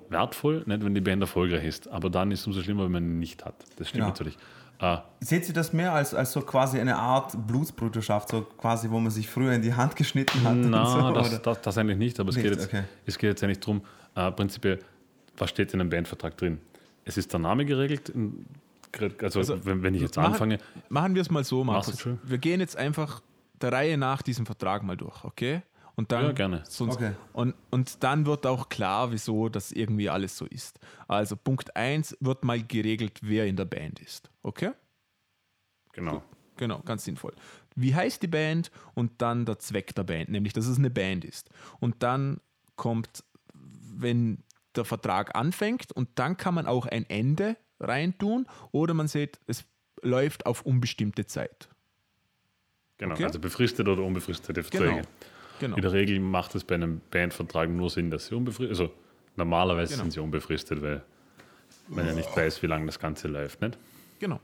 [0.09, 3.03] wertvoll, nicht wenn die Band erfolgreich ist, aber dann ist es umso schlimmer, wenn man
[3.03, 3.55] ihn nicht hat.
[3.77, 4.07] Das stimmt Genau.
[4.09, 4.37] natürlich.
[4.79, 8.99] Äh, Seht ihr das mehr als, als so quasi eine Art Blutsbruderschaft, so quasi, wo
[8.99, 10.55] man sich früher in die Hand geschnitten hat?
[10.55, 12.83] Na, so, das, das, das eigentlich nicht, aber es, Nicht, geht jetzt, okay.
[13.07, 13.81] es geht jetzt eigentlich darum,
[14.13, 14.77] äh, prinzipiell,
[15.37, 16.59] was steht in einem Bandvertrag drin?
[17.05, 18.11] Es ist der Name geregelt,
[19.21, 20.57] also, Also, wenn, wenn ich jetzt machen, anfange,
[20.89, 22.05] Machen wir es mal so, Markus.
[22.23, 23.21] Wir gehen jetzt einfach
[23.61, 25.61] der Reihe nach diesem Vertrag mal durch, okay?
[25.95, 26.63] Und dann, Ja, gerne.
[26.67, 27.11] Sonst, Okay.
[27.33, 30.79] und, und dann wird auch klar, wieso das irgendwie alles so ist.
[31.07, 34.29] Also Punkt 1 wird mal geregelt, wer in der Band ist.
[34.43, 34.71] Okay?
[35.93, 36.23] genau.
[36.57, 37.33] Genau, ganz sinnvoll.
[37.75, 41.25] Wie heißt die Band und dann der Zweck der Band, nämlich dass es eine Band
[41.25, 41.49] ist.
[41.79, 42.39] Und dann
[42.75, 43.23] kommt,
[43.53, 44.43] wenn
[44.75, 49.65] der Vertrag anfängt und dann kann man auch ein Ende reintun oder man sieht, es
[50.01, 51.69] läuft auf unbestimmte Zeit.
[52.97, 53.25] Genau, Okay.
[53.25, 54.91] also befristete oder unbefristete Verträge.
[54.91, 55.07] Genau.
[55.59, 55.75] Genau.
[55.75, 58.93] In der Regel macht es bei einem Bandvertrag nur Sinn, dass sie unbefristet Also
[59.35, 60.03] normalerweise Genau.
[60.03, 61.03] sind sie unbefristet, weil
[61.87, 63.61] man ja nicht weiß, wie lange das Ganze läuft.
[63.61, 63.77] Nicht?
[64.19, 64.39] Genau.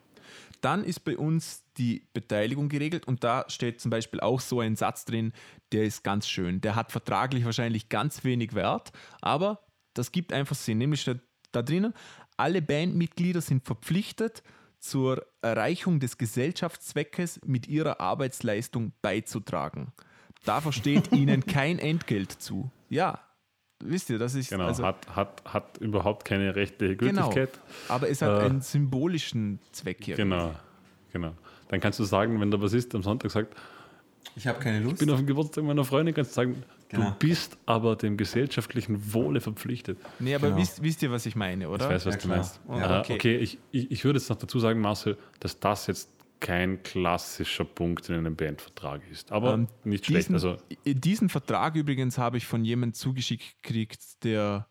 [0.62, 4.76] Dann ist bei uns die Beteiligung geregelt und da steht zum Beispiel auch so ein
[4.76, 5.34] Satz drin,
[5.72, 6.62] der ist ganz schön.
[6.62, 9.64] Der hat vertraglich wahrscheinlich ganz wenig Wert, aber
[9.98, 10.78] das gibt einfach Sinn.
[10.78, 11.20] Nämlich steht
[11.52, 11.94] da drinnen,
[12.36, 14.44] alle Bandmitglieder sind verpflichtet,
[14.80, 19.92] zur Erreichung des Gesellschaftszweckes mit ihrer Arbeitsleistung beizutragen.
[20.46, 22.70] Dafür steht ihnen kein Entgelt zu.
[22.90, 23.20] Ja,
[23.84, 27.30] wisst ihr, das ist Genau, also, hat, hat, hat überhaupt keine rechtliche genau.
[27.30, 27.60] Gültigkeit.
[27.88, 30.16] Aber es hat Äh, einen symbolischen Zweck hier.
[30.16, 30.54] Genau,
[31.12, 31.34] genau.
[31.70, 33.56] Dann kannst du sagen, wenn der Bassist am Sonntag sagt,
[34.36, 34.94] Ich habe keine Lust.
[34.94, 37.10] ich bin auf dem Geburtstag meiner Freundin, kannst du sagen, Genau.
[37.10, 40.00] du bist aber dem gesellschaftlichen Wohle verpflichtet.
[40.20, 40.60] Nee, aber Genau.
[40.62, 41.86] wisst, wisst ihr, was ich meine, oder?
[41.88, 42.38] Ich weiß, was Ja, du klar.
[42.38, 42.62] meinst.
[42.70, 43.14] Ja, Äh, okay.
[43.16, 46.10] okay, ich, ich, ich würde jetzt noch dazu sagen, Marcel, dass das jetzt
[46.40, 49.32] kein klassischer Punkt in einem Bandvertrag ist.
[49.32, 50.30] Aber Ähm, nicht schlecht.
[50.30, 54.68] Diesen, Also, diesen Vertrag übrigens habe ich von jemandem zugeschickt gekriegt, der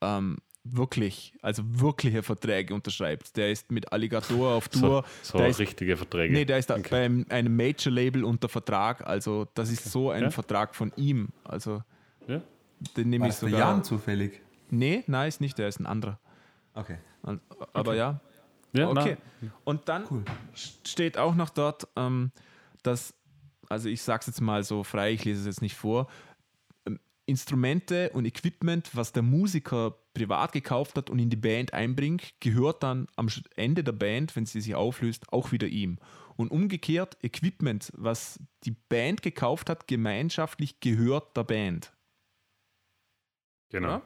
[0.00, 0.38] ähm,
[0.76, 3.36] wirklich, also wirkliche Verträge unterschreibt.
[3.36, 5.04] Der ist mit Alligator auf so, Tour.
[5.22, 6.32] so der ist, richtige Verträge.
[6.32, 6.88] nee, der ist Okay.
[6.90, 7.04] bei
[7.34, 9.06] einem- Major-Label unter Vertrag.
[9.06, 10.30] Also das ist so ein Ja?
[10.30, 11.28] Vertrag von ihm.
[11.44, 11.82] Also
[12.26, 12.40] Ja?
[12.96, 13.70] den nehme ich das der sogar.
[13.72, 14.40] Jan zufällig?
[14.70, 16.18] Nee, nein, ist nicht, der ist ein anderer.
[16.74, 16.98] Okay.
[17.22, 17.40] Und-
[17.72, 18.20] Aber ja,
[18.74, 19.16] Ja, Okay.
[19.40, 20.24] na, Und dann Cool.
[20.52, 22.32] steht auch noch dort, ähm,
[22.82, 23.14] dass,
[23.70, 26.06] also ich sage es jetzt mal so frei, ich lese es jetzt nicht vor,
[27.28, 32.82] Instrumente und Equipment, was der Musiker privat gekauft hat und in die Band einbringt, gehört
[32.82, 35.98] dann am Ende der Band, wenn sie sich auflöst, auch wieder ihm.
[36.36, 41.92] Und umgekehrt, Equipment, was die Band gekauft hat, gemeinschaftlich gehört der Band.
[43.68, 44.02] genau.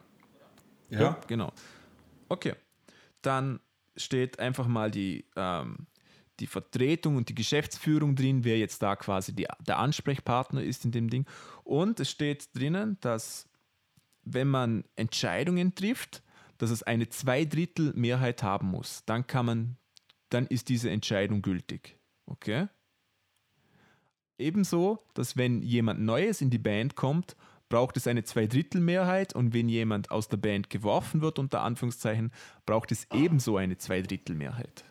[0.91, 1.01] Ja?
[1.01, 1.21] Ja.
[1.29, 1.53] Genau.
[2.29, 2.55] Okay.
[3.23, 3.61] Dann
[3.97, 5.87] steht einfach mal die, ähm,
[6.43, 10.91] die Vertretung und die Geschäftsführung drin, wer jetzt da quasi die, der Ansprechpartner ist in
[10.91, 11.25] dem Ding.
[11.65, 13.49] Und es steht drinnen, dass
[14.25, 16.23] wenn man Entscheidungen trifft,
[16.59, 19.05] dass es eine Zweidrittel-Mehrheit haben muss.
[19.05, 19.77] Dann kann man,
[20.29, 21.99] dann ist diese Entscheidung gültig.
[22.27, 22.69] Okay?
[24.39, 27.37] Ebenso, dass wenn jemand Neues in die Band kommt,
[27.69, 32.31] braucht es eine Zweidrittelmehrheit und wenn jemand aus der Band geworfen wird, unter Anführungszeichen,
[32.67, 34.85] braucht es ebenso eine Zweidrittelmehrheit.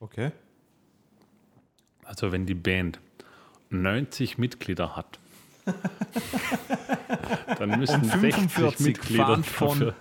[0.00, 0.32] Okay.
[2.06, 3.00] Also wenn die Band
[3.70, 5.18] 90 Mitglieder hat,
[7.58, 8.20] dann müssen 60
[8.52, 9.92] 45 Mitglieder fahren von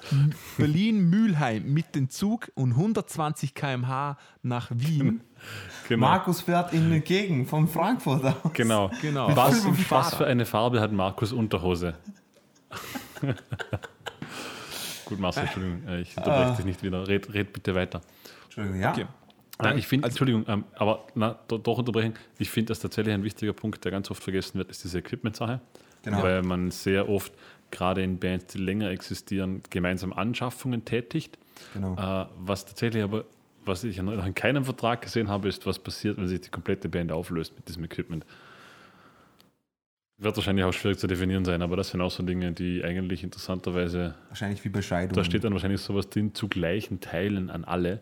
[0.57, 5.21] Berlin-Mühlheim mit dem Zug und 120 km/h nach Wien.
[5.87, 6.07] Genau.
[6.07, 8.51] Markus fährt in die Gegend von Frankfurt aus.
[8.53, 8.89] Genau.
[8.99, 9.35] Genau.
[9.35, 11.93] Was, was für eine Farbe hat Markus Unterhose?
[15.05, 17.07] Gut, Marcel, Entschuldigung, äh, ich unterbreche dich nicht wieder.
[17.07, 18.01] Red, red bitte weiter.
[18.45, 18.91] Entschuldigung, ja.
[18.91, 19.05] Okay.
[19.61, 22.13] Nein, ich finde, also- Entschuldigung, ähm, aber na, do, doch unterbrechen.
[22.37, 25.61] Ich finde, dass tatsächlich ein wichtiger Punkt, der ganz oft vergessen wird, ist diese Equipment-Sache.
[26.03, 26.21] Genau.
[26.21, 27.33] Weil man sehr oft,
[27.71, 31.37] gerade in Bands, die länger existieren, gemeinsam Anschaffungen tätigt.
[31.73, 31.95] Genau.
[31.95, 33.25] Äh, was tatsächlich aber,
[33.65, 36.89] was ich noch in keinem Vertrag gesehen habe, ist, was passiert, wenn sich die komplette
[36.89, 38.25] Band auflöst mit diesem Equipment.
[40.17, 43.23] Wird wahrscheinlich auch schwierig zu definieren sein, aber das sind auch so Dinge, die eigentlich
[43.23, 45.13] interessanterweise Wahrscheinlich wie Bescheidung.
[45.15, 47.99] da steht dann wahrscheinlich sowas drin, zu gleichen Teilen an alle, äh,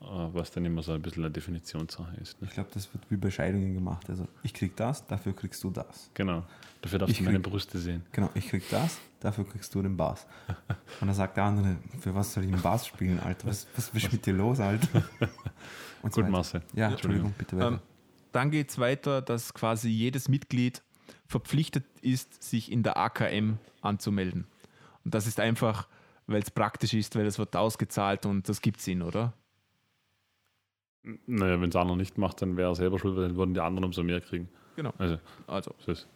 [0.00, 2.40] was dann immer so ein bisschen eine Definitionssache ist.
[2.40, 2.48] Ne?
[2.48, 4.08] Ich glaube, das wird wie Bescheidungen gemacht.
[4.10, 6.10] Also ich krieg das, dafür kriegst du das.
[6.14, 6.44] Genau.
[6.82, 8.04] Dafür darfst Ich du meine krieg- Brüste sehen.
[8.12, 10.26] Genau, ich krieg das, dafür kriegst du den Bass.
[11.00, 13.48] Und dann sagt der andere, für was soll ich den Bass spielen, Alter?
[13.48, 15.02] Was, was ist mit dir los, Alter?
[16.02, 16.30] Und so Gut, weiter.
[16.30, 16.62] Marcel.
[16.74, 17.68] Ja, Entschuldigung, bitte weiter.
[17.68, 17.80] Ähm,
[18.32, 20.82] dann geht es weiter, dass quasi jedes Mitglied
[21.26, 24.46] verpflichtet ist, sich in der AKM anzumelden.
[25.04, 25.88] Und das ist einfach,
[26.26, 29.32] weil es praktisch ist, weil es wird ausgezahlt und das gibt es ihnen, oder?
[31.26, 33.60] Naja, wenn es einer nicht macht, dann wäre er selber schuld, weil dann würden die
[33.60, 34.48] anderen umso mehr kriegen.
[34.74, 34.92] Genau.
[34.98, 36.08] Also, Also, so ist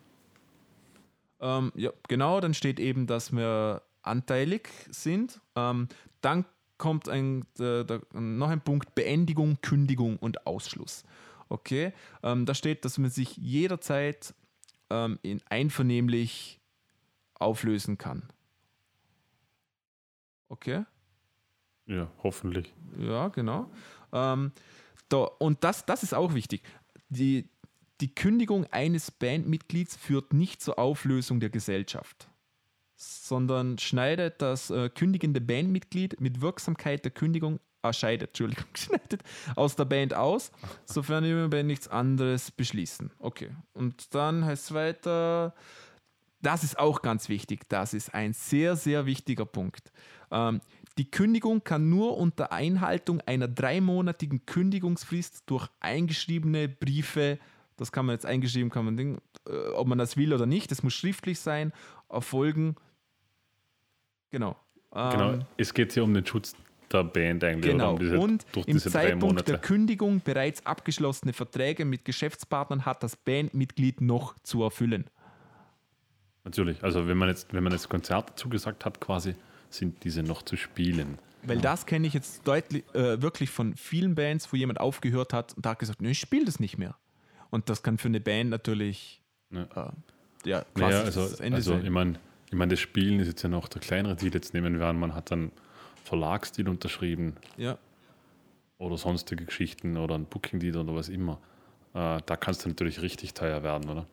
[1.43, 5.41] ähm, ja, genau, dann steht eben, dass wir anteilig sind.
[5.57, 5.89] Ähm,
[6.21, 6.45] dann
[6.77, 11.05] kommt ein, äh, da, noch ein Punkt Beendigung, Kündigung und Ausschluss.
[11.49, 11.93] Okay,
[12.23, 14.35] ähm, da steht, dass man sich jederzeit
[14.91, 16.61] ähm, in einvernehmlich
[17.35, 18.23] auflösen kann.
[20.49, 20.85] Okay,
[21.87, 22.75] Ja, hoffentlich.
[22.99, 23.71] ja, genau.
[24.12, 24.53] Ähm,
[25.09, 26.62] da, und das, das ist auch wichtig.
[27.09, 27.49] Die,
[28.01, 32.28] die Kündigung eines Bandmitglieds führt nicht zur Auflösung der Gesellschaft,
[32.97, 39.23] sondern schneidet das äh, kündigende Bandmitglied mit Wirksamkeit der Kündigung, ah, scheidet, Entschuldigung, schneidet
[39.57, 40.53] aus der Band aus,
[40.85, 43.11] sofern die Band nichts anderes beschließen.
[43.19, 43.51] Okay.
[43.74, 45.55] Und dann heißt es weiter,
[46.43, 47.69] das ist auch ganz wichtig.
[47.69, 49.93] Das ist ein sehr, sehr wichtiger Punkt.
[50.31, 50.61] Ähm,
[51.01, 57.39] die Kündigung kann nur unter Einhaltung einer dreimonatigen Kündigungsfrist durch eingeschriebene Briefe,
[57.78, 59.18] das kann man jetzt eingeschrieben, kann man Ding,
[59.48, 61.72] äh, ob man das will oder nicht, das muss schriftlich sein,
[62.10, 62.77] erfolgen.
[64.28, 64.56] Genau.
[64.94, 65.39] Ähm, Genau.
[65.56, 66.55] Es geht hier um den Schutz
[66.93, 67.72] der Band eigentlich.
[67.72, 67.93] Genau.
[67.93, 69.56] Um diese, und durch im Zeitpunkt der.
[69.56, 75.06] Kündigung bereits abgeschlossene Verträge mit Geschäftspartnern hat das Bandmitglied noch zu erfüllen.
[76.44, 76.85] Natürlich.
[76.85, 79.35] Also wenn man jetzt, wenn man jetzt Konzerte zugesagt hat, quasi,
[79.71, 81.19] sind diese noch zu spielen.
[81.43, 85.57] Weil das kenne ich jetzt deutlich, äh, wirklich von vielen Bands, wo jemand aufgehört hat
[85.57, 86.97] und hat gesagt, nee, ich spiele das nicht mehr.
[87.51, 89.63] Und das kann für eine Band natürlich Ja.
[89.63, 91.85] äh, ja, quasi Naja, also, das Ende also sein.
[91.85, 92.19] ich meine,
[92.51, 94.99] ich mein, das Spielen ist jetzt ja noch der kleinere Deal jetzt nehmen werden.
[95.01, 95.51] Man hat dann
[96.05, 97.79] Verlagsdeal unterschrieben ja.
[98.79, 101.39] oder sonstige Geschichten oder ein Booking-Deal oder was immer.
[101.95, 104.07] Äh, da kannst du natürlich richtig teuer werden, oder?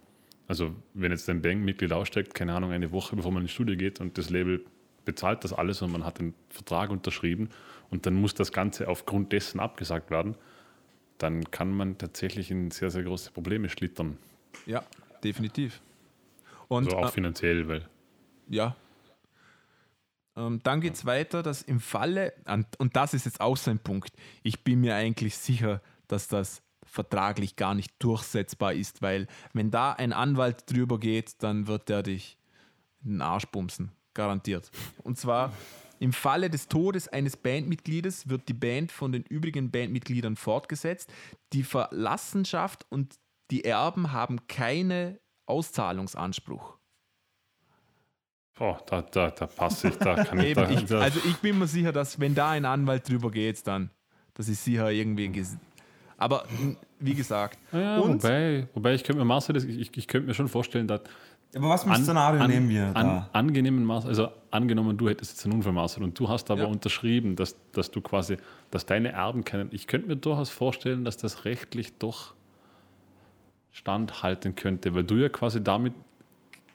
[0.48, 4.00] Also wenn jetzt ein Bankmitglied aussteigt, keine Ahnung, eine Woche bevor man ins Studio geht
[4.00, 4.64] und das Label
[5.08, 7.50] bezahlt das alles und man hat den Vertrag unterschrieben
[7.90, 10.36] und dann muss das Ganze aufgrund dessen abgesagt werden,
[11.18, 14.18] dann kann man tatsächlich in sehr, sehr große Probleme schlittern.
[14.68, 14.84] ja,
[15.24, 15.82] definitiv.
[16.68, 17.88] Und Also auch äh, finanziell, weil
[18.50, 18.76] Ja.
[20.36, 22.34] Ähm, dann geht es weiter, dass im Falle,
[22.78, 24.12] und, das ist jetzt auch so ein Punkt,
[24.44, 29.94] ich bin mir eigentlich sicher, dass das vertraglich gar nicht durchsetzbar ist, weil wenn da
[29.94, 32.38] ein Anwalt drüber geht, dann wird der dich
[33.04, 34.70] in den Arsch bumsen, garantiert.
[35.04, 35.54] Und zwar
[36.00, 41.12] im Falle des Todes eines Bandmitgliedes wird die Band von den übrigen Bandmitgliedern fortgesetzt.
[41.54, 43.16] Die Verlassenschaft und
[43.50, 46.78] die Erben haben keine Auszahlungsanspruch.
[48.60, 51.68] oh, da, da, da passe ich, da kann ich, da, ich, also ich bin mir
[51.68, 53.90] sicher, dass wenn da ein Anwalt drüber geht, dann,
[54.34, 55.32] das ist sicher irgendwie.
[56.18, 56.46] Aber
[57.00, 60.48] wie gesagt, ja, wobei, wobei ich könnte mir Marcel, das, ich, ich könnte mir schon
[60.48, 61.02] vorstellen, dass
[61.56, 63.30] Aber was für ein Szenario an- nehmen wir an, da?
[63.34, 66.68] angenehmen Maß, also angenommen, du hättest jetzt einen Unfall, und du hast aber Ja.
[66.68, 68.38] unterschrieben, dass, dass du quasi,
[68.70, 69.70] dass deine Erben kennen.
[69.72, 72.34] Ich könnte mir durchaus vorstellen, dass das rechtlich doch
[73.72, 75.94] standhalten könnte, weil du ja quasi damit,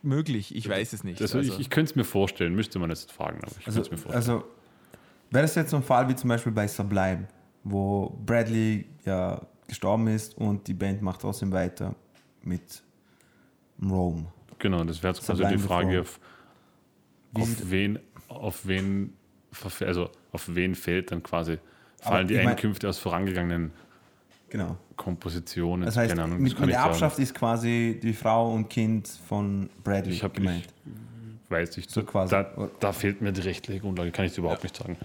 [0.03, 1.21] möglich, ich weiß es nicht.
[1.21, 3.81] also, Also, ich, ich könnte es mir vorstellen, müsste man jetzt fragen, aber ich Also,
[3.81, 4.37] könnte es mir vorstellen.
[4.39, 4.45] also
[5.31, 7.29] wäre das jetzt so ein Fall wie zum Beispiel bei Sublime,
[7.63, 11.95] wo Bradley ja gestorben ist und die Band macht trotzdem weiter
[12.43, 12.83] mit
[13.83, 14.27] Rome.
[14.63, 16.19] Genau, das wäre jetzt quasi die Frage, auf,
[17.35, 17.99] auf wen,
[18.29, 19.13] auf wen,
[19.81, 21.59] also auf wen fällt dann quasi,
[22.01, 23.73] fallen die ich mein- Einkünfte aus vorangegangenen
[24.49, 24.77] Genau.
[24.97, 26.91] Kompositionen, Das heißt, Ahnung, das mit, kann mit ich sagen.
[26.91, 30.69] Erbschaft ist quasi die Frau und Kind von Bradley Ich habe gemeint.
[31.49, 32.33] weiß ich, So quasi.
[32.33, 34.99] Da, da fehlt mir die rechtliche Grundlage, kann ich überhaupt nicht sagen.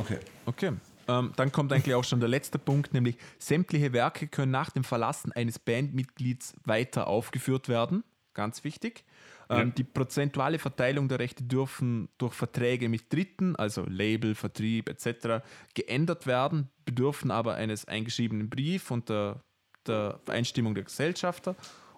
[0.00, 0.18] Okay.
[0.46, 0.72] okay.
[1.06, 4.82] Ähm, dann kommt eigentlich auch schon der letzte Punkt, nämlich sämtliche Werke können nach dem
[4.82, 8.02] Verlassen eines Bandmitglieds weiter aufgeführt werden.
[8.34, 9.04] Ganz wichtig.
[9.48, 9.64] Ähm, Ja.
[9.64, 15.44] Die prozentuale Verteilung der Rechte dürfen durch Verträge mit Dritten, also Label, Vertrieb etc.,
[15.74, 19.42] geändert werden, bedürfen aber eines eingeschriebenen Brief und der,
[19.86, 21.56] der Einstimmung der Gesellschafter.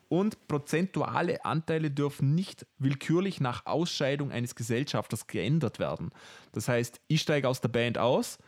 [0.08, 6.10] Und prozentuale Anteile dürfen nicht willkürlich nach Ausscheidung eines Gesellschafters geändert werden.
[6.52, 8.38] Das heißt, ich steige aus der Band aus,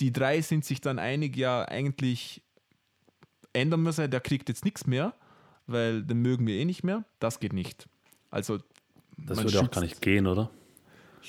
[0.00, 2.42] die drei sind sich dann einig, ja, eigentlich
[3.54, 5.14] ändern müssen, der kriegt jetzt nichts mehr,
[5.66, 7.04] weil den mögen wir eh nicht mehr.
[7.20, 7.86] Das geht nicht.
[8.30, 8.58] Also,
[9.16, 10.50] Das würde auch gar nicht gehen, oder?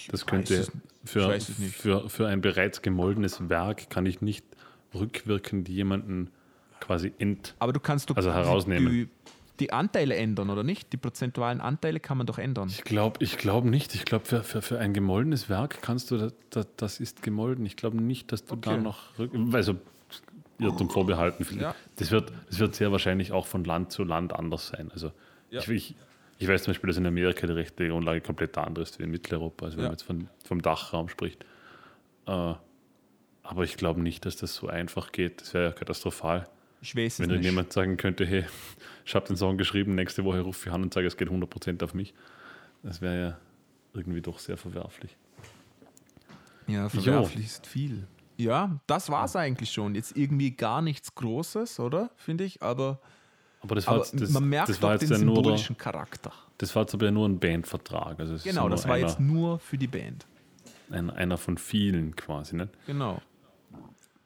[0.10, 0.68] Das könnte
[1.06, 1.40] für.
[1.40, 4.44] Für, für ein bereits gemoldenes Werk kann ich nicht
[4.94, 6.32] rückwirkend jemanden
[6.80, 7.56] quasi ent.
[7.60, 8.92] Aber du kannst doch Also herausnehmen.
[8.92, 9.10] Die,
[9.60, 10.92] die Anteile ändern, oder nicht?
[10.92, 12.68] Die prozentualen Anteile kann man doch ändern.
[12.70, 13.96] Ich glaube ich glaub nicht.
[13.96, 16.18] Ich glaube, für, für, für ein gemoldenes Werk kannst du,
[16.50, 17.66] das, das, ist gemolden.
[17.66, 18.82] Ich glaube nicht, dass du da Okay.
[18.82, 19.76] noch, rück- also
[20.60, 21.46] Irrtum vorbehalten.
[21.60, 21.76] Ja.
[21.98, 24.90] Das, wird, das wird sehr wahrscheinlich auch von Land zu Land anders sein.
[24.92, 25.12] Also
[25.50, 25.60] Ja.
[25.62, 25.96] ich, ich,
[26.38, 29.12] ich weiß zum Beispiel, dass in Amerika die rechtliche Grundlage komplett anders ist wie in
[29.12, 31.44] Mitteleuropa, also wenn man jetzt von, vom Dachraum spricht.
[32.28, 32.54] Äh,
[33.44, 35.42] aber ich glaube nicht, dass das so einfach geht.
[35.42, 36.48] Das wäre ja katastrophal.
[36.82, 37.36] Ich weiß es Wenn nicht.
[37.36, 38.46] irgendjemand sagen könnte, hey,
[39.06, 41.84] ich habe den Song geschrieben, nächste Woche rufe ich an und sage, es geht 100%
[41.84, 42.14] auf mich.
[42.84, 43.38] Das wäre ja
[43.94, 45.16] irgendwie doch sehr verwerflich.
[46.68, 48.08] Ja, verwerflich ist viel.
[48.38, 49.96] Ja, das war es eigentlich schon.
[49.96, 52.10] Jetzt irgendwie gar nichts Großes, oder?
[52.18, 52.62] Finde ich.
[52.62, 53.00] Aber,
[53.62, 55.78] Aber das war, aber jetzt, das, man merkt das doch war den nur, der, symbolischen
[55.78, 56.32] Charakter.
[56.58, 58.20] das war jetzt aber ja nur ein Bandvertrag.
[58.20, 60.26] Also es ist Genau, das war einer, jetzt nur für die Band.
[60.92, 62.56] ein, einer von vielen quasi.
[62.56, 62.70] Nicht?
[62.88, 63.22] Genau.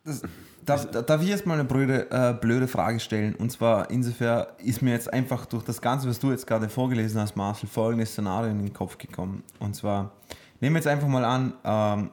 [0.06, 0.24] Das,
[0.66, 3.36] darf, darf ich jetzt mal eine blöde, äh, blöde Frage stellen?
[3.36, 7.20] Und zwar, insofern ist mir jetzt einfach durch das Ganze, was du jetzt gerade vorgelesen
[7.22, 9.44] hast, Marcel, folgendes Szenario in den Kopf gekommen.
[9.60, 10.12] Und zwar,
[10.62, 12.10] nehmen wir jetzt einfach mal an, ähm,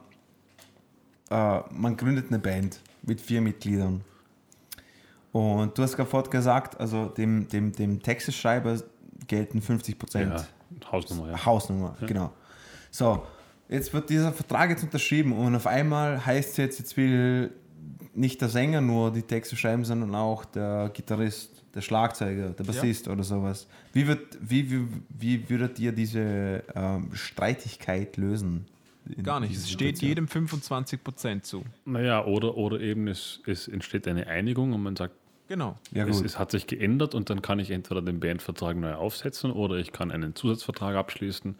[1.29, 4.01] äh, man gründet eine Band mit vier Mitgliedern.
[5.31, 8.77] Und du hast gerade vorhin gesagt, also dem, dem, dem Texteschreiber
[9.27, 10.33] gelten 50 Prozent.
[10.33, 11.45] Ja, Hausnummer, ja.
[11.45, 12.31] Hausnummer, genau.
[12.91, 13.23] So,
[13.69, 17.51] jetzt wird dieser Vertrag jetzt unterschrieben und auf einmal heißt es jetzt, jetzt will
[18.13, 23.07] nicht der Sänger nur die Texte schreiben, sondern auch der Gitarrist, der Schlagzeuger, der Bassist
[23.07, 23.67] oder sowas.
[23.93, 28.65] Wie, wird, wie, wie, wie würdet ihr diese ähm, Streitigkeit lösen?
[29.23, 29.51] Gar nicht.
[29.55, 30.09] Es steht Situation?
[30.09, 31.63] jedem 25 Prozent zu.
[31.85, 35.13] Naja, oder, oder eben es, es entsteht eine Einigung und man sagt,
[35.49, 35.77] Genau.
[35.93, 39.49] Ja, es, es hat sich geändert und dann kann ich entweder den Bandvertrag neu aufsetzen
[39.51, 41.55] oder ich kann einen Zusatzvertrag abschließen,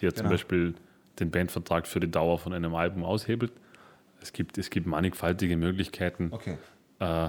[0.00, 0.30] der zum Genau.
[0.34, 0.74] Beispiel
[1.20, 3.52] den Bandvertrag für die Dauer von einem Album aushebelt.
[4.20, 6.30] Es gibt, es gibt mannigfaltige Möglichkeiten.
[6.32, 6.58] Okay.
[6.98, 7.28] Äh,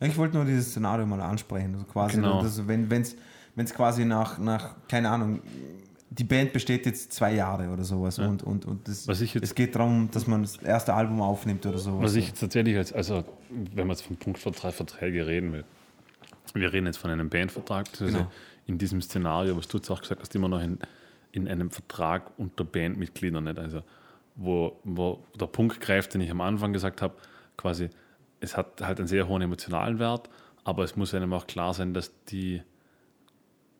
[0.00, 1.72] Ich wollte nur dieses Szenario mal ansprechen.
[1.74, 2.42] Also quasi, Genau.
[2.42, 5.40] dass, wenn es quasi nach, nach, keine Ahnung,
[6.10, 9.74] die Band besteht jetzt zwei Jahre oder sowas und, und, und das, jetzt- es geht
[9.74, 12.04] darum, dass man das erste Album aufnimmt oder sowas.
[12.04, 15.64] Was ich jetzt tatsächlich als, also wenn man jetzt von Punktvertrag Verträge reden will,
[16.54, 18.30] wir reden jetzt von einem Bandvertrag, das Genau.
[18.66, 20.78] in diesem Szenario, was du jetzt auch gesagt hast, immer noch in,
[21.32, 23.58] in einem Vertrag unter Bandmitgliedern, nicht?
[23.58, 23.82] Also
[24.36, 27.14] wo, wo der Punkt greift, den ich am Anfang gesagt habe,
[27.56, 27.88] quasi,
[28.40, 30.30] es hat halt einen sehr hohen emotionalen Wert,
[30.62, 32.62] aber es muss einem auch klar sein, dass die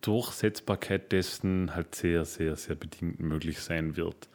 [0.07, 4.29] Durchsetzbarkeit dessen halt sehr, sehr, sehr bedingt möglich sein wird.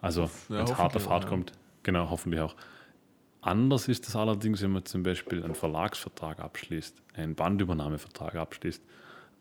[0.00, 1.30] Also, Ja, wenn es hart auf hart ja.
[1.30, 1.52] kommt,
[1.82, 2.54] genau, hoffentlich auch.
[3.40, 8.82] Anders ist es allerdings, wenn man zum Beispiel einen Verlagsvertrag abschließt, einen Bandübernahmevertrag abschließt,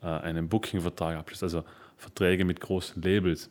[0.02, 1.64] äh, einen Bookingvertrag abschließt, also
[1.98, 3.50] Verträge mit großen Labels.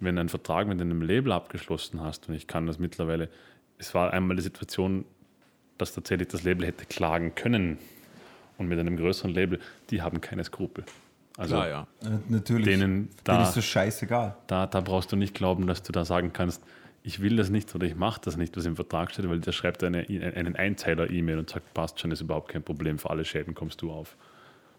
[0.00, 3.28] Wenn du einen Vertrag mit einem Label abgeschlossen hast, und ich kann das mittlerweile,
[3.78, 5.04] es war einmal die Situation,
[5.78, 7.78] dass tatsächlich das Label hätte klagen können
[8.58, 9.60] und mit einem größeren Label,
[9.90, 10.84] die haben keine Skrupel.
[11.36, 11.86] Also Klar, ja.
[12.02, 12.64] Äh, Natürlich.
[12.66, 14.36] denen Denen da, ist das scheißegal.
[14.46, 16.62] da, da brauchst du nicht glauben, dass du da sagen kannst,
[17.02, 19.52] ich will das nicht oder ich mache das nicht, was im Vertrag steht, weil der
[19.52, 23.54] schreibt eine, einen Einzeiler-E-Mail und sagt, passt schon, ist überhaupt kein Problem, für alle Schäden
[23.54, 24.16] kommst du auf.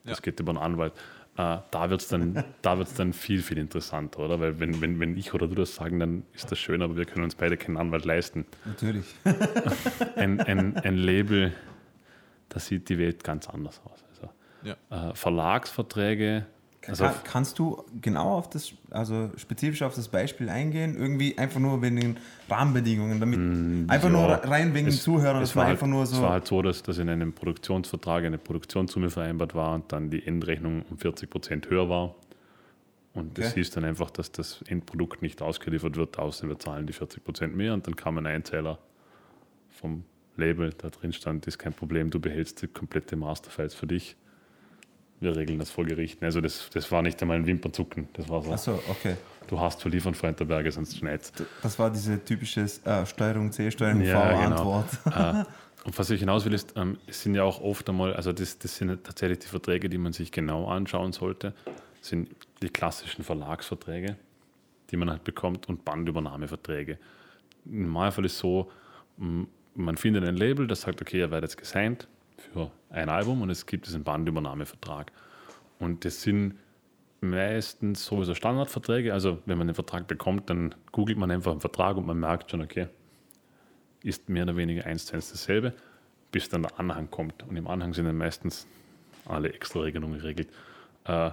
[0.06, 0.22] Das Ja.
[0.22, 0.94] geht über einen Anwalt.
[1.38, 4.40] Äh, da wird es dann, da wird's dann viel, viel interessanter, oder?
[4.40, 7.04] Weil wenn, wenn, wenn ich oder du das sagen, dann ist das schön, aber wir
[7.06, 8.46] können uns beide keinen Anwalt leisten.
[8.64, 9.06] Natürlich.
[10.16, 11.54] Ein, ein, ein Label,
[12.48, 14.05] das sieht die Welt ganz anders aus.
[14.66, 15.12] Ja.
[15.12, 16.46] äh, Verlagsverträge,
[16.88, 20.96] also Kann, kannst du genau auf das, also spezifisch auf das Beispiel eingehen?
[20.96, 22.18] Irgendwie einfach nur wegen den
[22.48, 23.40] Rahmenbedingungen, damit
[23.92, 24.36] einfach nur Mm, ja.
[24.36, 26.22] rein wegen den Es- Zuhörern, es dass man war einfach halt, nur Es so.
[26.22, 30.26] war halt so, dass, dass in einem Produktionsvertrag eine Produktionssumme vereinbart war und dann die
[30.28, 32.14] Endrechnung um 40 Prozent höher war.
[33.14, 33.56] Und das Okay.
[33.62, 37.56] hieß dann einfach, dass das Endprodukt nicht ausgeliefert wird, außer wir zahlen die 40 Prozent
[37.56, 37.74] mehr.
[37.74, 38.78] Und dann kam ein Einzähler
[39.72, 40.04] vom
[40.38, 44.16] Label, da drin stand, ist kein Problem, du behältst die komplette Masterfiles für dich.
[45.20, 46.22] Wir regeln das vor Gericht.
[46.24, 48.10] Also das, das war nicht einmal ein Wimpernzucken.
[48.14, 49.16] Das war so, Achso, okay.
[49.48, 51.32] du hast zu liefern, Freund der Berge, sonst schneit's.
[51.64, 54.74] Das war diese typische äh, Steuerung C, Steuerung Ja, V genau.
[54.74, 54.88] Antwort.
[55.46, 55.52] äh,
[55.86, 58.58] und was ich hinaus will, ist, ähm, es sind ja auch oft einmal, also das,
[58.60, 61.54] das sind tatsächlich die Verträge, die man sich genau anschauen sollte,
[62.02, 62.30] sind
[62.62, 64.18] die klassischen Verlagsverträge,
[64.92, 66.98] die man halt bekommt, und Bandübernahmeverträge.
[67.66, 68.70] Im Normalfall ist so,
[69.20, 72.08] m, man findet ein Label, das sagt, okay, ihr werdet jetzt gesigned
[72.56, 75.12] für ein Album und es gibt diesen Bandübernahmevertrag.
[75.78, 76.56] Und das sind
[77.20, 79.14] meistens sowieso Standardverträge.
[79.14, 82.52] Also wenn man den Vertrag bekommt, dann googelt man einfach einen Vertrag und man merkt
[82.52, 82.88] schon, okay,
[84.04, 85.74] ist mehr oder weniger eins zu eins dasselbe,
[86.32, 87.44] bis dann der Anhang kommt.
[87.44, 88.68] Und im Anhang sind dann meistens
[89.26, 90.48] alle extra Regelungen geregelt.
[91.04, 91.32] Äh,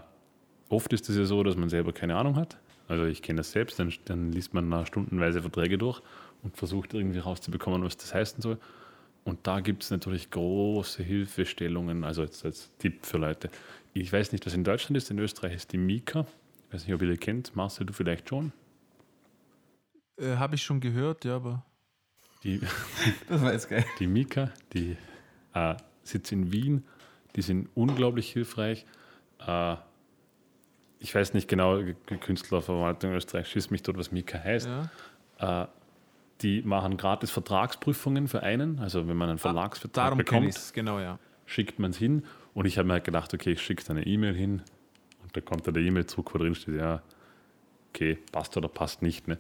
[0.71, 2.57] oft ist es ja so, dass man selber keine Ahnung hat.
[2.89, 6.03] Also ich kenne das selbst, dann, dann liest man stundenweise Verträge durch
[6.43, 8.59] und versucht irgendwie rauszubekommen, was das heißen soll.
[9.25, 13.51] Und da gibt es natürlich große Hilfestellungen, also jetzt als Tipp für Leute.
[13.95, 16.27] Ich weiß nicht, was in Deutschland ist, in Österreich ist die Mika.
[16.69, 17.55] Ich weiß nicht, ob ihr die kennt.
[17.55, 18.53] Marcel, du vielleicht schon.
[20.17, 21.65] Äh, Habe ich schon gehört, ja, aber.
[22.43, 22.61] Die,
[23.29, 23.85] Das war jetzt geil.
[23.99, 24.97] die Mika, die
[25.55, 26.85] äh, sitzt in Wien,
[27.37, 28.87] die sind unglaublich hilfreich.
[29.47, 29.77] Äh,
[30.99, 31.81] ich weiß nicht genau,
[32.21, 34.69] Künstlerverwaltung Österreich schießt mich dort, was Mika heißt.
[35.39, 35.69] Ja.
[36.43, 38.79] Die machen gratis Vertragsprüfungen für einen.
[38.81, 41.19] Also wenn man einen Verlagsvertrag Ah, Darum bekommt, genau, ja.
[41.47, 42.25] schickt man es hin.
[42.55, 44.63] Und ich habe mir halt gedacht, okay, ich schicke eine E-Mail hin.
[45.23, 47.03] Und da kommt dann der E-Mail zurück, wo drin steht, ja,
[47.91, 49.29] okay, passt oder passt nicht.
[49.29, 49.39] Ne?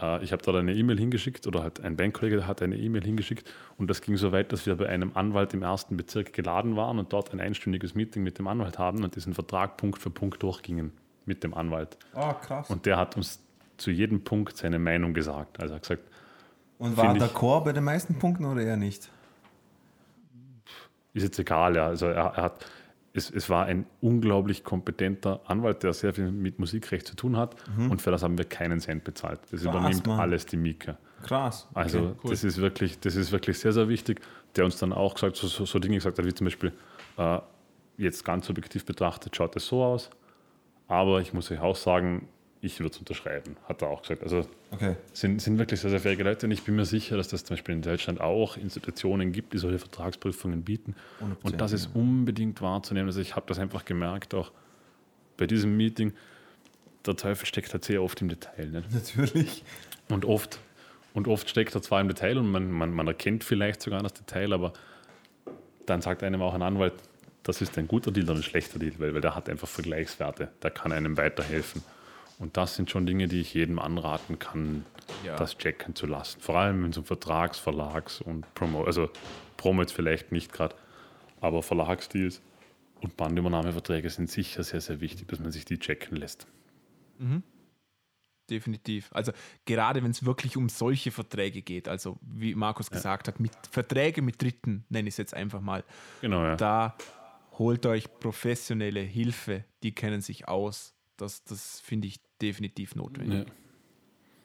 [0.00, 3.50] Äh, ich habe dort eine E-Mail hingeschickt oder halt ein Bankkollege hat eine E-Mail hingeschickt.
[3.78, 6.98] Und das ging so weit, dass wir bei einem Anwalt im ersten Bezirk geladen waren
[6.98, 10.42] und dort ein einstündiges Meeting mit dem Anwalt haben und diesen Vertrag Punkt für Punkt
[10.42, 10.92] durchgingen
[11.24, 11.96] mit dem Anwalt.
[12.14, 12.68] Oh, krass.
[12.68, 13.40] Und, Und der hat uns
[13.76, 15.60] zu jedem Punkt seine Meinung gesagt.
[15.60, 16.02] Also er hat gesagt,
[16.96, 19.10] war find der Chor bei den meisten Punkten oder eher nicht?
[21.14, 21.86] ist jetzt egal, ja.
[21.86, 22.64] Also er, er hat,
[23.12, 27.54] es, es war ein unglaublich kompetenter Anwalt, der sehr viel mit Musikrecht zu tun hat
[27.76, 29.40] und für das haben wir keinen Cent bezahlt.
[29.50, 30.20] Das Krass, übernimmt Mann.
[30.20, 30.96] alles die Mika.
[31.22, 31.68] Krass.
[31.74, 32.14] Also Okay.
[32.24, 32.30] cool.
[32.30, 34.20] das ist wirklich, das ist wirklich sehr, sehr wichtig.
[34.56, 36.72] Der uns dann auch gesagt, so, so, so Dinge gesagt hat, wie zum Beispiel,
[37.18, 37.38] äh,
[37.98, 40.10] jetzt ganz objektiv betrachtet, schaut es so aus,
[40.88, 42.28] aber ich muss euch auch sagen,
[42.64, 44.22] ich würde es unterschreiben, hat er auch gesagt.
[44.22, 44.94] Also okay.
[45.12, 47.56] sind, sind wirklich sehr, sehr fähige Leute und ich bin mir sicher, dass das zum
[47.56, 50.94] Beispiel in Deutschland auch Institutionen gibt, die solche Vertragsprüfungen bieten.
[51.42, 53.08] Und das ist unbedingt wahrzunehmen.
[53.08, 54.52] Also ich habe das einfach gemerkt, auch
[55.36, 56.12] bei diesem Meeting,
[57.04, 58.66] der Teufel steckt halt sehr oft im Detail.
[58.66, 58.84] Ne?
[58.92, 59.64] Natürlich.
[60.08, 60.60] Und oft,
[61.14, 64.14] und oft steckt er zwar im Detail und man, man, man erkennt vielleicht sogar das
[64.14, 64.72] Detail, aber
[65.86, 66.94] dann sagt einem auch ein Anwalt,
[67.42, 70.52] das ist ein guter Deal oder ein schlechter Deal, weil, weil der hat einfach Vergleichswerte,
[70.62, 71.82] der kann einem weiterhelfen.
[72.42, 74.84] Und das sind schon Dinge, die ich jedem anraten kann,
[75.24, 75.36] Ja.
[75.36, 76.40] das checken zu lassen.
[76.40, 79.08] Vor allem in so Vertrags-, Verlags- und Promo, also
[79.56, 80.74] Promo jetzt vielleicht nicht gerade,
[81.40, 82.42] aber Verlagsdeals
[83.00, 86.48] und Bandübernahmeverträge sind sicher sehr, sehr wichtig, dass man sich die checken lässt.
[88.50, 89.10] Definitiv.
[89.12, 89.30] Also
[89.64, 94.20] gerade wenn es wirklich um solche Verträge geht, also wie Markus gesagt hat, mit Verträge
[94.20, 95.84] mit Dritten, nenne ich es jetzt einfach mal,
[96.20, 96.56] Genau, ja.
[96.56, 96.96] da
[97.58, 100.94] holt euch professionelle Hilfe, die kennen sich aus.
[101.22, 103.40] Das, das finde ich definitiv notwendig.
[103.40, 103.44] ja.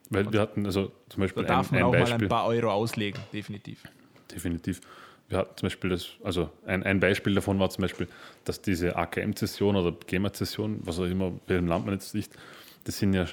[0.10, 2.26] Weil wir hatten also zum Da Beispiel ein, darf man ein auch mal Beispiel.
[2.28, 3.84] ein paar Euro auslegen, definitiv.
[4.32, 4.80] Definitiv.
[5.28, 8.08] Wir hatten zum Beispiel das, also ein, ein Beispiel davon war zum Beispiel,
[8.46, 12.38] dass diese AKM-Zession oder GEMA-Zession, was auch immer, welchem Land man jetzt liegt,
[12.86, 13.26] das sind ja,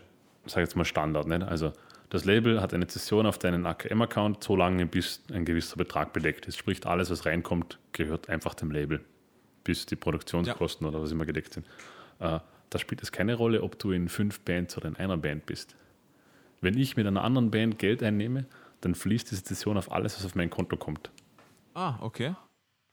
[0.46, 1.28] sag jetzt mal Standard.
[1.28, 1.42] Nicht?
[1.44, 1.72] Also
[2.10, 6.46] das Label hat eine Zession auf deinen AKM-Account, so lange bis ein gewisser Betrag bedeckt
[6.46, 6.56] ist.
[6.56, 9.00] Sprich, alles, was reinkommt, gehört einfach dem Label,
[9.62, 11.66] bis die Produktionskosten oder was immer gedeckt sind.
[12.18, 12.40] Äh,
[12.74, 15.76] da spielt es keine Rolle, ob du in fünf Bands oder in einer Band bist.
[16.60, 18.46] Wenn ich mit einer anderen Band Geld einnehme,
[18.80, 21.12] dann fließt diese Zession auf alles, was auf mein Konto kommt.
[21.74, 22.34] Ah, okay.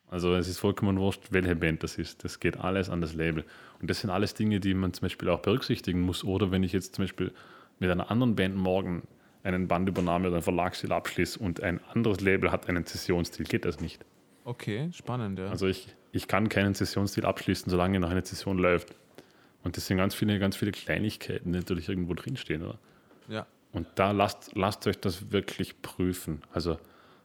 [0.07, 2.23] Also es ist vollkommen wurscht, welche Band das ist.
[2.23, 3.43] Das geht alles an das Label.
[3.81, 6.23] Und das sind alles Dinge, die man zum Beispiel auch berücksichtigen muss.
[6.23, 7.31] Oder wenn ich jetzt zum Beispiel
[7.79, 9.01] mit einer anderen Band morgen
[9.41, 13.79] einen Bandübernahme oder einen Verlagsdeal abschließe und ein anderes Label hat einen Sessionsdeal, geht das
[13.79, 14.05] nicht.
[14.43, 15.47] Okay, spannend, ja.
[15.47, 18.93] Also ich, ich kann keinen Sessionsdeal abschließen, solange noch eine Session läuft.
[19.63, 22.63] Und das sind ganz viele, ganz viele Kleinigkeiten, die natürlich irgendwo drinstehen.
[22.63, 22.77] Oder?
[23.27, 23.45] ja.
[23.73, 26.41] Und da lasst, lasst euch das wirklich prüfen.
[26.51, 26.77] Also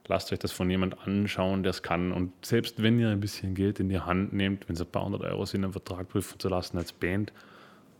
[0.06, 2.12] lasst euch das von jemand anschauen, der es kann.
[2.12, 5.04] Und selbst wenn ihr ein bisschen Geld in die Hand nehmt, wenn es ein paar
[5.04, 7.32] hundert Euro sind, einen Vertrag prüfen zu lassen als Band,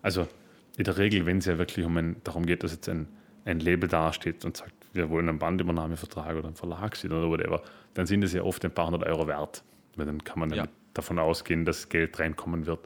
[0.02, 0.28] also
[0.76, 3.08] in der Regel, wenn es ja wirklich um ein, darum geht, dass jetzt ein,
[3.44, 7.62] ein Label dasteht und sagt, wir wollen einen Bandübernahmevertrag oder einen Verlagsdeal oder whatever,
[7.94, 9.64] dann sind es ja oft ein paar hundert Euro wert.
[9.96, 10.68] Weil dann kann man Ja.
[10.94, 12.80] davon ausgehen, dass Geld reinkommen wird.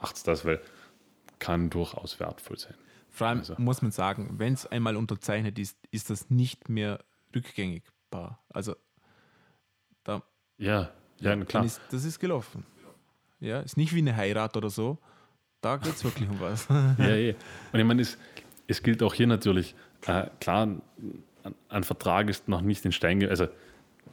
[0.00, 0.60] Macht's das, weil
[1.38, 2.74] kann durchaus wertvoll sein.
[3.10, 6.98] Vor allem Also- muss man sagen, wenn es einmal unterzeichnet ist, ist das nicht mehr
[7.34, 8.42] rückgängigbar.
[8.50, 8.74] Also
[10.04, 10.22] da,
[10.58, 10.90] Ja,
[11.20, 11.64] ja, klar.
[11.64, 12.64] ist, das ist gelaufen.
[13.40, 14.98] Ja, ist nicht wie eine Heirat oder so.
[15.60, 16.66] Da geht es wirklich um was.
[16.98, 17.34] Ja, eh.
[17.72, 18.16] Und ich meine, es,
[18.66, 19.74] es gilt auch hier natürlich,
[20.06, 20.82] äh, klar, ein,
[21.68, 23.46] ein Vertrag ist noch nicht in Stein also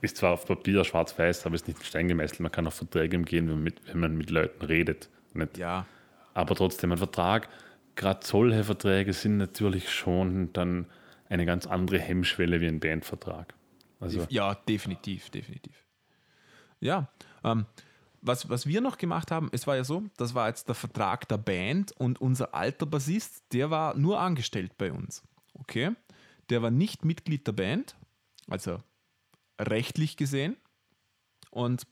[0.02, 2.42] ist zwar auf Papier schwarz-weiß, aber ist nicht in Stein gemeißelt.
[2.42, 5.10] Man kann auf Verträge umgehen, wenn man mit, wenn man mit Leuten redet.
[5.34, 5.58] Nicht?
[5.58, 5.86] ja,
[6.34, 7.50] Aber trotzdem, ein Vertrag,
[7.96, 10.88] gerade solche Verträge sind natürlich schon dann
[11.30, 13.54] eine ganz andere Hemmschwelle wie ein Bandvertrag.
[14.00, 15.86] Also, ja, definitiv, definitiv.
[16.80, 17.08] Ja,
[17.44, 17.66] ähm,
[18.22, 21.28] was, was wir noch gemacht haben, es war ja so, das war jetzt der Vertrag
[21.28, 25.24] der Band und unser alter Bassist, der war nur angestellt bei uns.
[25.54, 25.92] Okay?
[26.50, 27.96] Der war nicht Mitglied der Band,
[28.48, 28.82] also
[29.60, 30.58] rechtlich gesehen.
[31.52, 31.84] Und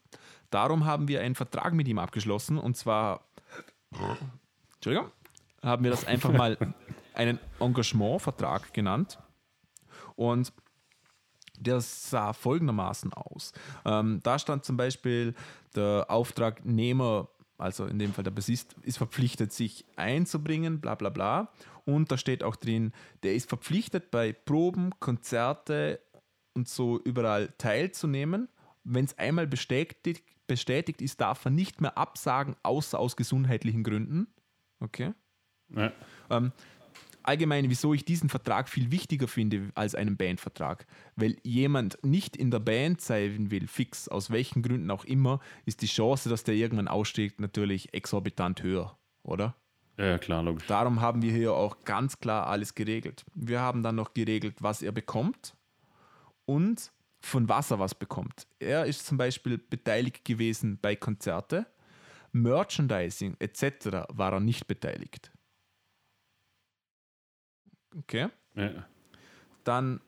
[0.49, 3.29] darum haben wir einen Vertrag mit ihm abgeschlossen und zwar,
[4.75, 5.11] Entschuldigung,
[5.61, 6.57] haben wir das einfach mal
[7.13, 9.19] einen Engagementvertrag genannt.
[10.15, 10.53] Und
[11.57, 13.53] der sah folgendermaßen aus.
[13.85, 15.35] Ähm, da stand zum Beispiel,
[15.75, 21.51] der Auftragnehmer, also in dem Fall der Bassist, ist verpflichtet, sich einzubringen, bla bla bla.
[21.85, 22.93] Und da steht auch drin,
[23.23, 25.99] der ist verpflichtet, bei Proben, Konzerte
[26.53, 28.49] und so überall teilzunehmen.
[28.83, 34.27] Wenn es einmal bestätigt, bestätigt ist, darf er nicht mehr absagen, außer aus gesundheitlichen Gründen.
[34.81, 35.13] Okay.
[35.73, 35.93] Ja.
[36.29, 36.51] Ähm,
[37.23, 40.85] allgemein, wieso ich diesen Vertrag viel wichtiger finde als einen Bandvertrag.
[41.15, 45.83] Weil jemand nicht in der Band sein will, fix, aus welchen Gründen auch immer, ist
[45.83, 49.55] die Chance, dass der irgendwann aussteigt, natürlich exorbitant höher, oder?
[49.97, 50.67] Ja, klar, logisch.
[50.67, 53.23] Darum haben wir hier auch ganz klar alles geregelt.
[53.35, 55.55] Wir haben dann noch geregelt, was er bekommt
[56.43, 56.91] und
[57.21, 58.47] von was er was bekommt.
[58.59, 61.67] Er ist zum Beispiel beteiligt gewesen bei Konzerte,
[62.31, 64.07] Merchandising etc.
[64.09, 65.31] war er nicht beteiligt.
[67.97, 68.29] Okay.
[68.55, 68.85] Ja.
[69.63, 70.01] Dann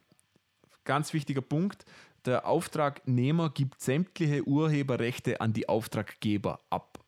[0.84, 1.85] ganz wichtiger Punkt:
[2.26, 6.99] Der Auftragnehmer gibt sämtliche Urheberrechte an die Auftraggeber ab.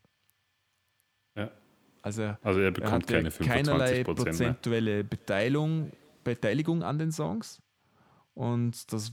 [1.36, 1.52] Ja.
[2.02, 5.92] Also, also er bekommt er keine 25 keinerlei prozentuelle Beteiligung,
[6.24, 7.62] Beteiligung an den Songs.
[8.34, 9.12] Und das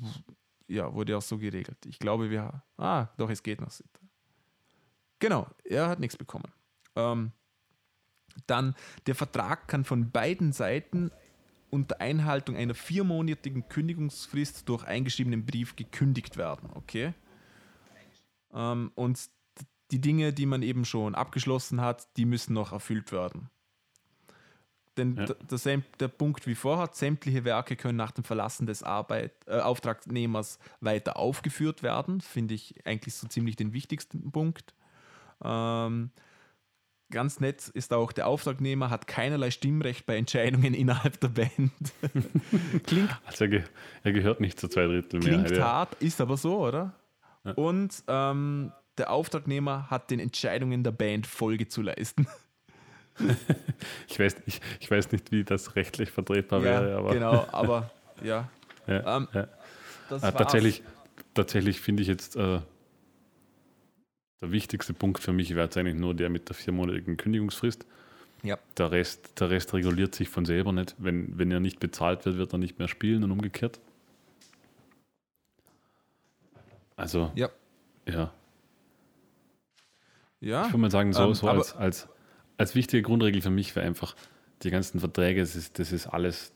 [0.72, 1.78] ja, wurde auch so geregelt.
[1.86, 2.62] Ich glaube, wir.
[2.76, 3.70] Ah, doch, es geht noch.
[5.18, 6.52] Genau, er hat nichts bekommen.
[6.96, 7.32] Ähm,
[8.46, 8.74] dann,
[9.06, 11.10] der Vertrag kann von beiden Seiten
[11.70, 16.70] unter Einhaltung einer viermonatigen Kündigungsfrist durch eingeschriebenen Brief gekündigt werden.
[16.74, 17.14] Okay?
[18.52, 19.30] Ähm, und
[19.90, 23.50] die Dinge, die man eben schon abgeschlossen hat, die müssen noch erfüllt werden.
[24.96, 25.24] Denn ja.
[25.26, 30.58] der, der, Punkt wie vorher, sämtliche Werke können nach dem Verlassen des Arbeit, äh, Auftragnehmers
[30.80, 34.74] weiter aufgeführt werden, finde ich eigentlich so ziemlich den wichtigsten Punkt.
[35.42, 36.10] Ähm,
[37.12, 41.72] Ganz nett ist auch, der Auftragnehmer hat keinerlei Stimmrecht bei Entscheidungen innerhalb der Band.
[42.86, 43.64] klingt, also er, ge
[44.02, 45.44] er, gehört nicht zur Zweidrittelmehrheit.
[45.44, 45.64] Klingt ja.
[45.64, 46.94] hart, ist aber so, oder?
[47.44, 47.52] Ja.
[47.52, 52.26] Und ähm, der Auftragnehmer hat den Entscheidungen der Band Folge zu leisten.
[54.08, 56.96] Ich, weiß, ich, ich weiß nicht, wie das rechtlich vertretbar ja, wäre.
[56.96, 57.90] Aber genau, aber
[58.22, 58.48] ja.
[58.86, 59.42] ja, ähm, ja.
[60.10, 60.82] Äh, tatsächlich,
[61.34, 62.60] tatsächlich finde ich jetzt äh,
[64.42, 67.86] der wichtigste Punkt für mich wäre jetzt eigentlich nur der mit der viermonatigen Kündigungsfrist.
[68.42, 68.58] Ja.
[68.76, 70.96] Der, Rest, der Rest reguliert sich von selber nicht.
[70.98, 73.78] Wenn, wenn er nicht bezahlt wird, wird er nicht mehr spielen und umgekehrt.
[76.96, 77.50] Also, ja.
[78.06, 78.32] Ja.
[80.40, 80.62] ja.
[80.62, 82.08] Ich würde mal sagen, so, ähm, so als, als,
[82.62, 84.14] als wichtige Grundregel für mich wäre einfach,
[84.62, 86.52] die ganzen Verträge, das ist, das ist alles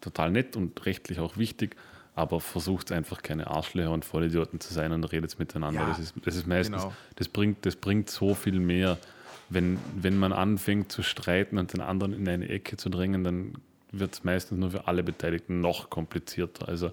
[0.00, 1.76] total nett und rechtlich auch wichtig,
[2.14, 5.82] aber versucht einfach keine Arschlöcher und Vollidioten zu sein und redet miteinander.
[5.82, 6.94] Ja, das, ist, das ist meistens, genau.
[7.16, 8.98] das, bringt, das bringt so viel mehr.
[9.50, 13.54] Wenn, wenn man anfängt zu streiten und den anderen in eine Ecke zu drängen, dann
[13.92, 16.68] wird es meistens nur für alle Beteiligten noch komplizierter.
[16.68, 16.90] Also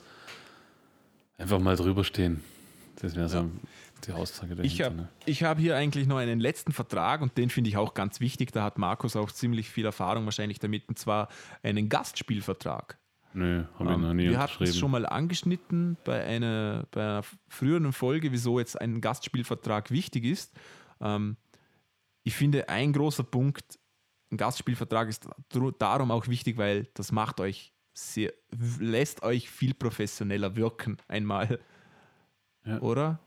[1.38, 2.44] einfach mal drüber stehen.
[3.02, 3.50] Das wäre so ja.
[4.06, 4.64] Die Aussage dahinter.
[4.66, 5.10] Ich habe ne?
[5.28, 8.52] hab hier eigentlich noch einen letzten Vertrag und den finde ich auch ganz wichtig.
[8.52, 11.30] Da hat Markus auch ziemlich viel Erfahrung wahrscheinlich damit, und zwar
[11.64, 12.98] einen Gastspielvertrag.
[13.34, 17.24] Nö, habe ich noch nie Wir hatten es schon mal angeschnitten bei einer, bei einer
[17.48, 20.54] früheren Folge, wieso jetzt ein Gastspielvertrag wichtig ist.
[21.00, 21.38] Ähm,
[22.24, 23.80] ich finde, ein großer Punkt,
[24.32, 25.28] ein Gastspielvertrag ist
[25.80, 28.34] darum auch wichtig, weil das macht euch sehr,
[28.80, 31.60] lässt euch viel professioneller wirken einmal.
[32.66, 32.80] Ja.
[32.82, 33.20] Oder?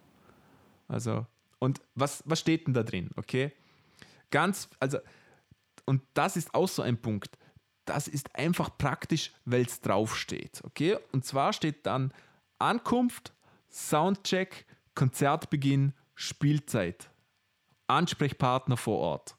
[0.91, 1.27] Also,
[1.59, 3.11] und was, was steht denn da drin?
[3.17, 3.53] Okay?
[4.31, 4.99] Ganz, also,
[5.87, 7.37] und das ist auch so ein Punkt
[7.91, 10.63] das ist einfach praktisch, weil es draufsteht.
[10.65, 10.97] Okay?
[11.13, 12.13] Und zwar steht dann
[12.59, 13.35] Ankunft,
[13.69, 14.65] Soundcheck,
[14.95, 17.11] Konzertbeginn, Spielzeit,
[17.89, 19.37] Ansprechpartner vor Ort.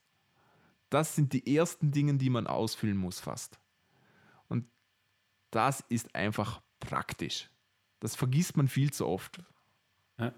[0.89, 3.57] Das sind die ersten Dinge, die man ausfüllen muss fast.
[4.49, 4.67] Und
[5.51, 7.49] das ist einfach praktisch.
[8.01, 9.41] Das vergisst man viel zu oft.
[10.19, 10.33] Ja.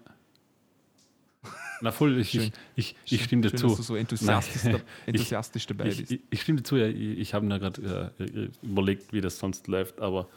[1.80, 3.68] Na voll, ich, ich, ich, ich stimme dir zu.
[3.68, 6.12] Dass du so enthusiastisch, Nein, enthusiastisch dabei ich, bist.
[6.12, 9.66] Ich, ich, stimme dir zu, ja, ich, habe mir gerade äh, überlegt, wie das sonst
[9.68, 10.28] läuft, aber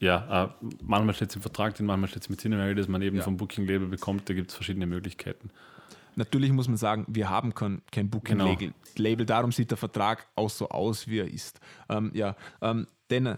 [0.00, 0.48] ja, äh,
[0.82, 3.22] manchmal steht es im Vertrag, den manchmal steht es mit Cinema, dass man eben ja.
[3.22, 5.50] vom Booking-Label bekommt, da gibt es verschiedene Möglichkeiten.
[6.16, 8.72] natürlich muss man sagen, wir haben kein, kein Booking-Label.
[8.96, 11.60] Label, darum sieht der Vertrag auch so aus, wie er ist.
[11.88, 13.36] Ähm, ja, ähm, denn äh,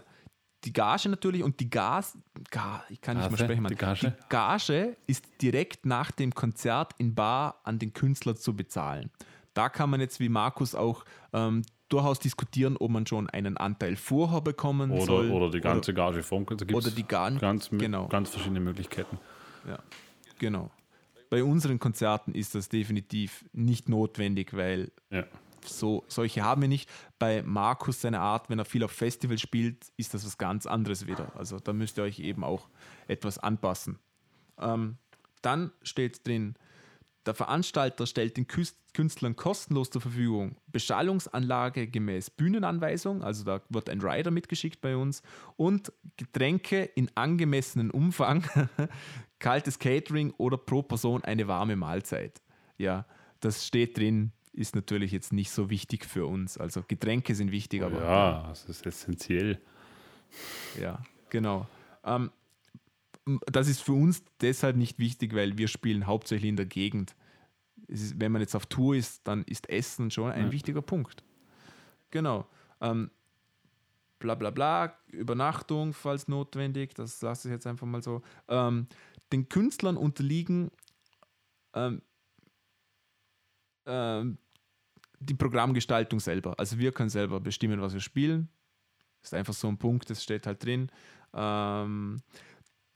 [0.67, 2.17] die Gage natürlich und die Gas,
[2.51, 3.69] Ga, ich kann nicht Gage, mehr sprechen, Mann.
[3.71, 4.11] die Gage?
[4.11, 9.09] die Gage ist direkt nach dem Konzert in Bar an den Künstler zu bezahlen.
[9.53, 11.03] Da kann man jetzt wie Markus auch
[11.33, 15.31] ähm, durchaus diskutieren, ob man schon einen Anteil vorher bekommen Oder, soll.
[15.31, 18.07] oder die ganze Gage vom gibt's oder die Gage, ganz, genau.
[18.07, 19.17] ganz verschiedene Möglichkeiten.
[19.67, 19.79] Ja,
[20.37, 20.69] genau.
[21.29, 25.23] Bei unseren Konzerten ist das definitiv nicht notwendig, weil Ja.
[25.65, 26.89] So, solche haben wir nicht.
[27.19, 31.07] Bei Markus seine Art, wenn er viel auf Festival spielt, ist das was ganz anderes
[31.07, 31.31] wieder.
[31.35, 32.69] Also da müsst ihr euch eben auch
[33.07, 33.99] etwas anpassen.
[34.59, 34.97] Ähm,
[35.41, 36.55] dann steht drin,
[37.27, 43.99] der Veranstalter stellt den Künstlern kostenlos zur Verfügung Beschallungsanlage gemäß Bühnenanweisung, also da wird ein
[43.99, 45.21] Rider mitgeschickt bei uns
[45.57, 48.45] und Getränke in angemessenen Umfang,
[49.39, 52.41] kaltes Catering oder pro Person eine warme Mahlzeit.
[52.77, 53.05] Ja,
[53.41, 56.57] das steht drin, ist natürlich jetzt nicht so wichtig für uns.
[56.57, 59.61] Also Getränke sind wichtig, aber Ja, das ist essentiell.
[60.79, 61.67] ja, genau.
[62.03, 62.31] Ähm,
[63.45, 67.15] das ist für uns deshalb nicht wichtig, weil wir spielen hauptsächlich in der Gegend.
[67.87, 70.51] Es ist, wenn man jetzt auf Tour ist, dann ist Essen schon ein Ja.
[70.51, 71.23] wichtiger Punkt.
[72.11, 72.47] Genau.
[72.81, 73.11] Ähm,
[74.19, 78.21] bla bla bla, Übernachtung, falls notwendig, das lasse ich jetzt einfach mal so.
[78.47, 78.87] Ähm,
[79.31, 80.71] den Künstlern unterliegen
[81.73, 82.01] ähm,
[83.85, 84.37] ähm,
[85.19, 86.55] die Programmgestaltung selber.
[86.57, 88.49] Also wir können selber bestimmen, was wir spielen.
[89.23, 90.89] Ist einfach so ein Punkt, das steht halt drin.
[91.33, 92.21] Ähm,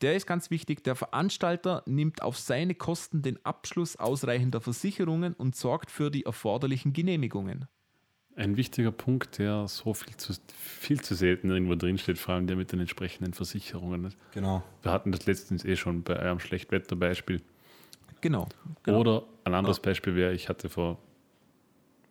[0.00, 0.82] der ist ganz wichtig.
[0.84, 6.92] Der Veranstalter nimmt auf seine Kosten den Abschluss ausreichender Versicherungen und sorgt für die erforderlichen
[6.92, 7.66] Genehmigungen.
[8.34, 12.56] Ein wichtiger Punkt, der so viel zu, viel zu selten irgendwo drinsteht, vor allem der
[12.56, 14.14] mit den entsprechenden Versicherungen.
[14.32, 14.62] Genau.
[14.80, 17.42] Wir hatten das letztens eh schon bei einem Schlechtwetterbeispiel.
[18.22, 18.48] Genau.
[18.82, 19.00] genau.
[19.00, 20.98] Oder ein anderes Beispiel wäre, ich hatte vor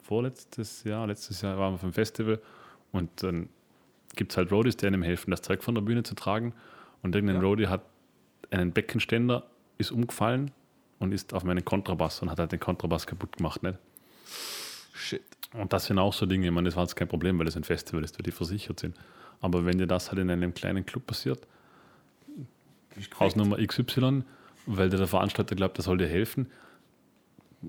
[0.03, 2.39] vorletztes Jahr, letztes Jahr waren wir auf einem Festival
[2.91, 3.49] und dann
[4.15, 6.53] gibt es halt Roadies, die einem helfen, das Zeug von der Bühne zu tragen.
[7.01, 7.47] Und irgendein Ja.
[7.47, 7.83] Roadie hat
[8.49, 9.45] einen Beckenständer,
[9.77, 10.51] ist umgefallen
[10.99, 13.63] und ist auf meinen Kontrabass und hat halt den Kontrabass kaputt gemacht.
[13.63, 13.77] Nicht?
[14.93, 15.23] Shit.
[15.53, 17.57] Und das sind auch so Dinge, ich meine, das war jetzt kein Problem, weil das
[17.57, 18.95] ein Festival ist, weil die versichert sind.
[19.41, 21.47] Aber wenn dir das halt in einem kleinen Club passiert,
[23.19, 24.23] Hausnummer XY,
[24.65, 26.51] weil dir der Veranstalter glaubt, der soll dir helfen,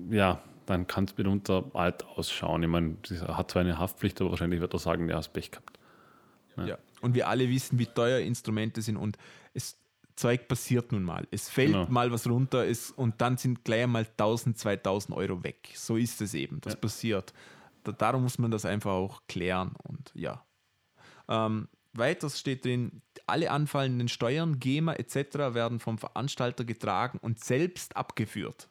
[0.09, 2.63] ja, dann kann es mitunter alt ausschauen.
[2.63, 5.51] Ich meine, er hat zwar eine Haftpflicht, aber wahrscheinlich wird er sagen, der hat Pech
[5.51, 5.79] gehabt.
[6.57, 6.77] Ja.
[7.01, 9.17] Und wir alle wissen, wie teuer Instrumente sind und
[9.53, 9.77] es
[10.15, 11.27] Zeug passiert nun mal.
[11.31, 11.87] Es fällt Genau.
[11.89, 15.69] mal was runter ist, und dann sind gleich mal 1000, 2000 Euro weg.
[15.73, 16.61] So ist es eben.
[16.61, 16.79] Das Ja.
[16.79, 17.33] passiert.
[17.83, 20.45] Da, darum muss man das einfach auch klären und ja.
[21.27, 25.15] Ähm, weiters steht drin, alle anfallenden Steuern, GEMA etc.
[25.55, 28.69] werden vom Veranstalter getragen und selbst abgeführt.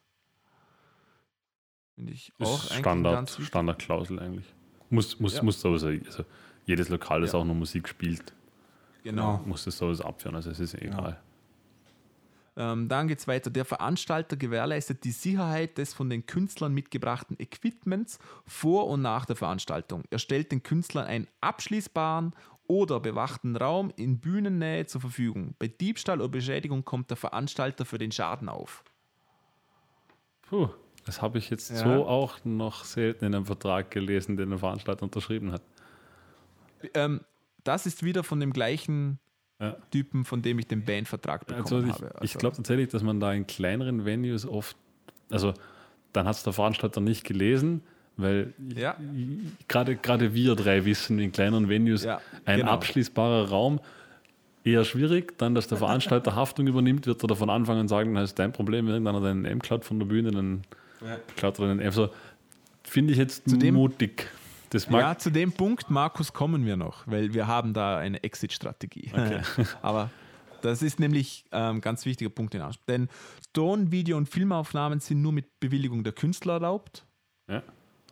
[2.03, 3.31] Finde ich auch ist Standard.
[3.31, 4.47] Standardklausel eigentlich.
[4.91, 5.43] Muss, muss, Ja.
[5.45, 6.24] muss sowieso, also
[6.66, 7.39] jedes Lokal, das Ja.
[7.39, 8.33] auch nur Musik spielt,
[9.05, 9.41] Genau.
[9.47, 10.35] muss das sowieso abführen.
[10.35, 11.20] Also es ist egal.
[12.55, 13.49] Ähm, dann geht es weiter.
[13.51, 19.37] Der Veranstalter gewährleistet die Sicherheit des von den Künstlern mitgebrachten Equipments vor und nach der
[19.37, 20.03] Veranstaltung.
[20.11, 22.35] Er stellt den Künstlern einen abschließbaren
[22.66, 25.55] oder bewachten Raum in Bühnennähe zur Verfügung.
[25.59, 28.85] Bei Diebstahl oder Beschädigung kommt der Veranstalter für den Schaden auf.
[30.43, 30.69] Puh,
[31.05, 31.77] das habe ich jetzt Ja.
[31.77, 35.62] so auch noch selten in einem Vertrag gelesen, den der Veranstalter unterschrieben hat.
[36.95, 37.20] Ähm,
[37.65, 39.19] das ist wieder von dem gleichen
[39.61, 39.77] Ja.
[39.91, 42.12] Typen, von dem ich den Bandvertrag bekommen Also ich, habe.
[42.23, 44.77] ich glaube tatsächlich, dass man da in kleineren Venues oft,
[45.31, 45.55] also
[46.12, 47.83] dann hat es der Veranstalter nicht gelesen,
[48.16, 48.97] weil Ja.
[49.69, 52.73] gerade wir drei wissen, in kleineren Venues Ja, ein genau.
[52.73, 53.81] abschließbarer Raum
[54.65, 55.39] eher schwierig.
[55.39, 58.53] Dann, dass der Veranstalter Haftung übernimmt, wird er davon anfangen und sagen, das ist dein
[58.53, 60.62] Problem, wenn irgendeiner deinen M klaut von der Bühne, dann
[61.03, 61.87] den M.
[61.87, 62.11] Also,
[62.85, 64.29] Finde ich jetzt Zudem- mutig.
[64.70, 68.23] Das mag, Ja, zu dem Punkt, Markus, kommen wir noch, weil wir haben da eine
[68.24, 69.12] Exit-Strategie.
[69.83, 70.11] Aber
[70.62, 72.87] das ist nämlich ein ähm, ganz wichtiger Punkt in Anspruch.
[72.87, 73.09] Denn
[73.53, 77.05] Ton-, Video- und Filmaufnahmen sind nur mit Bewilligung der Künstler erlaubt.
[77.49, 77.62] ja.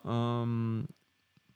[0.06, 0.86] Ähm,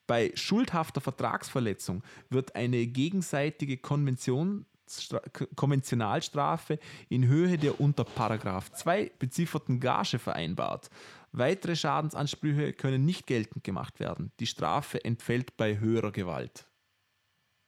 [0.06, 6.78] bei schuldhafter Vertragsverletzung wird eine gegenseitige Konventionsstra K- Konventionalstrafe
[7.08, 10.90] in Höhe der unter Paragraph 2 bezifferten Gage vereinbart.
[11.36, 14.30] Weitere Schadensansprüche können nicht geltend gemacht werden.
[14.38, 16.64] Die Strafe entfällt bei höherer Gewalt.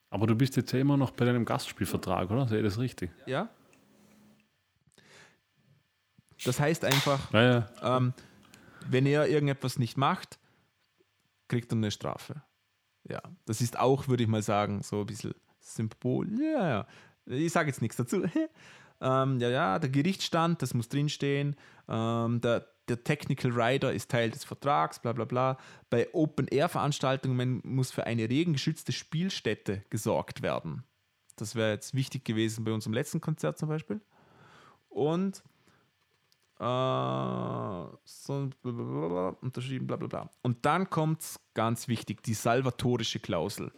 [0.08, 2.46] Aber du bist jetzt ja immer noch bei deinem Gastspielvertrag, oder?
[2.46, 3.10] Sehe ich das richtig?
[3.26, 3.50] Ja?
[6.44, 8.14] Das heißt einfach, Ja, ähm,
[8.88, 10.38] wenn er irgendetwas nicht macht,
[11.48, 12.42] kriegt er eine Strafe.
[13.02, 16.28] Ja, das ist auch, würde ich mal sagen, so ein bisschen Symbol.
[16.40, 16.86] Ja, ja.
[17.26, 18.22] Ich sage jetzt nichts dazu.
[19.00, 21.56] ähm, ja, ja, der Gerichtsstand, das muss drinstehen.
[21.88, 25.58] Ähm, der der Technical Rider ist Teil des Vertrags, bla bla bla.
[25.90, 30.84] Bei Open-Air-Veranstaltungen muss für eine regengeschützte Spielstätte gesorgt werden.
[31.36, 34.00] Das wäre jetzt wichtig gewesen bei unserem letzten Konzert zum Beispiel.
[34.88, 35.42] Und
[36.58, 40.30] äh, so, blablabla, unterschrieben, bla bla bla.
[40.42, 41.22] Und dann kommt
[41.52, 43.72] ganz wichtig, die salvatorische Klausel.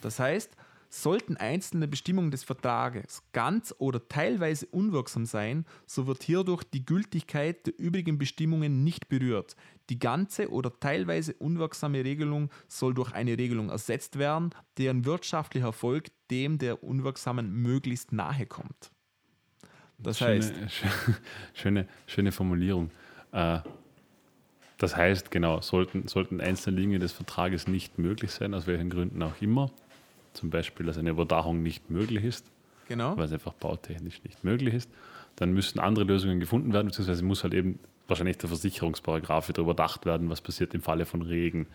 [0.00, 0.56] Das heißt,
[0.94, 7.66] sollten einzelne Bestimmungen des Vertrages ganz oder teilweise unwirksam sein, so wird hierdurch die Gültigkeit
[7.66, 9.56] der übrigen Bestimmungen nicht berührt.
[9.90, 16.10] Die ganze oder teilweise unwirksame Regelung soll durch eine Regelung ersetzt werden, deren wirtschaftlicher Erfolg
[16.30, 18.92] dem der unwirksamen möglichst nahe kommt.
[19.98, 20.54] Das schöne, heißt,
[21.54, 22.90] schöne, schöne Formulierung.
[23.32, 23.58] Äh,
[24.78, 29.22] das heißt, genau, sollten, sollten einzelne Linien des Vertrages nicht möglich sein, aus welchen Gründen
[29.22, 29.70] auch immer,
[30.34, 32.50] zum Beispiel, dass eine Überdachung nicht möglich ist,
[32.88, 33.16] genau.
[33.16, 34.90] weil es einfach bautechnisch nicht möglich ist,
[35.36, 40.04] dann müssen andere Lösungen gefunden werden, beziehungsweise muss halt eben wahrscheinlich der Versicherungsparagraf wieder überdacht
[40.06, 41.66] werden, was passiert im Falle von Regen.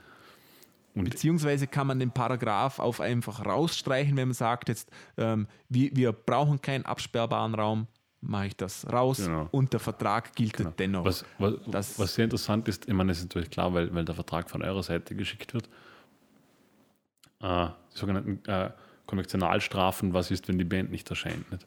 [0.95, 5.95] Und Beziehungsweise kann man den Paragraph auf einfach rausstreichen, wenn man sagt, jetzt, ähm, wir,
[5.95, 7.87] wir brauchen keinen absperrbaren Raum,
[8.21, 9.47] mache ich das raus Genau.
[9.51, 10.73] und der Vertrag gilt Genau.
[10.77, 11.05] dennoch.
[11.05, 14.03] Was, was, Das- was sehr interessant ist, ich meine, das ist natürlich klar, weil, weil
[14.03, 15.69] der Vertrag von eurer Seite geschickt wird.
[17.41, 18.71] Äh, die sogenannten äh,
[19.05, 21.49] Konventionalstrafen, was ist, wenn die Band nicht erscheint?
[21.51, 21.65] Nicht?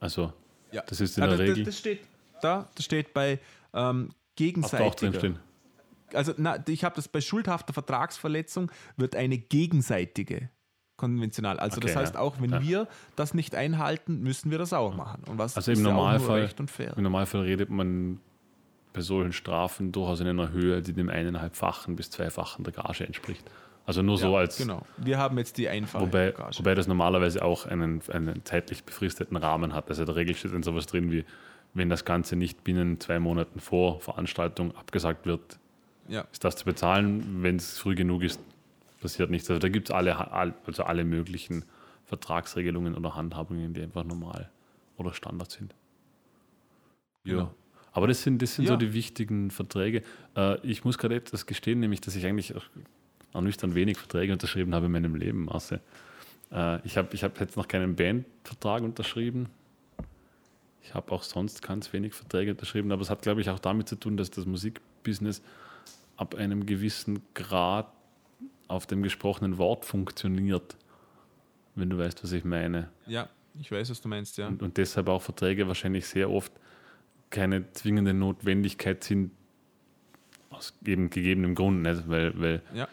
[0.00, 0.32] Also,
[0.72, 0.82] Ja.
[0.86, 1.64] das ist in Ah, der das, Regel.
[1.64, 2.00] Das steht
[2.42, 3.38] da, das steht bei
[3.72, 5.34] ähm, gegenseitiger.
[6.12, 10.50] Also na, ich habe das bei schuldhafter Vertragsverletzung wird eine gegenseitige
[10.96, 11.58] konventional.
[11.58, 12.20] Also Okay, das heißt ja.
[12.20, 12.62] auch, wenn Ja.
[12.62, 15.24] wir das nicht einhalten, müssen wir das auch machen.
[15.28, 16.96] Und was Also im ist ja nur Normalfall, recht und fair.
[16.96, 18.20] im Normalfall redet man
[18.92, 23.44] bei solchen Strafen durchaus in einer Höhe, die dem eineinhalbfachen bis zweifachen der Gage entspricht.
[23.86, 24.86] Also nur so Ja, als, genau.
[24.96, 26.58] Wir haben jetzt die einfache wobei, Gage.
[26.58, 29.88] wobei das normalerweise auch einen, einen zeitlich befristeten Rahmen hat.
[29.90, 31.24] Also in der Regel steht dann sowas drin wie,
[31.74, 35.58] wenn das Ganze nicht binnen zwei Monaten vor Veranstaltung abgesagt wird,
[36.08, 36.22] ja.
[36.32, 37.42] ist das zu bezahlen.
[37.42, 38.40] Wenn es früh genug ist,
[39.00, 39.50] passiert nichts.
[39.50, 41.64] Also da gibt es alle, all- also alle möglichen
[42.06, 44.50] Vertragsregelungen oder Handhabungen, die einfach normal
[44.96, 45.74] oder Standard sind.
[47.24, 47.32] Ja.
[47.34, 47.54] Genau.
[47.92, 48.78] Aber das sind, das sind so Ja.
[48.78, 50.02] die wichtigen Verträge.
[50.36, 52.54] Äh, ich muss gerade etwas gestehen, nämlich, dass ich eigentlich
[53.34, 55.44] auch nüchtern wenig Verträge unterschrieben habe in meinem Leben.
[55.44, 55.80] Marcel.
[56.50, 59.48] Äh, ich habe ich hab jetzt noch keinen Bandvertrag unterschrieben.
[60.82, 63.88] Ich habe auch sonst ganz wenig Verträge unterschrieben, aber es hat, glaube ich, auch damit
[63.88, 65.42] zu tun, dass das Musikbusiness
[66.16, 67.90] ab einem gewissen Grad
[68.68, 70.76] auf dem gesprochenen Wort funktioniert,
[71.74, 72.88] wenn du weißt, was ich meine.
[73.06, 73.28] ja,
[73.60, 74.46] ich weiß, was du meinst, ja.
[74.46, 76.52] Und, und deshalb auch Verträge wahrscheinlich sehr oft
[77.30, 79.32] keine zwingende Notwendigkeit sind,
[80.50, 82.08] aus eben gegebenem Grund, nicht?
[82.08, 82.88] Weil, weil ja.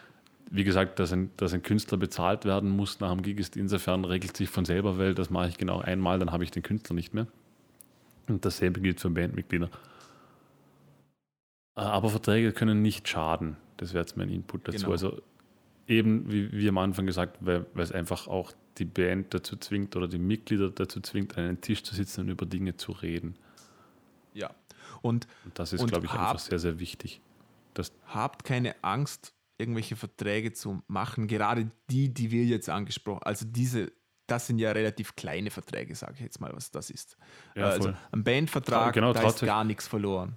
[0.54, 4.04] Wie gesagt, dass ein, dass ein Künstler bezahlt werden muss nach dem Gig ist insofern
[4.04, 6.94] regelt sich von selber, weil das mache ich genau einmal, dann habe ich den Künstler
[6.94, 7.26] nicht mehr.
[8.28, 9.70] Und dasselbe gilt für Bandmitglieder.
[11.76, 13.56] Äh, Aber Verträge können nicht schaden.
[13.78, 14.78] Das wäre jetzt mein Input dazu.
[14.78, 14.90] Genau.
[14.92, 15.22] Also
[15.88, 19.96] eben, wie, wie am Anfang gesagt, weil, weil es einfach auch die Band dazu zwingt
[19.96, 23.34] oder die Mitglieder dazu zwingt, an einem Tisch zu sitzen und über Dinge zu reden.
[24.34, 24.50] ja.
[25.00, 27.20] Und Und das ist, glaube ich, hab- einfach sehr, sehr wichtig.
[27.74, 33.46] Das, habt keine Angst, irgendwelche Verträge zu machen, gerade die, die wir jetzt angesprochen Also
[33.46, 33.92] diese,
[34.26, 37.16] das sind ja relativ kleine Verträge, sage ich jetzt mal, was das ist.
[37.54, 40.36] Ja, also ein Bandvertrag, Trau- genau, da ist gar nichts verloren.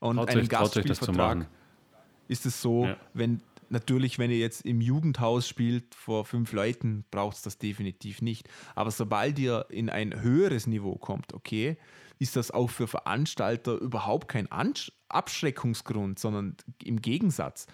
[0.00, 1.46] Und traut zu Gastspielvertrag
[2.28, 2.96] ist es so, Ja.
[3.14, 8.20] wenn natürlich, wenn ihr jetzt im Jugendhaus spielt vor fünf Leuten, braucht es das definitiv
[8.20, 8.48] nicht.
[8.74, 11.76] Aber sobald ihr in ein höheres Niveau kommt, okay,
[12.18, 17.66] ist das auch für Veranstalter überhaupt kein Ansch Abschreckungsgrund, sondern im Gegensatz.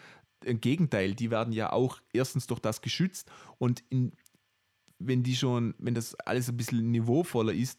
[0.45, 4.13] Im Gegenteil, die werden ja auch erstens durch das geschützt und in,
[5.01, 7.79] wenn die schon, wenn das alles ein bisschen niveauvoller ist,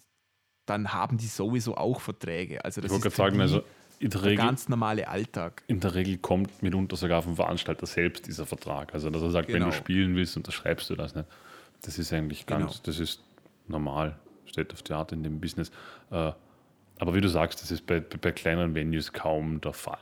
[0.65, 2.64] dann haben die sowieso auch Verträge.
[2.64, 3.64] Also Ich das wollte ist sagen, also
[3.99, 5.64] in der, der Regel, ganz normale Alltag.
[5.68, 8.94] in der Regel kommt mitunter sogar vom Veranstalter selbst dieser Vertrag.
[8.94, 9.68] Also dass er sagt, wenn Genau.
[9.68, 11.27] du spielen willst, unterschreibst du das nicht.
[11.81, 12.81] Das ist eigentlich ganz, Genau.
[12.84, 13.23] das ist
[13.68, 15.72] normal, State of the Art in dem Business.
[16.11, 16.31] Äh,
[16.99, 19.97] aber wie du sagst, das ist bei, bei kleineren Venues kaum der Fall.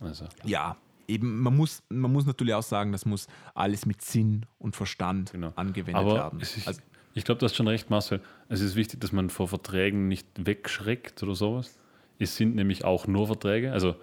[0.00, 0.76] Also, Ja,
[1.08, 5.32] eben, man muss, man muss natürlich auch sagen, das muss alles mit Sinn und Verstand
[5.32, 5.52] Genau.
[5.56, 6.40] angewendet Aber werden.
[6.40, 6.80] ist, Also,
[7.14, 8.20] ich glaube, du hast schon recht, Marcel.
[8.48, 11.76] Es ist wichtig, dass man vor Verträgen nicht wegschreckt oder sowas.
[12.20, 13.72] Es sind nämlich auch nur Verträge.
[13.72, 13.96] Also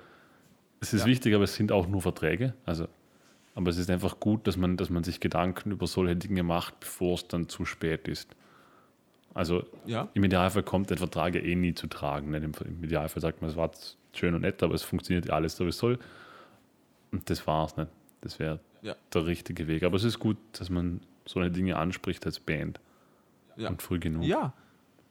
[0.81, 1.07] es ist Ja.
[1.07, 2.53] wichtig, aber es sind auch nur Verträge.
[2.65, 2.87] Also,
[3.53, 6.79] aber es ist einfach gut, dass man, dass man sich Gedanken über solche Dinge macht,
[6.81, 8.35] bevor es dann zu spät ist.
[9.35, 12.33] Also ja, im Idealfall kommt ein Vertrag ja eh nie zu tragen.
[12.33, 13.69] Im Idealfall sagt man, es war
[14.13, 15.99] schön und nett, aber es funktioniert ja alles so, wie es soll.
[17.11, 17.91] Und das war's nicht.
[18.21, 18.95] Das wäre Ja.
[19.13, 19.83] der richtige Weg.
[19.83, 22.79] Aber es ist gut, dass man so eine Dinge anspricht als Band.
[23.57, 23.69] ja.
[23.69, 24.23] Und früh genug.
[24.23, 24.53] ja.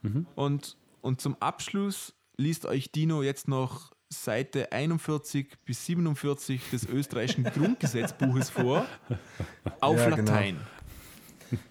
[0.03, 0.27] Mhm.
[0.35, 7.45] Und, und zum Abschluss liest euch Dino jetzt noch Seite 41 bis 47 des österreichischen
[7.45, 8.87] Grundgesetzbuches vor,
[9.81, 10.31] auf Ja, genau.
[10.33, 10.57] Latein.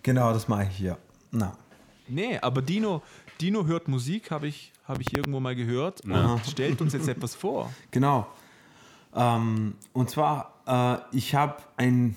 [0.04, 0.98] Genau, das mache ich hier.
[1.32, 1.58] Na.
[2.08, 3.02] Nee, aber Dino,
[3.40, 6.34] Dino hört Musik, habe ich, hab ich irgendwo mal gehört Ja.
[6.34, 7.72] und stellt uns jetzt etwas vor.
[7.92, 8.28] Genau.
[9.16, 10.54] Ähm, und zwar,
[11.12, 12.16] äh, ich habe ein,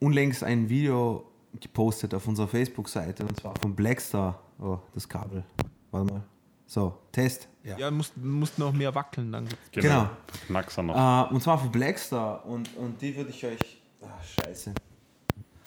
[0.00, 1.24] unlängst ein Video
[1.60, 4.40] gepostet auf unserer Facebook-Seite und zwar von Blackstar.
[4.58, 5.44] Oh, das Kabel.
[5.90, 6.22] Warte mal.
[6.66, 7.48] So, Test.
[7.64, 7.78] Ja.
[7.78, 9.48] Ja, musst, musst noch mehr wackeln dann.
[9.72, 10.08] Genau.
[10.48, 11.30] Noch.
[11.30, 12.44] Äh, und zwar von Blackstar.
[12.46, 13.80] Und, und die würde ich euch.
[14.02, 14.74] Ach, scheiße.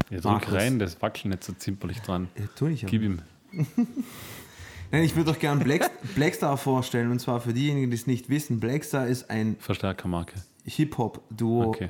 [0.10, 0.54] ja, drück Markus.
[0.54, 2.28] rein, das wackelt nicht so zimperlich dran.
[2.38, 2.92] Ja, tu ich aber.
[2.92, 3.22] Gib ihm.
[4.92, 7.12] Nein, ich würde euch gerne Black, Blackstar vorstellen.
[7.12, 10.36] Und zwar für diejenigen, die es nicht wissen: Blackstar ist ein Verstärkermarke.
[10.66, 11.68] Hip-Hop-Duo.
[11.68, 11.90] Okay.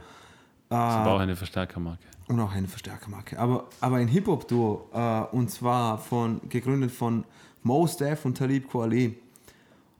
[0.69, 2.03] Äh, war auch eine Verstärkermarke.
[2.27, 3.37] Und auch eine Verstärkermarke.
[3.39, 4.89] Aber, aber ein Hip-Hop-Duo.
[4.93, 7.25] Äh, und zwar von, gegründet von
[7.63, 9.17] Mos Def und Talib Kweli.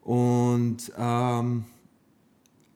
[0.02, 1.66] Und ähm,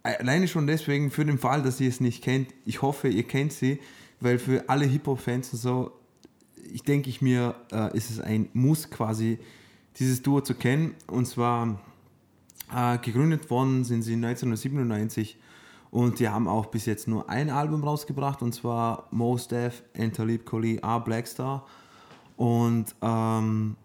[0.03, 3.53] alleine schon deswegen, für den Fall, dass ihr es nicht kennt, ich hoffe, ihr kennt
[3.53, 3.80] sie,
[4.20, 5.91] weil für alle Hip-Hop-Fans und so,
[6.74, 9.40] ich denke ich mir, äh, ist es ein Muss quasi,
[9.98, 10.96] dieses Duo zu kennen.
[11.08, 11.80] Und zwar
[12.74, 15.38] äh, gegründet worden sind sie 1997
[15.92, 20.16] und die haben auch bis jetzt nur ein Album rausgebracht und zwar Mos Def and
[20.16, 21.66] Talib Kweli A Blackstar.
[22.36, 23.78] Und ähm,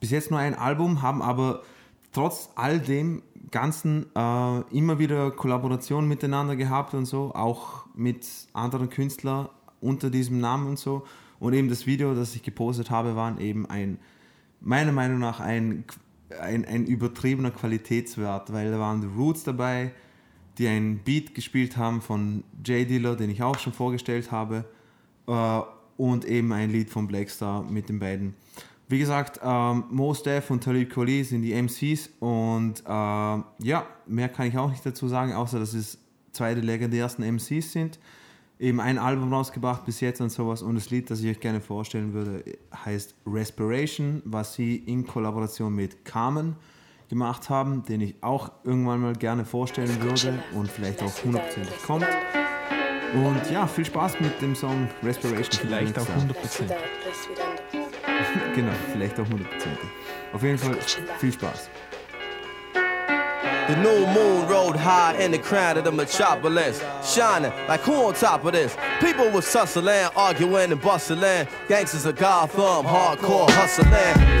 [0.00, 1.62] bis jetzt nur ein Album, haben aber
[2.12, 8.90] trotz all dem Ganzen äh, immer wieder Kollaborationen miteinander gehabt und so, auch mit anderen
[8.90, 9.48] Künstlern
[9.80, 11.06] unter diesem Namen und so.
[11.42, 13.98] Und eben das Video, das ich gepostet habe, waren eben ein,
[14.60, 15.82] meiner Meinung nach ein,
[16.40, 19.90] ein, ein übertriebener Qualitätswert, weil da waren The Roots dabei,
[20.58, 24.64] die einen Beat gespielt haben von J Diller, den ich auch schon vorgestellt habe,
[25.26, 25.60] äh,
[25.96, 28.34] und eben ein Lied von Blackstar mit den beiden.
[28.86, 34.28] Wie gesagt, ähm, Mos Def und Talib Kweli sind die MCs und äh, ja, mehr
[34.28, 35.98] kann ich auch nicht dazu sagen, außer dass es
[36.30, 37.98] zwei der legendärsten MCs sind.
[38.62, 41.60] Eben ein Album rausgebracht bis jetzt und sowas und das Lied, das ich euch gerne
[41.60, 46.54] vorstellen würde, heißt Respiration, was sie in Kollaboration mit Carmen
[47.08, 52.06] gemacht haben, den ich auch irgendwann mal gerne vorstellen würde und vielleicht auch hundertprozentig kommt.
[53.14, 55.66] Und ja, viel Spaß mit dem Song Respiration.
[55.66, 56.06] Vielleicht auch.
[56.06, 56.72] 100%.
[58.54, 59.88] Genau, vielleicht auch hundertprozentig.
[60.32, 60.76] Auf jeden Fall
[61.18, 61.68] viel Spaß.
[63.68, 68.14] The new moon rode high in the crown of the metropolis, shining like who on
[68.14, 68.76] top of this?
[69.00, 71.46] People was tussling, arguing and bustling.
[71.68, 73.92] Gangsters of Gotham, hardcore hustling.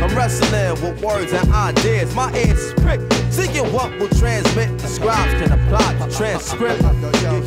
[0.02, 2.12] I'm wrestling with words and ideas.
[2.16, 4.76] My ears is pricked, seeking what will transmit.
[4.80, 6.82] The scribes can apply the transcript.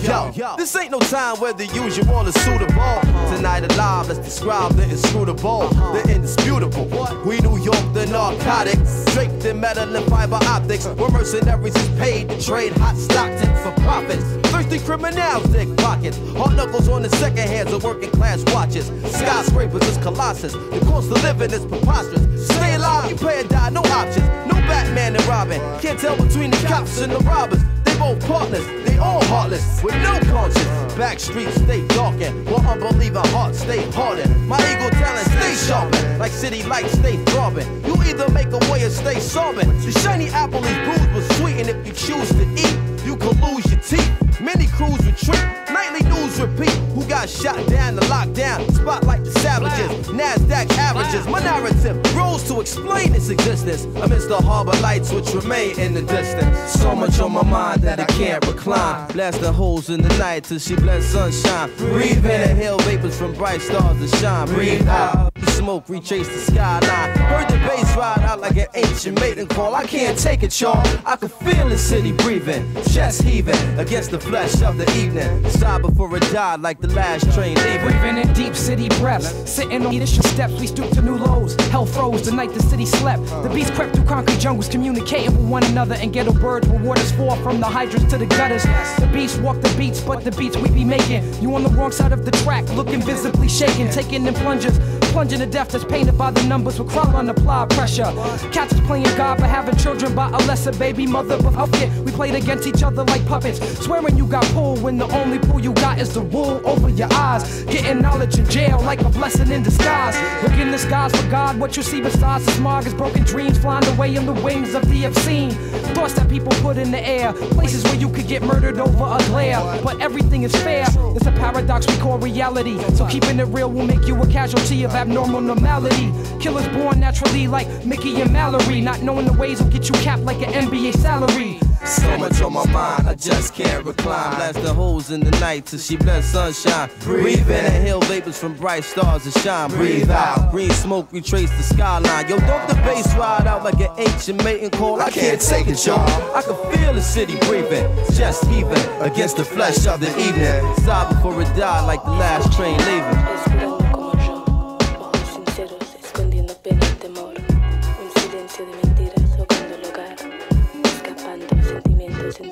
[0.06, 3.02] Yo, this ain't no time where the usual is suitable.
[3.36, 6.86] Tonight alive, let's describe the inscrutable, the indisputable.
[7.26, 10.86] We New York, the narcotics, draped in metal and fiber optics.
[10.86, 14.24] Where mercenaries is paid to trade hot Stockton for profits.
[14.52, 16.20] Thirsty criminals dig pockets.
[16.38, 18.86] Hard knuckles on the second hands of working class watches.
[19.12, 20.54] Skyscrapers is colossus.
[20.54, 22.46] The cost of living is preposterous.
[22.46, 24.28] Stay alive, you pay or die, no options.
[24.46, 25.60] No Batman and Robin.
[25.82, 27.64] Can't tell between the cops and the robbers.
[28.00, 30.94] Both partners, they all heartless, with no conscience.
[30.96, 34.48] Back streets stay darkened, while unbelieving hearts stay hardened.
[34.48, 37.68] My ego talent stay sharpened, like city lights stay throbbing.
[37.86, 39.68] You either make a way or stay sobbing.
[39.82, 43.40] The shiny apple is bruised but sweet, and if you choose to eat, you could
[43.42, 44.42] lose your teeth.
[44.42, 45.65] Many crews retreat,
[45.96, 46.76] nightly news repeat.
[46.94, 51.28] Who got shot down, the lockdown, spotlight the savages, NASDAQ averages.
[51.28, 56.02] My narrative grows to explain its existence amidst the harbor lights which remain in the
[56.02, 56.58] distance.
[56.72, 59.12] So much on my mind that I can't recline.
[59.12, 61.72] Blasting holes in the night till she blends sunshine.
[61.78, 64.48] Breathe in, the inhale vapors from bright stars that shine.
[64.48, 67.18] Breathe out, the smoke retrace the skyline.
[67.18, 69.76] Heard the bass ride out like an ancient maiden call.
[69.76, 70.86] I can't take it, y'all.
[71.06, 75.50] I can feel the city breathing, chest heaving against the flesh of the evening.
[75.50, 77.82] Sigh before it died like the last train leaving.
[77.82, 79.28] Breathing in deep city breaths.
[79.50, 81.56] Sitting on initial steps, we stoop to new lows.
[81.70, 83.26] Hell froze the night the city slept.
[83.44, 85.96] The beast crept through concrete jungles, communicating with one another.
[85.96, 88.64] And ghetto birds where waters for from the hydrants to the gutters.
[88.64, 91.24] The beast walk the beats, but the beats we be making.
[91.42, 93.90] You on the wrong side of the track, looking visibly shaken.
[93.90, 94.78] Taking in plungers,
[95.16, 98.12] plunging to death that's painted by the numbers with crowd on applied pressure.
[98.52, 101.42] Cats is playing God for having children by a lesser baby mother.
[101.42, 103.60] But up it, we played against each other like puppets.
[103.80, 107.08] Swearing you got pulled when the only pull you got is the wool over your
[107.14, 107.64] eyes.
[107.64, 110.18] Getting knowledge in jail like a blessing in disguise.
[110.44, 113.58] Look in the skies for God, what you see besides the smog is broken dreams
[113.58, 115.52] flying away in the wings of the obscene.
[115.96, 119.18] Thoughts that people put in the air, places where you could get murdered over a
[119.30, 119.62] glare.
[119.82, 122.78] But everything is fair, it's a paradox we call reality.
[122.96, 126.12] So keeping it real will make you a casualty of abnormal normality.
[126.40, 128.82] Killers born naturally like Mickey and Mallory.
[128.82, 131.60] Not knowing the ways will get you capped like an NBA salary.
[131.86, 134.36] So much on my mind, I just can't recline.
[134.36, 136.90] Blast the holes in the night till she bless sunshine.
[137.02, 139.70] Breathe in, inhale vapors from bright stars that shine.
[139.70, 142.28] Breathe out, green smoke retrace the skyline.
[142.28, 145.00] Yo, don't the bass ride out like an ancient mating call?
[145.00, 146.00] I can't take it, y'all.
[146.36, 150.76] I can feel the city breathing, just heaving against the flesh of the evening.
[150.78, 153.75] Sigh before it die like the last train leaving.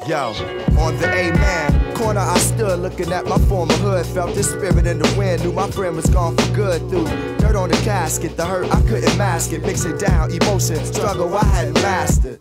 [0.05, 0.33] Yo,
[0.79, 4.05] on the A-man corner, I stood looking at my former hood.
[4.07, 6.89] Felt the spirit in the wind, knew my friend was gone for good.
[6.89, 7.05] Through
[7.37, 9.61] dirt on the casket, the hurt I couldn't mask it.
[9.61, 12.37] Mix it down, emotion, struggle I hadn't mastered.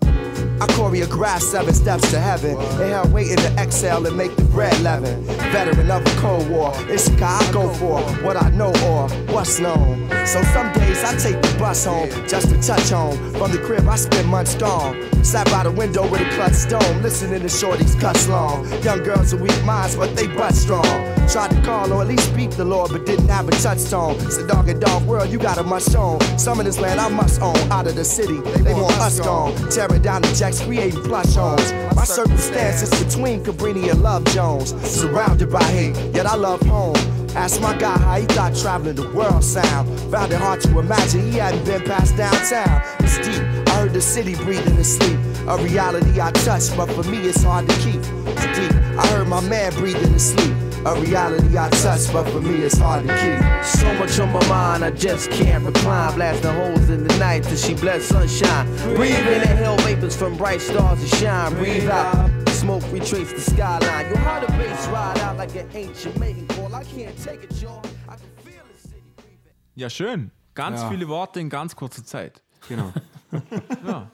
[0.63, 2.53] I choreographed seven steps to heaven.
[2.53, 5.25] Inhale, waiting to exhale and make the bread leaven.
[5.51, 8.01] Veteran of the Cold War, it's the guy I go for.
[8.23, 10.09] What I know or what's known.
[10.25, 13.17] So some days I take the bus home just to touch home.
[13.33, 15.13] From the crib, I spend months gone.
[15.25, 18.65] Sat by the window with a clutch stone, listening to shorties cuss long.
[18.85, 20.85] Young girls are weak minds, but they butt strong.
[21.29, 24.15] Tried to call or at least speak the Lord, but didn't have a touchstone.
[24.21, 26.21] It's a dog and dog world, you got a must own.
[26.39, 27.57] Some of this land I must own.
[27.71, 29.55] Out of the city, they want us gone.
[29.71, 31.73] Tearing down the creating plush homes.
[31.95, 34.75] My circumstances between Cabrini and Love Jones.
[34.89, 36.97] Surrounded by hate, yet I love home.
[37.35, 39.89] Asked my guy how he thought traveling the world sound.
[40.11, 42.83] Found it hard to imagine he hadn't been past downtown.
[43.01, 43.43] It's deep.
[43.69, 45.19] I heard the city breathing in sleep.
[45.49, 48.01] A reality I touch, but for me it's hard to keep.
[48.37, 48.73] It's deep.
[48.99, 50.55] I heard my man breathing in sleep.
[50.85, 53.65] A reality I touch, but for me it's hard to keep.
[53.65, 56.15] So much on my mind, I just can't recline.
[56.17, 58.67] Blasting holes in the night till she bless sunshine.
[58.97, 61.55] Breathe in, inhale vapors from bright stars that shine.
[61.55, 64.09] Breathe out, smoke retrace the skyline.
[64.11, 66.75] Yo, how the bass ride out like an ancient mating call.
[66.75, 67.81] I can't take it, y'all.
[68.09, 69.55] I can feel the city breathing.
[69.77, 70.31] Ja, schön.
[70.55, 70.89] Ganz Ja.
[70.91, 72.43] viele Worte in ganz kurzer Zeit.
[72.69, 72.93] Genau.
[73.87, 74.11] Ja,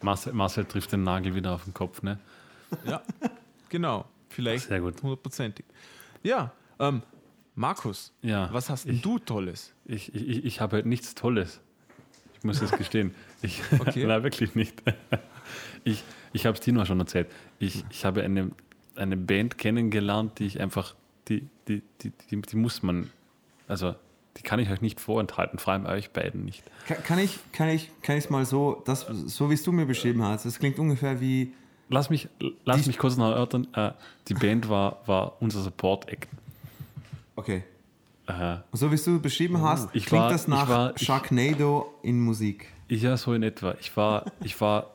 [0.00, 2.18] Marcel, Marcel trifft den Nagel wieder auf den Kopf, ne?
[2.86, 3.02] ja.
[3.68, 4.06] genau.
[4.30, 5.02] Vielleicht Sehr gut.
[5.02, 5.66] hundertprozentig.
[6.24, 7.02] Ja, ähm,
[7.54, 9.72] Markus, Ja, was hast denn ich- du Tolles?
[9.84, 11.60] Ich, ich, ich habe halt nichts Tolles.
[12.36, 13.14] Ich muss es gestehen.
[13.42, 14.04] Ich, Okay.
[14.06, 14.82] Nein, wirklich nicht.
[15.86, 16.02] Ich,
[16.32, 17.30] ich habe es Tino schon erzählt.
[17.58, 18.50] Ich, ich habe eine,
[18.96, 20.94] eine Band kennengelernt, die ich einfach,
[21.28, 23.10] die, die, die, die, die muss man,
[23.68, 23.94] also
[24.38, 26.64] die kann ich euch nicht vorenthalten, vor allem euch beiden nicht.
[26.88, 29.84] Ka- Kann ich kann ich kann ich mal so das so wie es du mir
[29.84, 30.46] beschrieben hast.
[30.46, 31.52] Das klingt ungefähr wie
[31.88, 32.28] Lass mich,
[32.64, 33.68] lass Die- mich kurz noch erörtern.
[33.74, 33.92] Äh,
[34.28, 36.28] die Band war, war unser Support-Act.
[37.36, 37.64] okay.
[38.26, 41.92] Äh, So wie du beschrieben hast, Ich klingt war- das ich nach war- ich- Sharknado
[42.02, 42.72] in Musik.
[42.88, 43.74] Ja, so in etwa.
[43.80, 44.94] Ich war, ich war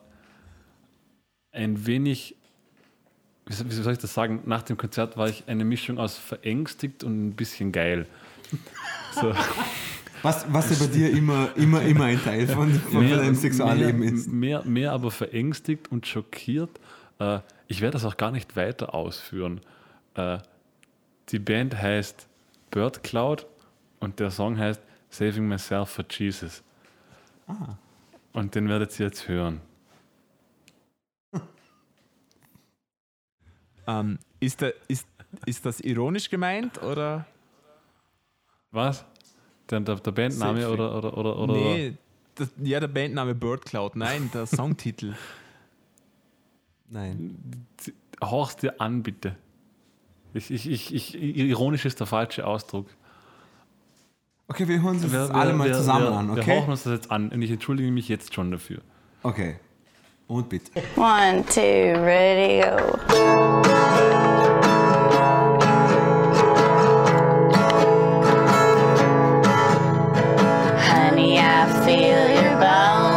[1.51, 2.35] ein wenig,
[3.45, 6.17] wie soll wie soll ich das sagen, nach dem Konzert war ich eine Mischung aus
[6.17, 8.07] verängstigt und ein bisschen geil.
[9.13, 9.31] So,
[10.21, 14.13] Was, was ja bei dir immer, immer, immer ein Teil von, von deinem Sexualleben mehr,
[14.13, 14.27] ist.
[14.27, 16.79] Mehr, mehr aber verängstigt und schockiert.
[17.19, 19.61] Äh, ich werde das auch gar nicht weiter ausführen.
[20.15, 20.39] Äh,
[21.29, 22.27] die Band heißt
[22.71, 23.45] Bird Cloud
[23.99, 26.63] und der Song heißt Saving Myself for Jesus.
[27.47, 27.77] Ah.
[28.33, 29.61] Und den werdet ihr jetzt hören.
[33.87, 35.07] Ähm, ist, der, ist,
[35.47, 37.25] ist das ironisch gemeint oder?
[38.69, 39.03] Was?
[39.69, 41.53] Der, der, der Bandname oder, oder, oder, oder?
[41.53, 41.93] Nee,
[42.35, 43.95] das, ja, der Bandname Bird Cloud.
[43.95, 45.13] Nein, der Songtitel.
[46.89, 47.65] Nein.
[48.21, 49.35] Horch's dir an, bitte.
[50.33, 52.87] Ich, ich, ich, ich, ironisch ist der falsche Ausdruck.
[54.47, 56.55] Okay, wir hören uns das Wir- alle wir- mal wir- zusammen wir, an, Wir okay?
[56.57, 58.79] horchen uns das jetzt an und ich entschuldige mich jetzt schon dafür.
[59.23, 59.59] Okay.
[60.27, 60.71] Und bitte.
[60.95, 64.48] One, two, ready, go.
[71.19, 73.08] Honey, I feel your bone.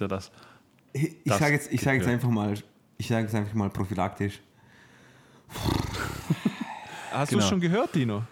[0.00, 0.30] Habt ihr, das.
[0.92, 2.54] Ich, ich sage jetzt, ich sag jetzt einfach mal,
[2.96, 4.40] ich sage jetzt einfach mal prophylaktisch.
[7.10, 7.42] Hast Genau.
[7.42, 8.22] du schon gehört, Dino?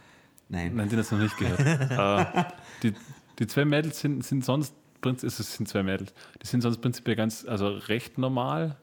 [0.49, 0.75] Nein.
[0.75, 1.61] Nein, den hast du noch nicht gehört.
[2.37, 2.45] äh,
[2.83, 2.95] die,
[3.39, 6.13] die zwei Mädels sind, sind sonst, prinz- es sind zwei Mädels,
[6.43, 8.77] die sind sonst prinzipiell ganz, also recht normal.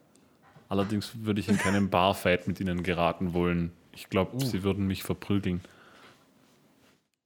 [0.68, 3.70] Allerdings würde ich in keinen Barfight mit ihnen geraten wollen.
[3.92, 5.60] Ich glaube, sie würden mich verprügeln.